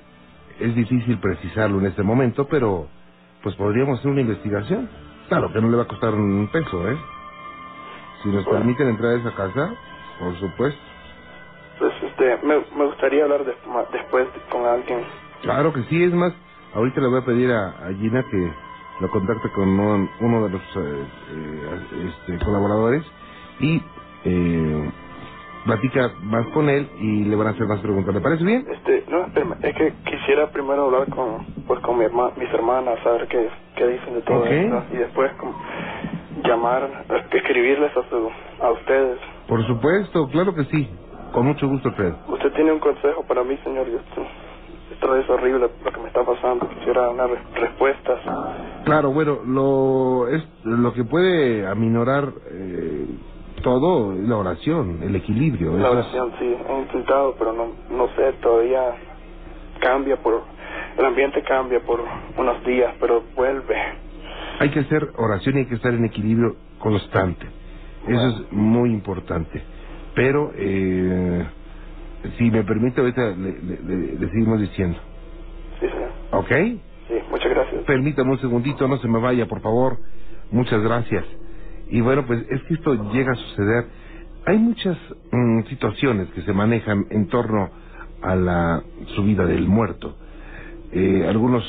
es 0.61 0.74
difícil 0.74 1.18
precisarlo 1.18 1.80
en 1.80 1.86
este 1.86 2.03
momento, 2.03 2.47
pero 2.47 2.88
pues 3.42 3.55
podríamos 3.57 3.99
hacer 3.99 4.11
una 4.11 4.20
investigación. 4.20 4.88
Claro 5.28 5.53
que 5.53 5.61
no 5.61 5.70
le 5.70 5.76
va 5.76 5.82
a 5.82 5.88
costar 5.88 6.14
un 6.14 6.49
peso, 6.53 6.88
¿eh? 6.88 6.97
Si 8.22 8.28
nos 8.28 8.45
permiten 8.47 8.88
entrar 8.88 9.12
a 9.12 9.18
esa 9.18 9.34
casa, 9.34 9.74
por 10.18 10.34
supuesto. 10.36 10.80
Pues 11.78 11.92
este, 12.03 12.38
me, 12.47 12.59
me 12.76 12.86
gustaría 12.86 13.24
hablar 13.24 13.45
después 13.45 14.28
con 14.51 14.64
alguien. 14.64 15.01
Claro 15.42 15.72
que 15.72 15.82
sí, 15.84 16.03
es 16.03 16.12
más, 16.14 16.32
ahorita 16.74 17.01
le 17.01 17.09
voy 17.09 17.20
a 17.20 17.24
pedir 17.24 17.51
a, 17.51 17.92
Gina 17.99 18.22
que 18.22 18.53
lo 19.01 19.11
contacte 19.11 19.51
con 19.51 19.68
uno, 19.68 20.45
de 20.47 20.51
los 20.51 20.62
eh, 20.62 21.07
eh, 21.32 22.09
este, 22.09 22.45
colaboradores 22.45 23.05
y 23.59 23.82
eh, 24.24 24.90
platica 25.65 26.12
más 26.23 26.47
con 26.49 26.69
él 26.69 26.89
y 27.01 27.25
le 27.25 27.37
van 27.37 27.49
a 27.49 27.51
hacer 27.51 27.67
más 27.67 27.81
preguntas. 27.81 28.15
¿Le 28.15 28.21
parece 28.21 28.45
bien? 28.45 28.67
Este, 28.71 29.05
no, 29.09 29.27
es 29.62 29.75
que 29.75 29.93
quisiera 30.05 30.51
primero 30.51 30.85
hablar 30.85 31.09
con, 31.09 31.45
pues, 31.67 31.81
con 31.81 31.99
mi 31.99 32.05
mis 32.05 32.53
hermanas, 32.53 32.99
saber 33.03 33.27
qué, 33.29 33.49
qué 33.77 33.87
dicen 33.87 34.15
de 34.15 34.23
todo 34.23 34.45
esto 34.45 34.83
y 34.93 34.97
después 34.97 35.31
llamar, 36.45 37.05
escribirles 37.33 37.93
a, 37.97 38.67
a 38.67 38.71
ustedes. 38.73 39.19
Por 39.49 39.67
supuesto, 39.67 40.29
claro 40.29 40.55
que 40.55 40.65
sí. 40.65 40.89
Con 41.33 41.47
mucho 41.47 41.67
gusto, 41.67 41.91
Fred. 41.93 42.12
¿Usted 42.29 42.53
tiene 42.53 42.71
un 42.71 42.79
consejo 42.79 43.25
para 43.27 43.43
mí, 43.43 43.59
señor? 43.65 43.89
Esto 44.93 45.17
es 45.17 45.29
horrible 45.29 45.69
lo 45.85 45.93
que 45.93 46.01
me 46.01 46.07
está 46.07 46.23
pasando. 46.25 46.69
Quisiera 46.69 47.09
unas 47.11 47.31
respuestas. 47.55 48.21
Claro, 48.85 49.12
bueno, 49.12 49.41
lo, 49.45 50.29
es, 50.29 50.47
lo 50.62 50.93
que 50.93 51.03
puede 51.05 51.67
aminorar 51.67 52.33
eh, 52.53 53.07
todo 53.65 54.15
la 54.15 54.37
oración, 54.37 55.01
el 55.03 55.17
equilibrio. 55.17 55.77
La 55.77 55.91
oración, 55.91 56.33
sí. 56.39 56.55
He 56.69 56.79
intentado, 56.79 57.35
pero 57.37 57.53
no, 57.53 57.73
no 57.91 58.09
sé, 58.15 58.35
todavía 58.35 58.95
cambia 59.81 60.17
por... 60.23 60.43
El 60.97 61.05
ambiente 61.05 61.43
cambia 61.43 61.81
por 61.81 62.01
unos 62.37 62.65
días, 62.65 62.95
pero 63.01 63.25
vuelve. 63.35 63.75
Hay 64.61 64.69
que 64.69 64.81
hacer 64.81 65.11
oración 65.17 65.57
y 65.57 65.61
hay 65.61 65.67
que 65.67 65.75
estar 65.75 65.93
en 65.93 66.05
equilibrio 66.05 66.57
constante. 66.79 67.47
Eso 68.07 68.29
es 68.29 68.53
muy 68.53 68.91
importante. 68.91 69.62
Pero, 70.15 70.53
eh, 70.55 71.45
si 72.37 72.51
me 72.51 72.62
permite, 72.62 73.01
ahorita 73.01 73.31
le, 73.31 74.29
seguimos 74.29 74.61
diciendo. 74.61 74.99
Sí, 75.81 75.89
señor. 75.89 76.11
¿Ok? 76.33 76.51
Sí, 77.09 77.15
muchas 77.31 77.51
gracias. 77.51 77.83
Permítame 77.85 78.31
un 78.31 78.39
segundito, 78.39 78.87
no 78.87 78.99
se 78.99 79.09
me 79.09 79.19
vaya, 79.19 79.47
por 79.47 79.61
favor. 79.61 79.99
Muchas 80.53 80.81
gracias. 80.83 81.25
Y 81.89 82.01
bueno, 82.01 82.24
pues 82.26 82.45
es 82.51 82.62
que 82.64 82.74
esto 82.74 83.12
llega 83.12 83.32
a 83.32 83.37
suceder. 83.37 83.87
Hay 84.47 84.59
muchas 84.59 84.97
mm, 85.30 85.62
situaciones 85.68 86.28
que 86.30 86.43
se 86.43 86.53
manejan 86.53 87.07
en 87.11 87.28
torno 87.28 87.70
a 88.22 88.35
la 88.35 88.82
subida 89.14 89.45
del 89.47 89.66
muerto. 89.66 90.16
Eh, 90.93 91.26
algunos 91.28 91.64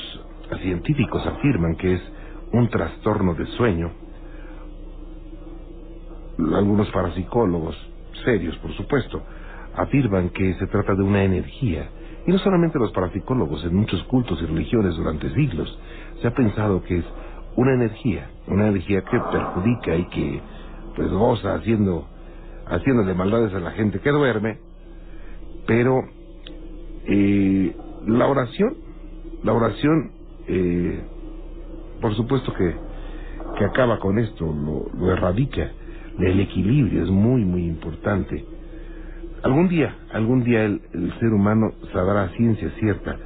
científicos 0.61 1.25
afirman 1.25 1.75
que 1.75 1.95
es 1.95 2.01
un 2.51 2.69
trastorno 2.69 3.33
de 3.33 3.45
sueño. 3.57 3.91
Algunos 6.53 6.89
parapsicólogos 6.91 7.75
serios, 8.23 8.57
por 8.57 8.71
supuesto, 8.73 9.21
afirman 9.75 10.29
que 10.29 10.53
se 10.55 10.67
trata 10.67 10.95
de 10.95 11.03
una 11.03 11.23
energía. 11.23 11.89
Y 12.27 12.31
no 12.31 12.39
solamente 12.39 12.79
los 12.79 12.91
parapsicólogos, 12.91 13.63
en 13.65 13.75
muchos 13.75 14.03
cultos 14.03 14.41
y 14.41 14.45
religiones 14.45 14.95
durante 14.95 15.29
siglos 15.33 15.79
se 16.21 16.27
ha 16.27 16.33
pensado 16.33 16.81
que 16.83 16.97
es 16.97 17.05
una 17.55 17.73
energía, 17.73 18.29
una 18.47 18.67
energía 18.67 19.01
que 19.03 19.19
perjudica 19.19 19.95
y 19.95 20.05
que 20.05 20.41
pues 20.95 21.09
goza 21.11 21.55
haciendo 21.55 22.07
haciéndole 22.67 23.13
maldades 23.13 23.53
a 23.53 23.59
la 23.59 23.71
gente 23.71 23.99
que 23.99 24.09
duerme, 24.09 24.57
pero 25.67 26.01
eh, 27.05 27.75
la 28.07 28.27
oración, 28.27 28.75
la 29.43 29.53
oración, 29.53 30.11
eh, 30.47 31.01
por 32.01 32.15
supuesto 32.15 32.53
que, 32.53 32.75
que 33.57 33.65
acaba 33.65 33.99
con 33.99 34.17
esto, 34.19 34.45
lo, 34.45 34.89
lo 34.97 35.11
erradica, 35.11 35.71
el 36.19 36.39
equilibrio 36.39 37.03
es 37.03 37.09
muy, 37.09 37.43
muy 37.43 37.65
importante. 37.65 38.45
Algún 39.43 39.67
día, 39.67 39.95
algún 40.11 40.43
día 40.43 40.63
el, 40.63 40.81
ser 41.19 41.33
humano 41.33 41.73
sabrá 41.93 42.29
ciencia 42.29 42.71
cierta 42.79 43.17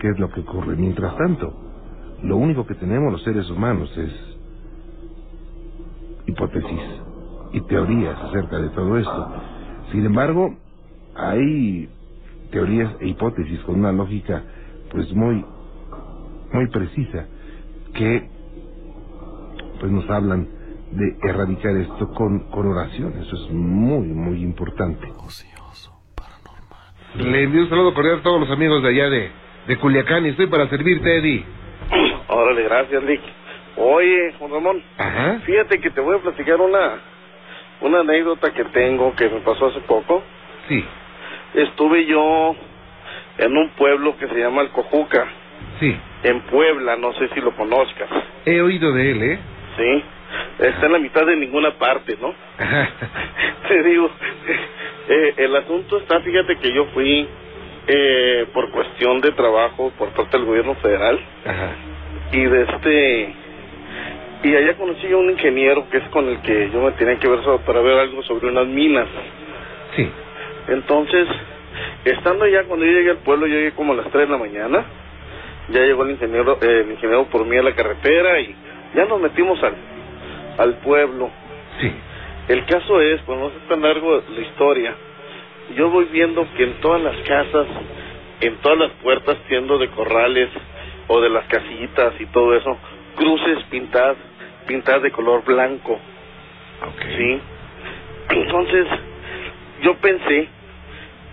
qué 0.00 0.08
es 0.08 0.18
lo 0.18 0.30
que 0.30 0.40
ocurre. 0.40 0.76
Mientras 0.76 1.16
tanto, 1.16 1.67
lo 2.22 2.36
único 2.36 2.66
que 2.66 2.74
tenemos 2.74 3.12
los 3.12 3.22
seres 3.22 3.48
humanos 3.50 3.96
es 3.96 4.12
hipótesis 6.26 6.80
y 7.52 7.60
teorías 7.62 8.18
acerca 8.20 8.58
de 8.58 8.68
todo 8.70 8.98
esto. 8.98 9.32
Sin 9.92 10.04
embargo, 10.04 10.54
hay 11.14 11.88
teorías 12.50 12.94
e 13.00 13.08
hipótesis 13.08 13.60
con 13.60 13.76
una 13.78 13.92
lógica 13.92 14.42
pues 14.90 15.12
muy 15.14 15.44
muy 16.52 16.66
precisa 16.68 17.26
que 17.94 18.28
pues 19.80 19.92
nos 19.92 20.08
hablan 20.10 20.48
de 20.92 21.16
erradicar 21.22 21.76
esto 21.76 22.08
con, 22.14 22.50
con 22.50 22.66
oración. 22.66 23.14
Eso 23.20 23.36
es 23.36 23.52
muy, 23.52 24.06
muy 24.08 24.42
importante. 24.42 25.06
Le 27.16 27.42
envío 27.44 27.62
un 27.62 27.68
saludo 27.68 27.94
cordial 27.94 28.18
a 28.18 28.22
todos 28.22 28.40
los 28.40 28.50
amigos 28.50 28.82
de 28.82 28.88
allá 28.88 29.10
de, 29.10 29.30
de 29.66 29.76
Culiacán 29.78 30.26
y 30.26 30.30
estoy 30.30 30.46
para 30.46 30.68
servirte, 30.68 31.18
Eddie. 31.18 31.44
Órale, 32.38 32.62
gracias, 32.62 33.02
Lick. 33.02 33.20
Oye, 33.76 34.32
Juan 34.38 34.52
Ramón, 34.52 34.82
Ajá. 34.96 35.40
fíjate 35.44 35.80
que 35.80 35.90
te 35.90 36.00
voy 36.00 36.16
a 36.16 36.20
platicar 36.20 36.60
una, 36.60 37.00
una 37.80 38.00
anécdota 38.00 38.52
que 38.52 38.64
tengo 38.66 39.14
que 39.14 39.28
me 39.28 39.40
pasó 39.40 39.66
hace 39.66 39.80
poco. 39.80 40.22
Sí. 40.68 40.84
Estuve 41.54 42.06
yo 42.06 42.54
en 43.38 43.56
un 43.56 43.70
pueblo 43.70 44.16
que 44.16 44.28
se 44.28 44.34
llama 44.34 44.62
Alcojuca. 44.62 45.26
Sí. 45.80 45.96
En 46.24 46.40
Puebla, 46.42 46.96
no 46.96 47.12
sé 47.14 47.28
si 47.34 47.40
lo 47.40 47.54
conozcas. 47.54 48.08
He 48.44 48.60
oído 48.60 48.92
de 48.92 49.10
él, 49.10 49.22
¿eh? 49.22 49.38
Sí 49.76 50.04
está 50.58 50.86
en 50.86 50.92
la 50.92 50.98
mitad 50.98 51.24
de 51.24 51.36
ninguna 51.36 51.72
parte, 51.72 52.16
¿no? 52.20 52.34
Te 53.68 53.82
digo, 53.82 54.10
eh, 55.08 55.34
el 55.38 55.56
asunto 55.56 55.98
está, 55.98 56.20
fíjate 56.20 56.56
que 56.56 56.72
yo 56.72 56.86
fui 56.86 57.28
eh, 57.86 58.46
por 58.52 58.70
cuestión 58.70 59.20
de 59.20 59.32
trabajo 59.32 59.90
por 59.98 60.10
parte 60.10 60.36
del 60.36 60.46
gobierno 60.46 60.74
federal 60.76 61.18
y 62.32 62.44
de 62.44 62.62
este 62.62 63.34
y 64.44 64.54
allá 64.54 64.74
conocí 64.74 65.10
a 65.10 65.16
un 65.16 65.30
ingeniero 65.30 65.88
que 65.90 65.98
es 65.98 66.08
con 66.10 66.28
el 66.28 66.40
que 66.42 66.70
yo 66.70 66.80
me 66.80 66.92
tenía 66.92 67.18
que 67.18 67.28
ver 67.28 67.40
para 67.66 67.80
ver 67.80 67.98
algo 67.98 68.22
sobre 68.22 68.46
unas 68.46 68.66
minas. 68.68 69.08
Sí. 69.96 70.08
Entonces, 70.68 71.26
estando 72.04 72.44
allá 72.44 72.62
cuando 72.64 72.86
yo 72.86 72.92
llegué 72.92 73.10
al 73.10 73.18
pueblo, 73.18 73.46
yo 73.48 73.56
llegué 73.56 73.72
como 73.72 73.94
a 73.94 73.96
las 73.96 74.10
3 74.10 74.28
de 74.28 74.32
la 74.32 74.38
mañana. 74.38 74.84
Ya 75.70 75.80
llegó 75.80 76.04
el 76.04 76.12
ingeniero, 76.12 76.56
eh, 76.62 76.82
el 76.84 76.92
ingeniero 76.92 77.24
por 77.24 77.44
mí 77.44 77.56
a 77.56 77.62
la 77.62 77.74
carretera 77.74 78.40
y 78.40 78.54
ya 78.94 79.06
nos 79.06 79.20
metimos 79.20 79.60
al, 79.62 79.74
al 80.58 80.74
pueblo. 80.76 81.30
Sí. 81.80 81.92
El 82.48 82.64
caso 82.64 83.00
es, 83.00 83.20
pues 83.22 83.38
no 83.38 83.48
es 83.48 83.68
tan 83.68 83.82
largo 83.82 84.22
la 84.34 84.40
historia, 84.40 84.94
yo 85.76 85.90
voy 85.90 86.06
viendo 86.06 86.46
que 86.56 86.64
en 86.64 86.80
todas 86.80 87.02
las 87.02 87.16
casas, 87.26 87.66
en 88.40 88.56
todas 88.58 88.78
las 88.78 88.90
puertas 89.02 89.36
tiendo 89.48 89.78
de 89.78 89.88
corrales 89.88 90.48
o 91.08 91.20
de 91.20 91.30
las 91.30 91.44
casitas 91.46 92.14
y 92.20 92.26
todo 92.26 92.54
eso, 92.54 92.76
cruces 93.16 93.64
pintadas, 93.70 94.16
pintadas 94.66 95.02
de 95.02 95.10
color 95.10 95.44
blanco. 95.44 95.98
Sí. 97.16 97.40
Entonces, 98.30 98.86
yo 99.82 99.96
pensé, 99.96 100.48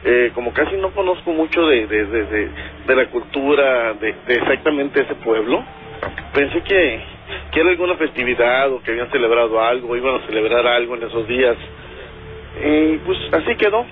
eh, 0.05 0.32
como 0.34 0.53
casi 0.53 0.76
no 0.78 0.91
conozco 0.91 1.32
mucho 1.32 1.67
de, 1.67 1.88
de, 1.88 2.05
de, 2.05 2.49
de, 2.88 2.95
la 2.95 3.07
cultura 3.07 3.93
de, 3.93 4.15
de 4.26 4.36
exactamente 4.36 5.01
ese 5.01 5.15
pueblo, 5.15 5.63
pensé 6.34 6.61
que 6.61 7.15
que 7.51 7.61
era 7.61 7.69
alguna 7.69 7.95
festividad 7.95 8.71
o 8.71 8.82
que 8.82 8.91
habían 8.91 9.09
celebrado 9.11 9.61
algo, 9.61 9.89
o 9.89 9.95
iban 9.95 10.15
a 10.15 10.26
celebrar 10.26 10.67
algo 10.67 10.95
en 10.95 11.03
esos 11.03 11.28
días. 11.28 11.55
Y 12.63 12.97
pues 12.97 13.17
así 13.32 13.55
quedó. 13.55 13.86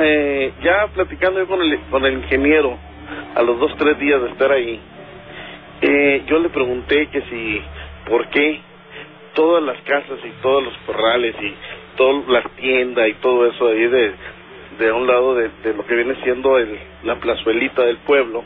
Eh, 0.00 0.52
ya 0.62 0.86
platicando 0.94 1.40
yo 1.40 1.46
con 1.46 1.60
el, 1.60 1.80
con 1.90 2.04
el 2.04 2.14
ingeniero, 2.14 2.78
a 3.34 3.42
los 3.42 3.58
dos, 3.58 3.74
tres 3.76 3.98
días 3.98 4.20
de 4.22 4.28
estar 4.28 4.50
ahí, 4.52 4.80
eh, 5.80 6.22
yo 6.26 6.38
le 6.38 6.48
pregunté 6.50 7.06
que 7.08 7.22
si, 7.22 7.62
¿por 8.08 8.28
qué 8.28 8.60
todas 9.34 9.62
las 9.62 9.80
casas 9.82 10.18
y 10.24 10.30
todos 10.42 10.62
los 10.62 10.76
corrales 10.86 11.34
y 11.40 11.54
todas 11.96 12.28
las 12.28 12.50
tiendas 12.56 13.08
y 13.08 13.14
todo 13.14 13.46
eso 13.46 13.68
ahí 13.68 13.86
de, 13.86 14.12
de 14.78 14.92
un 14.92 15.06
lado 15.06 15.34
de, 15.34 15.50
de 15.62 15.74
lo 15.74 15.84
que 15.86 15.94
viene 15.94 16.14
siendo 16.22 16.58
el, 16.58 16.78
la 17.04 17.16
plazuelita 17.16 17.82
del 17.82 17.98
pueblo, 17.98 18.44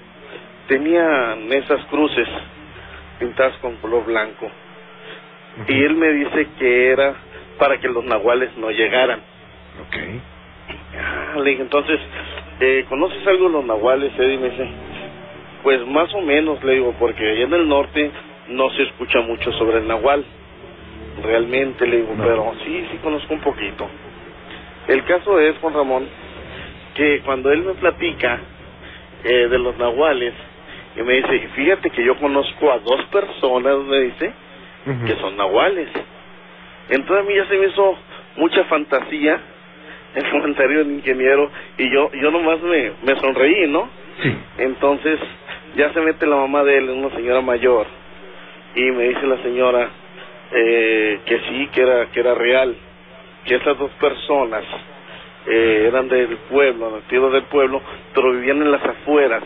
tenían 0.69 1.53
esas 1.53 1.85
cruces 1.87 2.29
pintadas 3.19 3.57
con 3.59 3.77
color 3.77 4.05
blanco. 4.05 4.51
Y 5.69 5.83
él 5.83 5.95
me 5.95 6.13
dice 6.13 6.49
que 6.59 6.91
era 6.91 7.15
para 7.59 7.79
que 7.79 7.89
los 7.89 8.05
nahuales 8.05 8.57
no 8.57 8.71
llegaran. 8.71 9.21
Ok. 9.81 9.97
Ah, 10.99 11.39
le 11.39 11.51
dije, 11.51 11.63
entonces, 11.63 12.01
eh, 12.61 12.85
¿conoces 12.89 13.27
algo 13.27 13.47
de 13.47 13.53
los 13.53 13.65
nahuales, 13.65 14.13
Eddie? 14.19 14.39
Me 14.39 14.51
dice, 14.51 14.67
pues 15.63 15.87
más 15.87 16.13
o 16.15 16.21
menos, 16.23 16.63
le 16.65 16.75
digo, 16.75 16.95
porque 16.99 17.29
allá 17.31 17.45
en 17.45 17.55
el 17.55 17.69
norte 17.69 18.11
no 18.49 18.71
se 18.71 18.83
escucha 18.85 19.21
mucho 19.21 19.53
sobre 19.53 19.79
el 19.79 19.89
nahual. 19.89 20.25
Realmente 21.23 21.87
le 21.87 21.97
digo, 21.99 22.15
No. 22.17 22.25
pero 22.25 22.55
sí, 22.65 22.87
sí 22.91 22.99
conozco 23.03 23.35
un 23.35 23.41
poquito. 23.41 23.89
El 24.89 25.05
caso 25.05 25.41
es, 25.41 25.57
Juan 25.59 25.75
Ramón, 25.75 26.07
que 26.95 27.21
cuando 27.25 27.51
él 27.51 27.63
me 27.65 27.75
platica 27.75 28.39
eh, 29.25 29.49
de 29.49 29.59
los 29.59 29.77
nahuales, 29.79 30.33
y 30.97 31.03
me 31.03 31.15
dice, 31.15 31.49
fíjate 31.55 31.91
que 31.91 32.05
yo 32.05 32.17
conozco 32.19 32.71
a 32.73 32.79
dos 32.79 33.03
personas, 33.07 33.79
me 33.79 34.01
dice, 34.01 34.33
que 35.05 35.17
son 35.17 35.37
nahuales. 35.37 35.89
Entonces 36.89 37.25
a 37.27 37.29
mí 37.29 37.35
ya 37.35 37.45
se 37.49 37.59
me 37.59 37.67
hizo 37.67 37.97
mucha 38.37 38.63
fantasía 38.65 39.41
el 40.17 40.31
comentario 40.31 40.79
del 40.79 40.93
ingeniero 40.93 41.51
y 41.79 41.91
yo 41.93 42.11
yo 42.13 42.31
nomás 42.31 42.61
me, 42.63 42.93
me 43.03 43.15
sonreí, 43.21 43.69
¿no? 43.69 43.89
Sí. 44.23 44.35
Entonces 44.59 45.21
ya 45.77 45.93
se 45.93 46.01
mete 46.01 46.27
la 46.27 46.37
mamá 46.37 46.65
de 46.65 46.79
él, 46.79 46.89
una 46.91 47.11
señora 47.15 47.41
mayor, 47.43 47.87
y 48.75 48.83
me 48.93 49.09
dice 49.09 49.27
la 49.27 49.37
señora 49.43 49.89
eh, 50.53 51.21
que 51.27 51.39
sí, 51.49 51.69
que 51.73 51.83
era 51.83 52.07
que 52.07 52.21
era 52.21 52.35
real, 52.35 52.75
que 53.45 53.57
esas 53.57 53.77
dos 53.79 53.91
personas 54.01 54.65
eh, 55.49 55.85
eran 55.89 56.09
del 56.09 56.37
pueblo, 56.51 56.91
nativos 56.91 57.33
del 57.33 57.45
pueblo, 57.45 57.81
pero 58.15 58.33
vivían 58.33 58.63
en 58.63 58.71
las 58.73 58.83
afueras, 58.85 59.43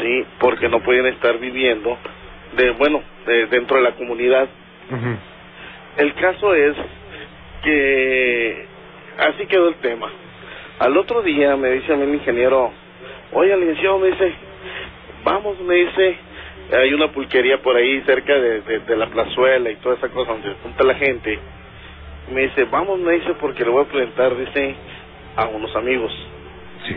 sí, 0.00 0.24
porque 0.40 0.68
no 0.68 0.80
podían 0.80 1.06
estar 1.06 1.38
viviendo 1.38 1.96
de 2.56 2.70
bueno 2.72 3.02
de- 3.26 3.46
dentro 3.46 3.76
de 3.76 3.82
la 3.84 3.92
comunidad. 3.92 4.48
El 5.96 6.12
caso 6.14 6.54
es 6.54 6.74
que 7.62 8.66
así 9.18 9.46
quedó 9.46 9.68
el 9.68 9.76
tema. 9.76 10.10
Al 10.78 10.96
otro 10.96 11.22
día 11.22 11.56
me 11.56 11.70
dice 11.70 11.92
a 11.92 11.96
mí 11.96 12.02
el 12.02 12.14
ingeniero, 12.14 12.72
oye, 13.32 13.56
licenciado, 13.56 13.98
me 13.98 14.08
dice, 14.08 14.32
vamos, 15.24 15.60
me 15.60 15.74
dice, 15.76 16.16
hay 16.72 16.92
una 16.92 17.12
pulquería 17.12 17.62
por 17.62 17.76
ahí 17.76 18.00
cerca 18.02 18.34
de, 18.34 18.60
de, 18.62 18.78
de 18.80 18.96
la 18.96 19.06
plazuela 19.06 19.70
y 19.70 19.76
toda 19.76 19.96
esa 19.96 20.08
cosa 20.08 20.32
donde 20.32 20.48
se 20.48 20.60
junta 20.62 20.84
la 20.84 20.94
gente. 20.94 21.38
Me 22.32 22.42
dice, 22.42 22.64
vamos, 22.64 22.98
me 22.98 23.12
dice, 23.12 23.34
porque 23.34 23.64
le 23.64 23.70
voy 23.70 23.84
a 23.84 23.88
presentar, 23.88 24.36
dice, 24.36 24.74
a 25.36 25.46
unos 25.46 25.74
amigos. 25.76 26.12
Sí. 26.86 26.96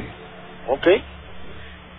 Ok. 0.67 0.87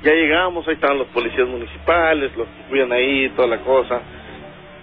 Ya 0.03 0.12
llegamos, 0.12 0.66
ahí 0.69 0.75
estaban 0.75 0.99
los 0.99 1.09
policías 1.09 1.49
municipales, 1.49 2.37
los 2.37 2.47
que 2.47 2.62
cuidan 2.69 2.93
ahí, 2.93 3.29
toda 3.31 3.49
la 3.49 3.59
cosa. 3.59 4.01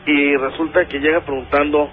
Y 0.05 0.35
resulta 0.35 0.87
que 0.87 0.99
llega 0.99 1.21
preguntando 1.21 1.89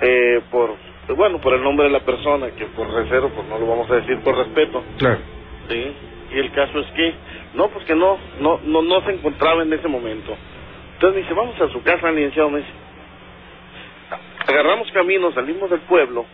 eh, 0.00 0.40
por, 0.50 0.76
bueno, 1.08 1.40
por 1.40 1.54
el 1.54 1.62
nombre 1.62 1.86
de 1.86 1.92
la 1.92 2.00
persona, 2.00 2.50
que 2.50 2.66
por 2.66 2.90
recero, 2.92 3.30
pues 3.30 3.46
no 3.48 3.58
lo 3.58 3.66
vamos 3.66 3.90
a 3.90 3.96
decir 3.96 4.20
por 4.20 4.36
respeto. 4.36 4.82
Claro. 4.98 5.18
Sí. 5.68 5.92
Y 6.34 6.38
el 6.38 6.52
caso 6.52 6.80
es 6.80 6.86
que, 6.92 7.14
no, 7.54 7.68
pues 7.68 7.84
que 7.84 7.94
no, 7.94 8.18
no, 8.40 8.60
no, 8.64 8.82
no 8.82 9.00
se 9.02 9.12
encontraba 9.12 9.62
en 9.62 9.72
ese 9.72 9.88
momento. 9.88 10.36
Entonces 10.94 11.16
me 11.16 11.22
dice, 11.22 11.34
vamos 11.34 11.60
a 11.60 11.68
su 11.68 11.82
casa, 11.82 12.10
licenciado, 12.10 12.50
me 12.50 12.58
dice. 12.58 12.70
Agarramos 14.46 14.90
camino, 14.92 15.32
salimos 15.32 15.70
del 15.70 15.80
pueblo, 15.80 16.26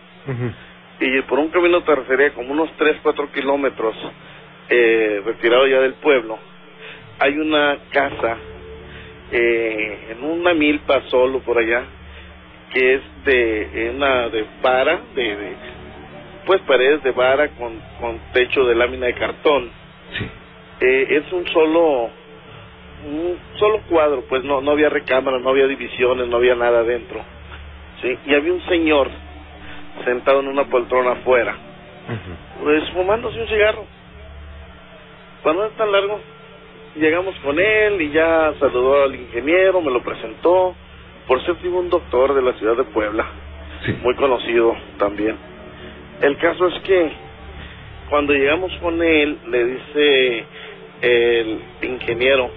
y 0.99 1.21
por 1.23 1.39
un 1.39 1.49
camino 1.49 1.81
tercería 1.81 2.33
como 2.33 2.51
unos 2.51 2.69
3, 2.77 2.97
4 3.01 3.31
kilómetros 3.31 3.95
eh, 4.69 5.21
retirado 5.25 5.67
ya 5.67 5.79
del 5.79 5.93
pueblo, 5.93 6.37
hay 7.19 7.37
una 7.37 7.77
casa 7.91 8.37
eh, 9.31 10.07
en 10.11 10.23
una 10.23 10.53
milpa 10.53 11.01
solo 11.09 11.39
por 11.39 11.57
allá, 11.57 11.83
que 12.71 12.95
es 12.95 13.01
de 13.25 13.91
una 13.95 14.29
de 14.29 14.45
vara, 14.61 14.99
de, 15.15 15.35
de 15.35 15.55
pues 16.45 16.61
paredes 16.61 17.03
de 17.03 17.11
vara 17.11 17.49
con, 17.49 17.79
con 17.99 18.19
techo 18.33 18.65
de 18.65 18.75
lámina 18.75 19.07
de 19.07 19.13
cartón. 19.13 19.69
Sí. 20.17 20.25
Eh, 20.81 21.07
es 21.09 21.31
un 21.33 21.45
solo 21.47 22.09
un 23.05 23.39
solo 23.55 23.81
cuadro, 23.89 24.23
pues 24.27 24.43
no 24.43 24.61
no 24.61 24.71
había 24.71 24.89
recámara, 24.89 25.39
no 25.39 25.49
había 25.49 25.67
divisiones, 25.67 26.27
no 26.27 26.37
había 26.37 26.55
nada 26.55 26.79
adentro. 26.79 27.21
Sí, 28.01 28.17
y 28.25 28.33
había 28.33 28.53
un 28.53 28.65
señor 28.65 29.09
sentado 30.05 30.39
en 30.39 30.47
una 30.47 30.65
poltrona 30.65 31.11
afuera, 31.11 31.55
pues 32.63 32.89
fumándose 32.91 33.41
un 33.41 33.47
cigarro. 33.47 33.85
Cuando 35.43 35.63
no 35.63 35.67
es 35.69 35.75
tan 35.75 35.91
largo, 35.91 36.19
llegamos 36.95 37.35
con 37.39 37.59
él 37.59 38.01
y 38.01 38.11
ya 38.11 38.53
saludó 38.59 39.03
al 39.03 39.15
ingeniero, 39.15 39.81
me 39.81 39.91
lo 39.91 40.01
presentó. 40.01 40.75
Por 41.29 41.45
ser 41.45 41.55
tipo 41.57 41.77
un 41.77 41.89
doctor 41.91 42.33
de 42.33 42.41
la 42.41 42.53
ciudad 42.53 42.75
de 42.75 42.85
Puebla, 42.85 43.23
Sí. 43.85 43.95
muy 44.03 44.15
conocido 44.15 44.75
también. 44.97 45.37
El 46.21 46.35
caso 46.37 46.67
es 46.67 46.79
que 46.81 47.11
cuando 48.09 48.33
llegamos 48.33 48.75
con 48.81 49.01
él, 49.01 49.37
le 49.47 49.65
dice 49.65 50.43
el 51.01 51.59
ingeniero, 51.83 52.49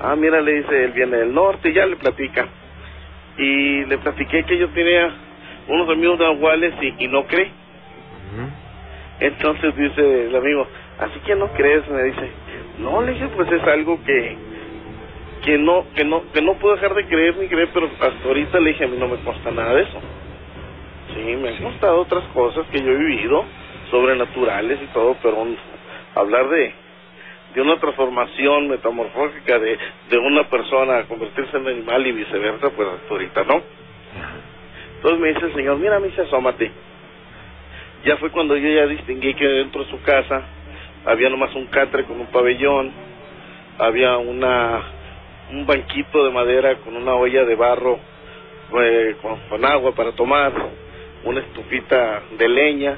ah, 0.00 0.14
mira, 0.14 0.40
le 0.42 0.52
dice, 0.60 0.84
él 0.84 0.92
viene 0.92 1.16
del 1.16 1.32
norte, 1.34 1.70
y 1.70 1.72
ya 1.72 1.86
le 1.86 1.96
platica. 1.96 2.46
Y 3.38 3.86
le 3.86 3.96
platiqué 3.98 4.44
que 4.44 4.58
yo 4.58 4.68
tenía 4.68 5.10
unos 5.68 5.88
amigos 5.88 6.18
nahuales 6.18 6.74
y, 6.82 7.04
y 7.04 7.08
no 7.08 7.24
cree. 7.26 7.50
Entonces 9.20 9.74
dice 9.74 10.26
el 10.26 10.36
amigo, 10.36 10.66
así 11.00 11.18
que 11.20 11.34
no 11.34 11.48
crees, 11.54 11.88
me 11.88 12.02
dice, 12.04 12.30
no, 12.78 13.00
le 13.02 13.12
dije, 13.12 13.28
pues 13.34 13.50
es 13.50 13.62
algo 13.64 13.98
que 14.04 14.36
que 15.44 15.58
no 15.58 15.86
que 15.94 16.04
no 16.04 16.30
que 16.32 16.42
no 16.42 16.54
puedo 16.54 16.74
dejar 16.76 16.94
de 16.94 17.06
creer 17.06 17.36
ni 17.36 17.48
creer, 17.48 17.70
pero 17.74 17.88
hasta 18.00 18.28
ahorita 18.28 18.60
le 18.60 18.70
dije, 18.70 18.84
a 18.84 18.88
mí 18.88 18.96
no 18.98 19.08
me 19.08 19.16
consta 19.18 19.50
nada 19.50 19.74
de 19.74 19.82
eso. 19.82 20.00
Sí, 21.14 21.20
me 21.36 21.48
han 21.50 21.56
Sí. 21.56 21.62
constado 21.62 22.00
otras 22.00 22.24
cosas 22.32 22.66
que 22.68 22.80
yo 22.82 22.90
he 22.90 22.96
vivido, 22.96 23.44
sobrenaturales 23.90 24.80
y 24.82 24.86
todo, 24.86 25.16
pero 25.22 25.36
un- 25.42 25.56
hablar 26.14 26.48
de 26.48 26.72
de 27.54 27.60
una 27.60 27.78
transformación 27.78 28.68
metamorfógica 28.68 29.58
de, 29.58 29.78
de 30.08 30.16
una 30.18 30.48
persona 30.48 31.00
a 31.00 31.04
convertirse 31.04 31.54
en 31.58 31.68
animal 31.68 32.06
y 32.06 32.12
viceversa, 32.12 32.70
pues 32.70 32.88
hasta 32.88 33.12
ahorita 33.12 33.44
no. 33.44 33.62
Entonces 34.96 35.20
me 35.20 35.28
dice 35.34 35.44
el 35.46 35.54
señor, 35.54 35.76
mira, 35.76 36.00
me 36.00 36.06
dice, 36.06 36.22
asómate. 36.22 36.70
Ya 38.06 38.16
fue 38.16 38.30
cuando 38.30 38.56
yo 38.56 38.68
ya 38.70 38.86
distinguí 38.86 39.34
que 39.34 39.46
dentro 39.46 39.84
de 39.84 39.90
su 39.90 40.00
casa 40.00 40.42
había 41.04 41.28
nomás 41.28 41.54
un 41.54 41.66
catre 41.66 42.04
con 42.04 42.20
un 42.20 42.26
pabellón, 42.28 42.90
había 43.78 44.16
una 44.16 44.80
un 45.50 45.66
banquito 45.66 46.24
de 46.24 46.30
madera 46.30 46.76
con 46.76 46.96
una 46.96 47.14
olla 47.14 47.44
de 47.44 47.54
barro 47.54 47.98
eh, 48.80 49.16
con, 49.20 49.38
con 49.48 49.64
agua 49.64 49.92
para 49.94 50.12
tomar, 50.12 50.52
una 51.24 51.40
estufita 51.40 52.22
de 52.38 52.48
leña 52.48 52.96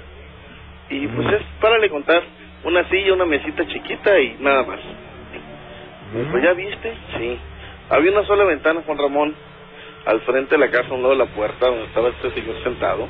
y 0.88 1.06
pues 1.08 1.26
es, 1.32 1.42
párale 1.60 1.88
contar, 1.88 2.22
una 2.64 2.88
silla, 2.88 3.14
una 3.14 3.24
mesita 3.24 3.66
chiquita 3.66 4.18
y 4.20 4.36
nada 4.40 4.62
más. 4.64 4.80
Pues 6.30 6.44
ya 6.44 6.52
viste, 6.52 6.94
sí. 7.18 7.38
Había 7.90 8.12
una 8.12 8.24
sola 8.24 8.44
ventana, 8.44 8.82
Juan 8.86 8.98
Ramón, 8.98 9.34
al 10.06 10.20
frente 10.20 10.54
de 10.54 10.58
la 10.58 10.70
casa, 10.70 10.90
a 10.90 10.94
un 10.94 11.02
lado 11.02 11.14
de 11.14 11.24
la 11.24 11.26
puerta, 11.26 11.66
donde 11.66 11.84
estaba 11.84 12.08
este 12.10 12.30
señor 12.30 12.62
sentado, 12.62 13.08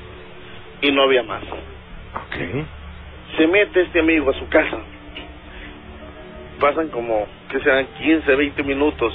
y 0.80 0.90
no 0.90 1.02
había 1.02 1.22
más. 1.22 1.42
Ok. 1.44 2.66
Se 3.36 3.46
mete 3.46 3.82
este 3.82 4.00
amigo 4.00 4.30
a 4.30 4.34
su 4.34 4.48
casa. 4.48 4.78
Pasan 6.60 6.88
como, 6.88 7.26
que 7.54 7.60
sean 7.60 7.86
15, 7.98 8.34
20 8.34 8.62
minutos. 8.64 9.14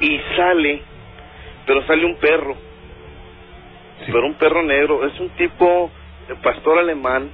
Y 0.00 0.20
sale, 0.36 0.82
pero 1.66 1.86
sale 1.86 2.04
un 2.04 2.16
perro, 2.16 2.56
Sí. 4.04 4.10
pero 4.12 4.26
un 4.26 4.34
perro 4.34 4.62
negro. 4.64 5.06
Es 5.06 5.18
un 5.20 5.28
tipo 5.30 5.90
de 6.28 6.34
pastor 6.36 6.80
alemán, 6.80 7.30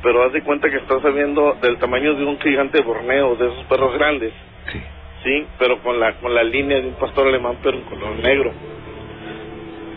pero 0.00 0.22
haz 0.22 0.32
de 0.32 0.42
cuenta 0.42 0.70
que 0.70 0.76
está 0.76 1.00
saliendo 1.00 1.56
del 1.60 1.76
tamaño 1.78 2.14
de 2.14 2.24
un 2.24 2.38
gigante 2.38 2.78
de 2.78 2.84
Borneo, 2.84 3.34
de 3.34 3.48
esos 3.48 3.64
perros 3.64 3.94
grandes. 3.94 4.32
Sí. 4.72 4.80
sí, 5.24 5.46
pero 5.58 5.78
con 5.82 5.98
la 5.98 6.12
con 6.20 6.32
la 6.32 6.44
línea 6.44 6.80
de 6.80 6.86
un 6.86 6.94
pastor 6.94 7.26
alemán, 7.26 7.56
pero 7.62 7.76
en 7.78 7.82
color 7.82 8.14
negro. 8.20 8.52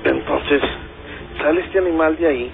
Entonces, 0.05 0.61
sale 1.39 1.61
este 1.61 1.77
animal 1.77 2.17
de 2.17 2.27
ahí 2.27 2.51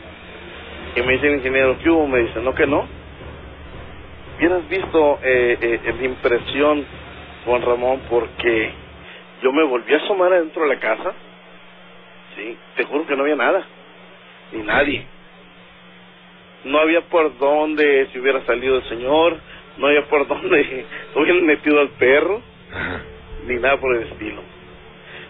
y 0.98 1.02
me 1.04 1.14
dice 1.14 1.28
el 1.28 1.36
ingeniero, 1.36 1.78
¿qué 1.82 1.90
hubo? 1.90 2.06
Me 2.06 2.20
dice, 2.20 2.42
no 2.42 2.54
que 2.54 2.68
no. 2.68 2.86
Hubieras 4.38 4.70
visto 4.70 5.20
eh, 5.24 5.58
eh, 5.84 5.94
mi 6.00 6.06
impresión, 6.06 6.86
Juan 7.44 7.62
Ramón, 7.64 8.02
porque 8.08 8.72
yo 9.42 9.52
me 9.52 9.64
volví 9.64 9.92
a 9.96 9.98
asomar 9.98 10.32
adentro 10.32 10.62
de 10.62 10.76
la 10.76 10.80
casa, 10.80 11.14
sí, 12.36 12.56
te 12.76 12.84
juro 12.84 13.08
que 13.08 13.16
no 13.16 13.24
había 13.24 13.36
nada, 13.36 13.66
ni 14.52 14.62
nadie. 14.62 15.06
No 16.66 16.78
había 16.78 17.02
por 17.02 17.36
dónde 17.40 18.10
se 18.14 18.20
hubiera 18.20 18.46
salido 18.46 18.78
el 18.78 18.84
señor, 18.90 19.38
no 19.78 19.88
había 19.88 20.06
por 20.06 20.28
dónde 20.28 20.86
hubieran 21.16 21.44
metido 21.44 21.80
al 21.80 21.90
perro, 21.90 22.40
ni 23.48 23.56
nada 23.56 23.78
por 23.78 23.96
el 23.96 24.04
estilo. 24.04 24.44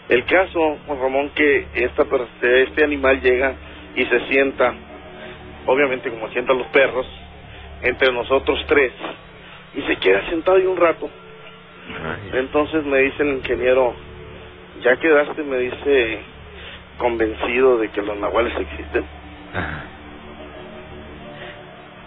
El 0.09 0.25
caso, 0.25 0.79
Juan 0.85 0.99
Ramón, 0.99 1.29
que 1.29 1.65
esta, 1.75 2.05
este 2.41 2.83
animal 2.83 3.21
llega 3.21 3.55
y 3.95 4.03
se 4.03 4.19
sienta, 4.27 4.73
obviamente 5.65 6.09
como 6.09 6.27
sientan 6.31 6.57
los 6.57 6.67
perros, 6.67 7.07
entre 7.81 8.11
nosotros 8.11 8.63
tres, 8.67 8.91
y 9.75 9.81
se 9.81 9.95
queda 9.97 10.27
sentado 10.29 10.57
ahí 10.57 10.65
un 10.65 10.77
rato. 10.77 11.09
Entonces 12.33 12.83
me 12.85 12.99
dice 12.99 13.23
el 13.23 13.37
ingeniero, 13.37 13.93
ya 14.81 14.95
quedaste, 14.97 15.43
me 15.43 15.57
dice, 15.57 16.19
convencido 16.97 17.77
de 17.77 17.89
que 17.89 18.01
los 18.01 18.17
nahuales 18.17 18.53
existen. 18.59 19.05
Ajá. 19.53 19.83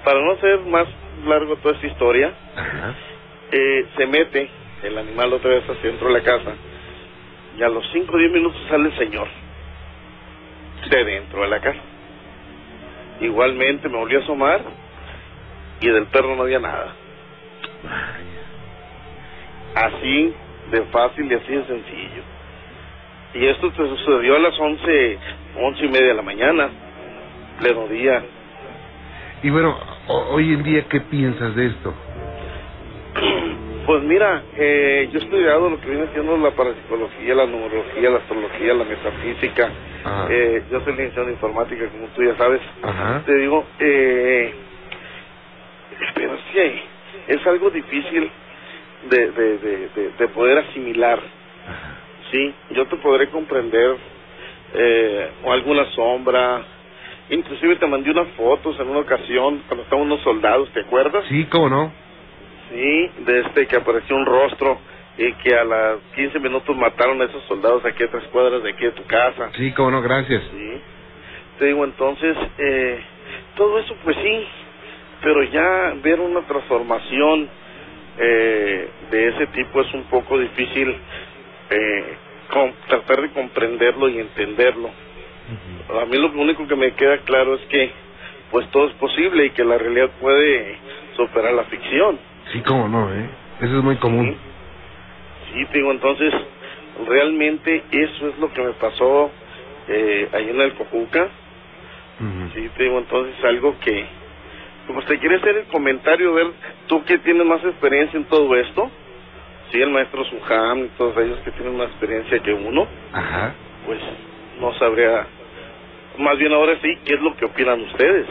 Para 0.05 0.21
no 0.21 0.33
hacer 0.33 0.61
más 0.61 0.87
largo 1.27 1.57
toda 1.57 1.75
esta 1.75 1.87
historia, 1.87 2.33
Ajá. 2.57 2.95
eh, 3.53 3.87
se 3.97 4.07
mete 4.07 4.49
el 4.83 4.97
animal 4.99 5.33
otra 5.35 5.51
vez 5.51 5.69
hacia 5.69 5.91
dentro 5.91 6.09
de 6.09 6.15
la 6.15 6.23
casa 6.23 6.53
Y 7.59 7.63
a 7.63 7.69
los 7.69 7.85
5 7.93 8.15
o 8.15 8.19
10 8.19 8.33
minutos 8.33 8.61
sale 8.69 8.89
el 8.89 8.97
señor 8.97 9.29
de 10.89 11.05
dentro 11.05 11.43
de 11.43 11.49
la 11.49 11.61
casa. 11.61 11.81
Igualmente 13.21 13.89
me 13.89 13.99
volví 13.99 14.17
a 14.17 14.21
asomar 14.21 14.63
y 15.81 15.89
del 15.89 16.07
perro 16.07 16.37
no 16.37 16.43
había 16.43 16.59
nada. 16.61 16.95
Así 19.75 20.35
de 20.71 20.83
fácil 20.87 21.31
y 21.31 21.35
así 21.35 21.53
de 21.53 21.65
sencillo. 21.65 22.23
Y 23.35 23.47
esto 23.47 23.71
te 23.71 23.77
sucedió 23.89 24.37
a 24.37 24.39
las 24.41 24.59
once, 24.59 25.19
once 25.61 25.85
y 25.85 25.89
media 25.89 26.09
de 26.09 26.15
la 26.15 26.23
mañana, 26.23 26.69
pleno 27.61 27.87
día. 27.89 28.23
Y 29.43 29.51
bueno, 29.51 29.79
ho- 30.09 30.35
hoy 30.35 30.53
en 30.53 30.63
día, 30.65 30.85
¿qué 30.89 31.01
piensas 31.01 31.55
de 31.55 31.67
esto? 31.67 31.95
Pues 33.87 34.05
mira, 34.05 34.45
eh, 34.57 35.09
yo 35.11 35.19
he 35.19 35.23
estudiado 35.25 35.69
lo 35.69 35.81
que 35.81 35.89
viene 35.91 36.07
siendo 36.13 36.37
la 36.37 36.53
parapsicología, 36.53 37.35
la 37.35 37.47
numerología, 37.47 38.11
la 38.11 38.19
astrología, 38.19 38.75
la 38.75 38.85
metafísica. 38.85 39.69
Eh, 40.31 40.63
yo 40.71 40.81
soy 40.83 40.93
licenciado 40.93 41.27
en 41.27 41.35
informática, 41.35 41.89
como 41.89 42.07
tú 42.09 42.23
ya 42.23 42.37
sabes. 42.37 42.61
Ajá. 42.83 43.23
Te 43.27 43.35
digo, 43.35 43.67
eh, 43.81 44.55
pero 46.15 46.37
sí, 46.53 46.83
es 47.29 47.47
algo 47.47 47.71
difícil 47.71 48.31
de, 49.09 49.31
de, 49.31 49.59
de, 49.59 49.89
de, 49.89 50.11
de 50.19 50.29
poder 50.29 50.59
asimilar. 50.59 51.21
Sí, 52.31 52.55
yo 52.71 52.87
te 52.87 52.97
podré 52.97 53.29
comprender 53.29 53.97
eh, 54.75 55.31
o 55.45 55.53
alguna 55.53 55.85
sombra. 55.87 56.63
Inclusive 57.31 57.77
te 57.77 57.87
mandé 57.87 58.11
unas 58.11 58.29
fotos 58.31 58.79
en 58.81 58.89
una 58.89 59.01
ocasión 59.01 59.63
cuando 59.67 59.85
estaban 59.85 60.07
unos 60.07 60.21
soldados, 60.21 60.71
¿te 60.73 60.81
acuerdas? 60.81 61.25
Sí, 61.29 61.45
¿cómo 61.47 61.69
no? 61.69 61.93
Sí, 62.71 63.11
de 63.25 63.41
este 63.41 63.67
que 63.67 63.77
apareció 63.77 64.17
un 64.17 64.27
rostro 64.27 64.79
y 65.19 65.33
que 65.35 65.55
a 65.55 65.65
las 65.65 65.99
15 66.15 66.39
minutos 66.39 66.77
mataron 66.77 67.21
a 67.21 67.25
esos 67.25 67.43
soldados 67.45 67.85
aquí 67.85 68.05
a 68.05 68.11
tres 68.11 68.25
cuadras 68.33 68.63
de 68.63 68.71
aquí 68.71 68.85
de 68.85 68.93
tu 68.93 69.05
casa. 69.05 69.51
Sí, 69.55 69.73
¿cómo 69.73 69.91
no? 69.91 70.03
Gracias. 70.03 70.43
Sí. 70.51 70.81
Te 71.59 71.67
digo, 71.67 71.85
entonces, 71.85 72.37
eh, 72.59 73.01
todo 73.57 73.79
eso 73.79 73.95
pues 74.03 74.17
sí, 74.17 74.47
pero 75.23 75.43
ya 75.45 75.95
ver 76.03 76.21
una 76.21 76.41
transformación 76.43 77.49
eh, 78.19 78.89
de 79.11 79.29
ese 79.29 79.47
tipo 79.49 79.81
es 79.81 79.93
un 79.95 80.05
poco 80.05 80.39
difícil 80.39 80.97
eh, 81.71 82.05
com- 82.53 82.73
tratar 82.89 83.23
de 83.23 83.31
comprenderlo 83.31 84.09
y 84.09 84.19
entenderlo. 84.19 84.91
A 86.01 86.05
mí 86.07 86.17
lo 86.19 86.29
único 86.33 86.67
que 86.67 86.77
me 86.77 86.93
queda 86.93 87.19
claro 87.19 87.55
es 87.55 87.61
que 87.63 87.91
pues 88.51 88.69
todo 88.71 88.89
es 88.89 88.95
posible 88.95 89.47
y 89.47 89.51
que 89.51 89.65
la 89.65 89.79
realidad 89.79 90.11
puede 90.21 90.77
superar 91.17 91.53
la 91.55 91.65
ficción. 91.65 92.19
Sí, 92.53 92.61
¿cómo 92.63 92.89
no, 92.89 93.13
eh? 93.15 93.29
Eso 93.61 93.79
es 93.79 93.85
muy 93.85 93.97
común. 93.97 94.37
Sí, 95.53 95.65
te 95.67 95.79
digo, 95.79 95.91
entonces, 95.93 96.33
realmente 97.07 97.83
eso 97.91 98.29
es 98.29 98.39
lo 98.39 98.53
que 98.53 98.63
me 98.63 98.73
pasó 98.75 99.33
eh, 99.89 100.29
ahí 100.33 100.49
en 100.51 100.61
el 100.61 100.75
Cojuca. 100.75 101.29
Sí, 102.55 102.69
te 102.77 102.83
digo, 102.85 102.99
entonces 102.99 103.35
algo 103.45 103.79
que, 103.79 104.07
pues 104.93 105.07
te 105.07 105.19
quiere 105.19 105.37
hacer 105.37 105.57
el 105.57 105.65
comentario, 105.67 106.35
ver 106.35 106.49
tú 106.87 107.05
que 107.05 107.19
tienes 107.19 107.47
más 107.47 107.63
experiencia 107.65 108.19
en 108.19 108.25
todo 108.25 108.55
esto. 108.57 108.91
Sí, 109.71 109.81
el 109.81 109.91
maestro 109.91 110.25
Sujam 110.25 110.85
y 110.85 110.89
todos 110.99 111.17
ellos 111.19 111.39
que 111.45 111.53
tienen 111.53 111.77
más 111.77 111.87
experiencia 111.89 112.41
que 112.41 112.53
uno, 112.53 112.87
Ajá. 113.13 113.55
pues 113.87 114.01
no 114.61 114.75
sabría, 114.75 115.27
más 116.19 116.37
bien 116.39 116.53
ahora 116.53 116.77
sí, 116.83 116.99
qué 117.05 117.15
es 117.15 117.21
lo 117.21 117.37
que 117.37 117.45
opinan 117.45 117.81
ustedes. 117.83 118.27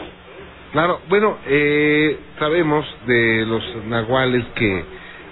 Claro, 0.72 1.00
bueno, 1.08 1.38
eh, 1.46 2.18
sabemos 2.38 2.86
de 3.06 3.44
los 3.46 3.84
nahuales 3.86 4.44
que 4.54 4.84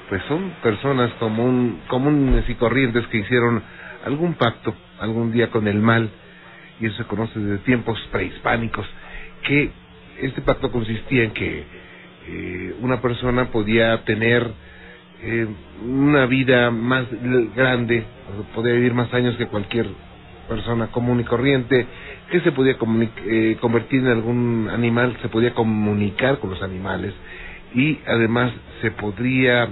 pues 0.09 0.23
son 0.25 0.51
personas 0.63 1.13
común, 1.15 1.83
comunes 1.89 2.49
y 2.49 2.55
corrientes 2.55 3.07
que 3.09 3.19
hicieron 3.19 3.63
algún 4.05 4.35
pacto 4.35 4.75
algún 4.99 5.31
día 5.33 5.51
con 5.51 5.69
el 5.69 5.79
mal 5.79 6.11
y 6.81 6.87
eso 6.87 6.97
se 6.97 7.05
conoce 7.05 7.39
desde 7.39 7.65
tiempos 7.65 8.01
prehispánicos 8.11 8.87
que 9.43 9.71
este 10.23 10.43
pacto 10.43 10.71
consistía 10.71 11.25
en 11.25 11.31
que 11.33 11.65
eh, 12.29 12.75
una 12.81 13.01
persona 13.01 13.47
podía 13.51 14.05
tener 14.05 14.51
eh, 15.23 15.47
una 15.85 16.27
vida 16.27 16.71
más 16.71 17.07
grande, 17.57 18.05
podía 18.55 18.75
vivir 18.75 18.95
más 18.95 19.13
años 19.15 19.37
que 19.37 19.47
cualquier 19.47 19.87
persona 20.49 20.89
común 20.89 21.21
y 21.21 21.25
corriente, 21.25 21.87
que 22.31 22.41
se 22.41 22.53
podía 22.53 22.77
eh, 23.27 23.57
convertir 23.61 24.01
en 24.01 24.09
algún 24.09 24.69
animal, 24.73 25.17
se 25.23 25.29
podía 25.29 25.55
comunicar 25.55 26.39
con 26.39 26.51
los 26.51 26.63
animales 26.63 27.15
y 27.75 27.99
además 28.07 28.53
se 28.81 28.91
podría 28.93 29.69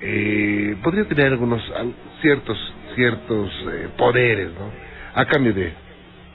eh, 0.00 0.76
podría 0.82 1.04
tener 1.06 1.26
algunos 1.26 1.62
al- 1.72 1.94
ciertos 2.20 2.74
ciertos 2.94 3.50
eh, 3.72 3.88
poderes, 3.96 4.50
¿no? 4.52 4.70
A 5.14 5.24
cambio 5.26 5.52
de, 5.54 5.72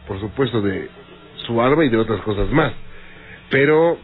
por 0.08 0.20
supuesto, 0.20 0.62
de 0.62 0.90
su 1.46 1.62
alma 1.62 1.86
y 1.86 1.90
de 1.90 1.98
otras 1.98 2.22
cosas 2.22 2.50
más. 2.52 2.74
Pero 3.50 3.98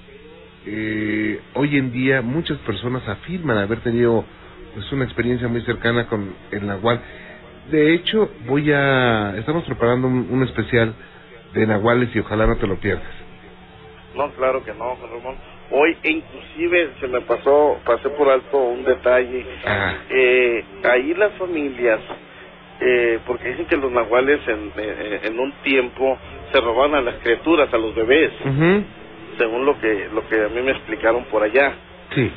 eh, 0.66 1.39
hoy 1.54 1.78
en 1.78 1.91
día 1.91 2.22
muchas 2.22 2.58
personas 2.60 3.08
afirman 3.08 3.58
haber 3.58 3.80
tenido 3.82 4.26
pues 4.74 4.91
una 4.91 5.06
experiencia 5.06 5.48
muy 5.48 5.62
cercana 5.62 6.08
con 6.08 6.36
el 6.52 6.66
nahual. 6.66 7.02
De 7.72 7.93
hecho, 7.93 8.30
voy 8.46 8.72
a 8.72 9.36
estamos 9.38 9.64
preparando 9.66 10.08
un, 10.08 10.28
un 10.30 10.43
especial 10.43 10.93
de 11.54 11.66
nahuales 11.66 12.16
y 12.16 12.20
ojalá 12.20 12.46
no 12.46 12.58
te 12.58 12.68
lo 12.68 12.76
pierdas. 12.76 13.26
No, 14.16 14.30
claro 14.32 14.64
que 14.64 14.74
no, 14.74 14.96
Juan 14.96 15.12
Ramón. 15.12 15.36
Hoy 15.72 15.98
inclusive 16.04 16.91
se 17.00 17.08
me 17.08 17.22
pasó, 17.22 17.80
pasé 17.86 18.10
por 18.10 18.30
alto 18.30 18.58
un 18.58 18.84
detalle. 18.84 19.46
Ah. 19.66 19.93
Eh, 20.10 20.64
ahí 20.84 21.14
las 21.16 21.34
familias, 21.34 22.00
eh, 22.80 23.20
porque 23.26 23.50
dicen 23.50 23.66
que 23.66 23.78
los 23.78 23.91
nahuales 23.91 24.39
en, 24.48 24.72
eh, 24.78 25.22
en 25.24 25.39
un 25.39 25.52
tiempo 25.64 26.18
se 26.52 26.62
roban 26.62 26.93
a 26.93 27.02
las 27.02 27.16
criaturas, 27.16 27.74
a 27.74 27.78
los 27.78 27.96
bebés. 27.96 28.32
Según 29.38 29.65
lo 29.65 29.79
que 29.79 30.09
lo 30.13 30.27
que 30.27 30.43
a 30.43 30.49
mí 30.49 30.61
me 30.61 30.71
explicaron 30.71 31.25
por 31.25 31.43
allá. 31.43 31.73
Sí. 32.13 32.31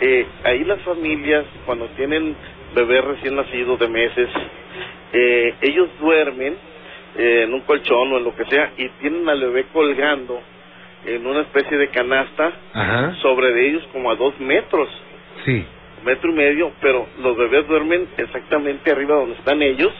Eh, 0.00 0.26
ahí 0.44 0.64
las 0.64 0.80
familias, 0.82 1.44
cuando 1.66 1.86
tienen 1.96 2.34
bebés 2.74 3.04
recién 3.04 3.36
nacidos 3.36 3.78
de 3.78 3.88
meses, 3.88 4.28
eh, 5.12 5.54
ellos 5.62 5.88
duermen 6.00 6.56
eh, 7.16 7.42
en 7.44 7.54
un 7.54 7.60
colchón 7.60 8.12
o 8.12 8.18
en 8.18 8.24
lo 8.24 8.34
que 8.34 8.44
sea 8.46 8.72
y 8.76 8.88
tienen 9.00 9.28
al 9.28 9.40
bebé 9.40 9.66
colgando 9.72 10.40
en 11.06 11.24
una 11.26 11.42
especie 11.42 11.76
de 11.76 11.88
canasta 11.88 12.52
Ajá. 12.72 13.14
sobre 13.22 13.52
de 13.52 13.68
ellos 13.68 13.86
como 13.92 14.10
a 14.10 14.16
dos 14.16 14.38
metros, 14.40 14.88
Sí. 15.44 15.64
metro 16.04 16.30
y 16.30 16.34
medio, 16.34 16.72
pero 16.80 17.06
los 17.20 17.36
bebés 17.36 17.68
duermen 17.68 18.08
exactamente 18.16 18.90
arriba 18.90 19.14
donde 19.16 19.34
están 19.36 19.62
ellos, 19.62 19.92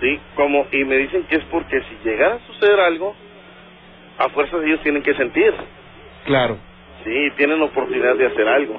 sí, 0.00 0.18
como 0.36 0.66
y 0.70 0.84
me 0.84 0.98
dicen 0.98 1.24
que 1.24 1.36
es 1.36 1.44
porque 1.50 1.80
si 1.82 2.08
llegara 2.08 2.36
a 2.36 2.46
suceder 2.46 2.78
algo, 2.80 3.16
a 4.20 4.28
fuerzas 4.28 4.62
ellos 4.64 4.80
tienen 4.82 5.02
que 5.02 5.14
sentir, 5.14 5.52
Claro. 6.26 6.58
sí, 7.04 7.28
tienen 7.36 7.60
oportunidad 7.62 8.14
de 8.16 8.26
hacer 8.26 8.46
algo. 8.46 8.78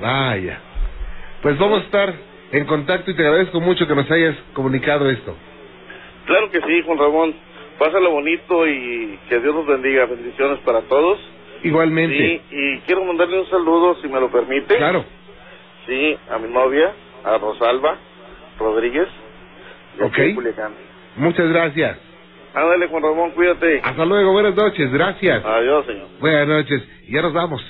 Vaya. 0.00 0.58
Pues 1.40 1.56
vamos 1.58 1.80
a 1.82 1.84
estar 1.84 2.12
en 2.52 2.64
contacto 2.66 3.10
y 3.10 3.14
te 3.16 3.22
agradezco 3.26 3.60
mucho 3.60 3.86
que 3.86 3.94
nos 3.94 4.10
hayas 4.10 4.36
comunicado 4.52 5.08
esto. 5.08 5.36
Claro 6.26 6.50
que 6.50 6.60
sí, 6.60 6.82
Juan 6.84 6.98
Ramón. 6.98 7.34
Pásalo 7.78 8.10
bonito 8.10 8.66
y 8.68 9.18
que 9.28 9.38
Dios 9.40 9.54
nos 9.54 9.66
bendiga. 9.66 10.06
Bendiciones 10.06 10.58
para 10.60 10.82
todos. 10.82 11.18
Igualmente. 11.64 12.16
Sí, 12.16 12.40
y 12.56 12.78
quiero 12.80 13.04
mandarle 13.04 13.40
un 13.40 13.46
saludo, 13.48 13.94
si 14.02 14.08
me 14.08 14.20
lo 14.20 14.30
permite. 14.30 14.76
Claro. 14.76 15.04
Sí, 15.86 16.16
a 16.30 16.38
mi 16.38 16.48
novia, 16.52 16.92
a 17.24 17.38
Rosalba 17.38 17.96
Rodríguez. 18.58 19.08
de 19.98 20.04
Ok. 20.04 20.34
Culiacán. 20.34 20.74
Muchas 21.16 21.48
gracias. 21.48 21.98
Ándale, 22.54 22.88
Juan 22.88 23.02
Ramón, 23.02 23.30
cuídate. 23.32 23.80
Hasta 23.82 24.04
luego. 24.04 24.32
Buenas 24.32 24.54
noches. 24.54 24.92
Gracias. 24.92 25.44
Adiós, 25.44 25.86
señor. 25.86 26.06
Buenas 26.20 26.48
noches. 26.48 26.82
Ya 27.08 27.22
nos 27.22 27.32
vamos. 27.32 27.62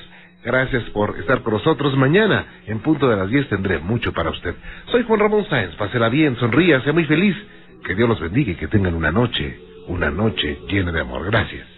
Gracias 0.45 0.83
por 0.91 1.16
estar 1.18 1.43
con 1.43 1.55
nosotros. 1.55 1.97
Mañana, 1.97 2.47
en 2.66 2.80
punto 2.80 3.09
de 3.09 3.16
las 3.16 3.30
10, 3.30 3.49
tendré 3.49 3.78
mucho 3.78 4.12
para 4.12 4.30
usted. 4.30 4.55
Soy 4.87 5.05
Juan 5.05 5.20
Ramón 5.20 5.47
Sáenz. 5.49 5.76
Pásela 5.76 6.09
bien, 6.09 6.37
sonría, 6.37 6.80
sea 6.80 6.93
muy 6.93 7.05
feliz. 7.05 7.37
Que 7.85 7.95
Dios 7.95 8.09
los 8.09 8.20
bendiga 8.20 8.53
y 8.53 8.57
que 8.57 8.68
tengan 8.68 8.95
una 8.95 9.12
noche, 9.12 9.59
una 9.87 10.11
noche 10.11 10.59
llena 10.68 10.91
de 10.91 11.01
amor. 11.01 11.24
Gracias. 11.26 11.72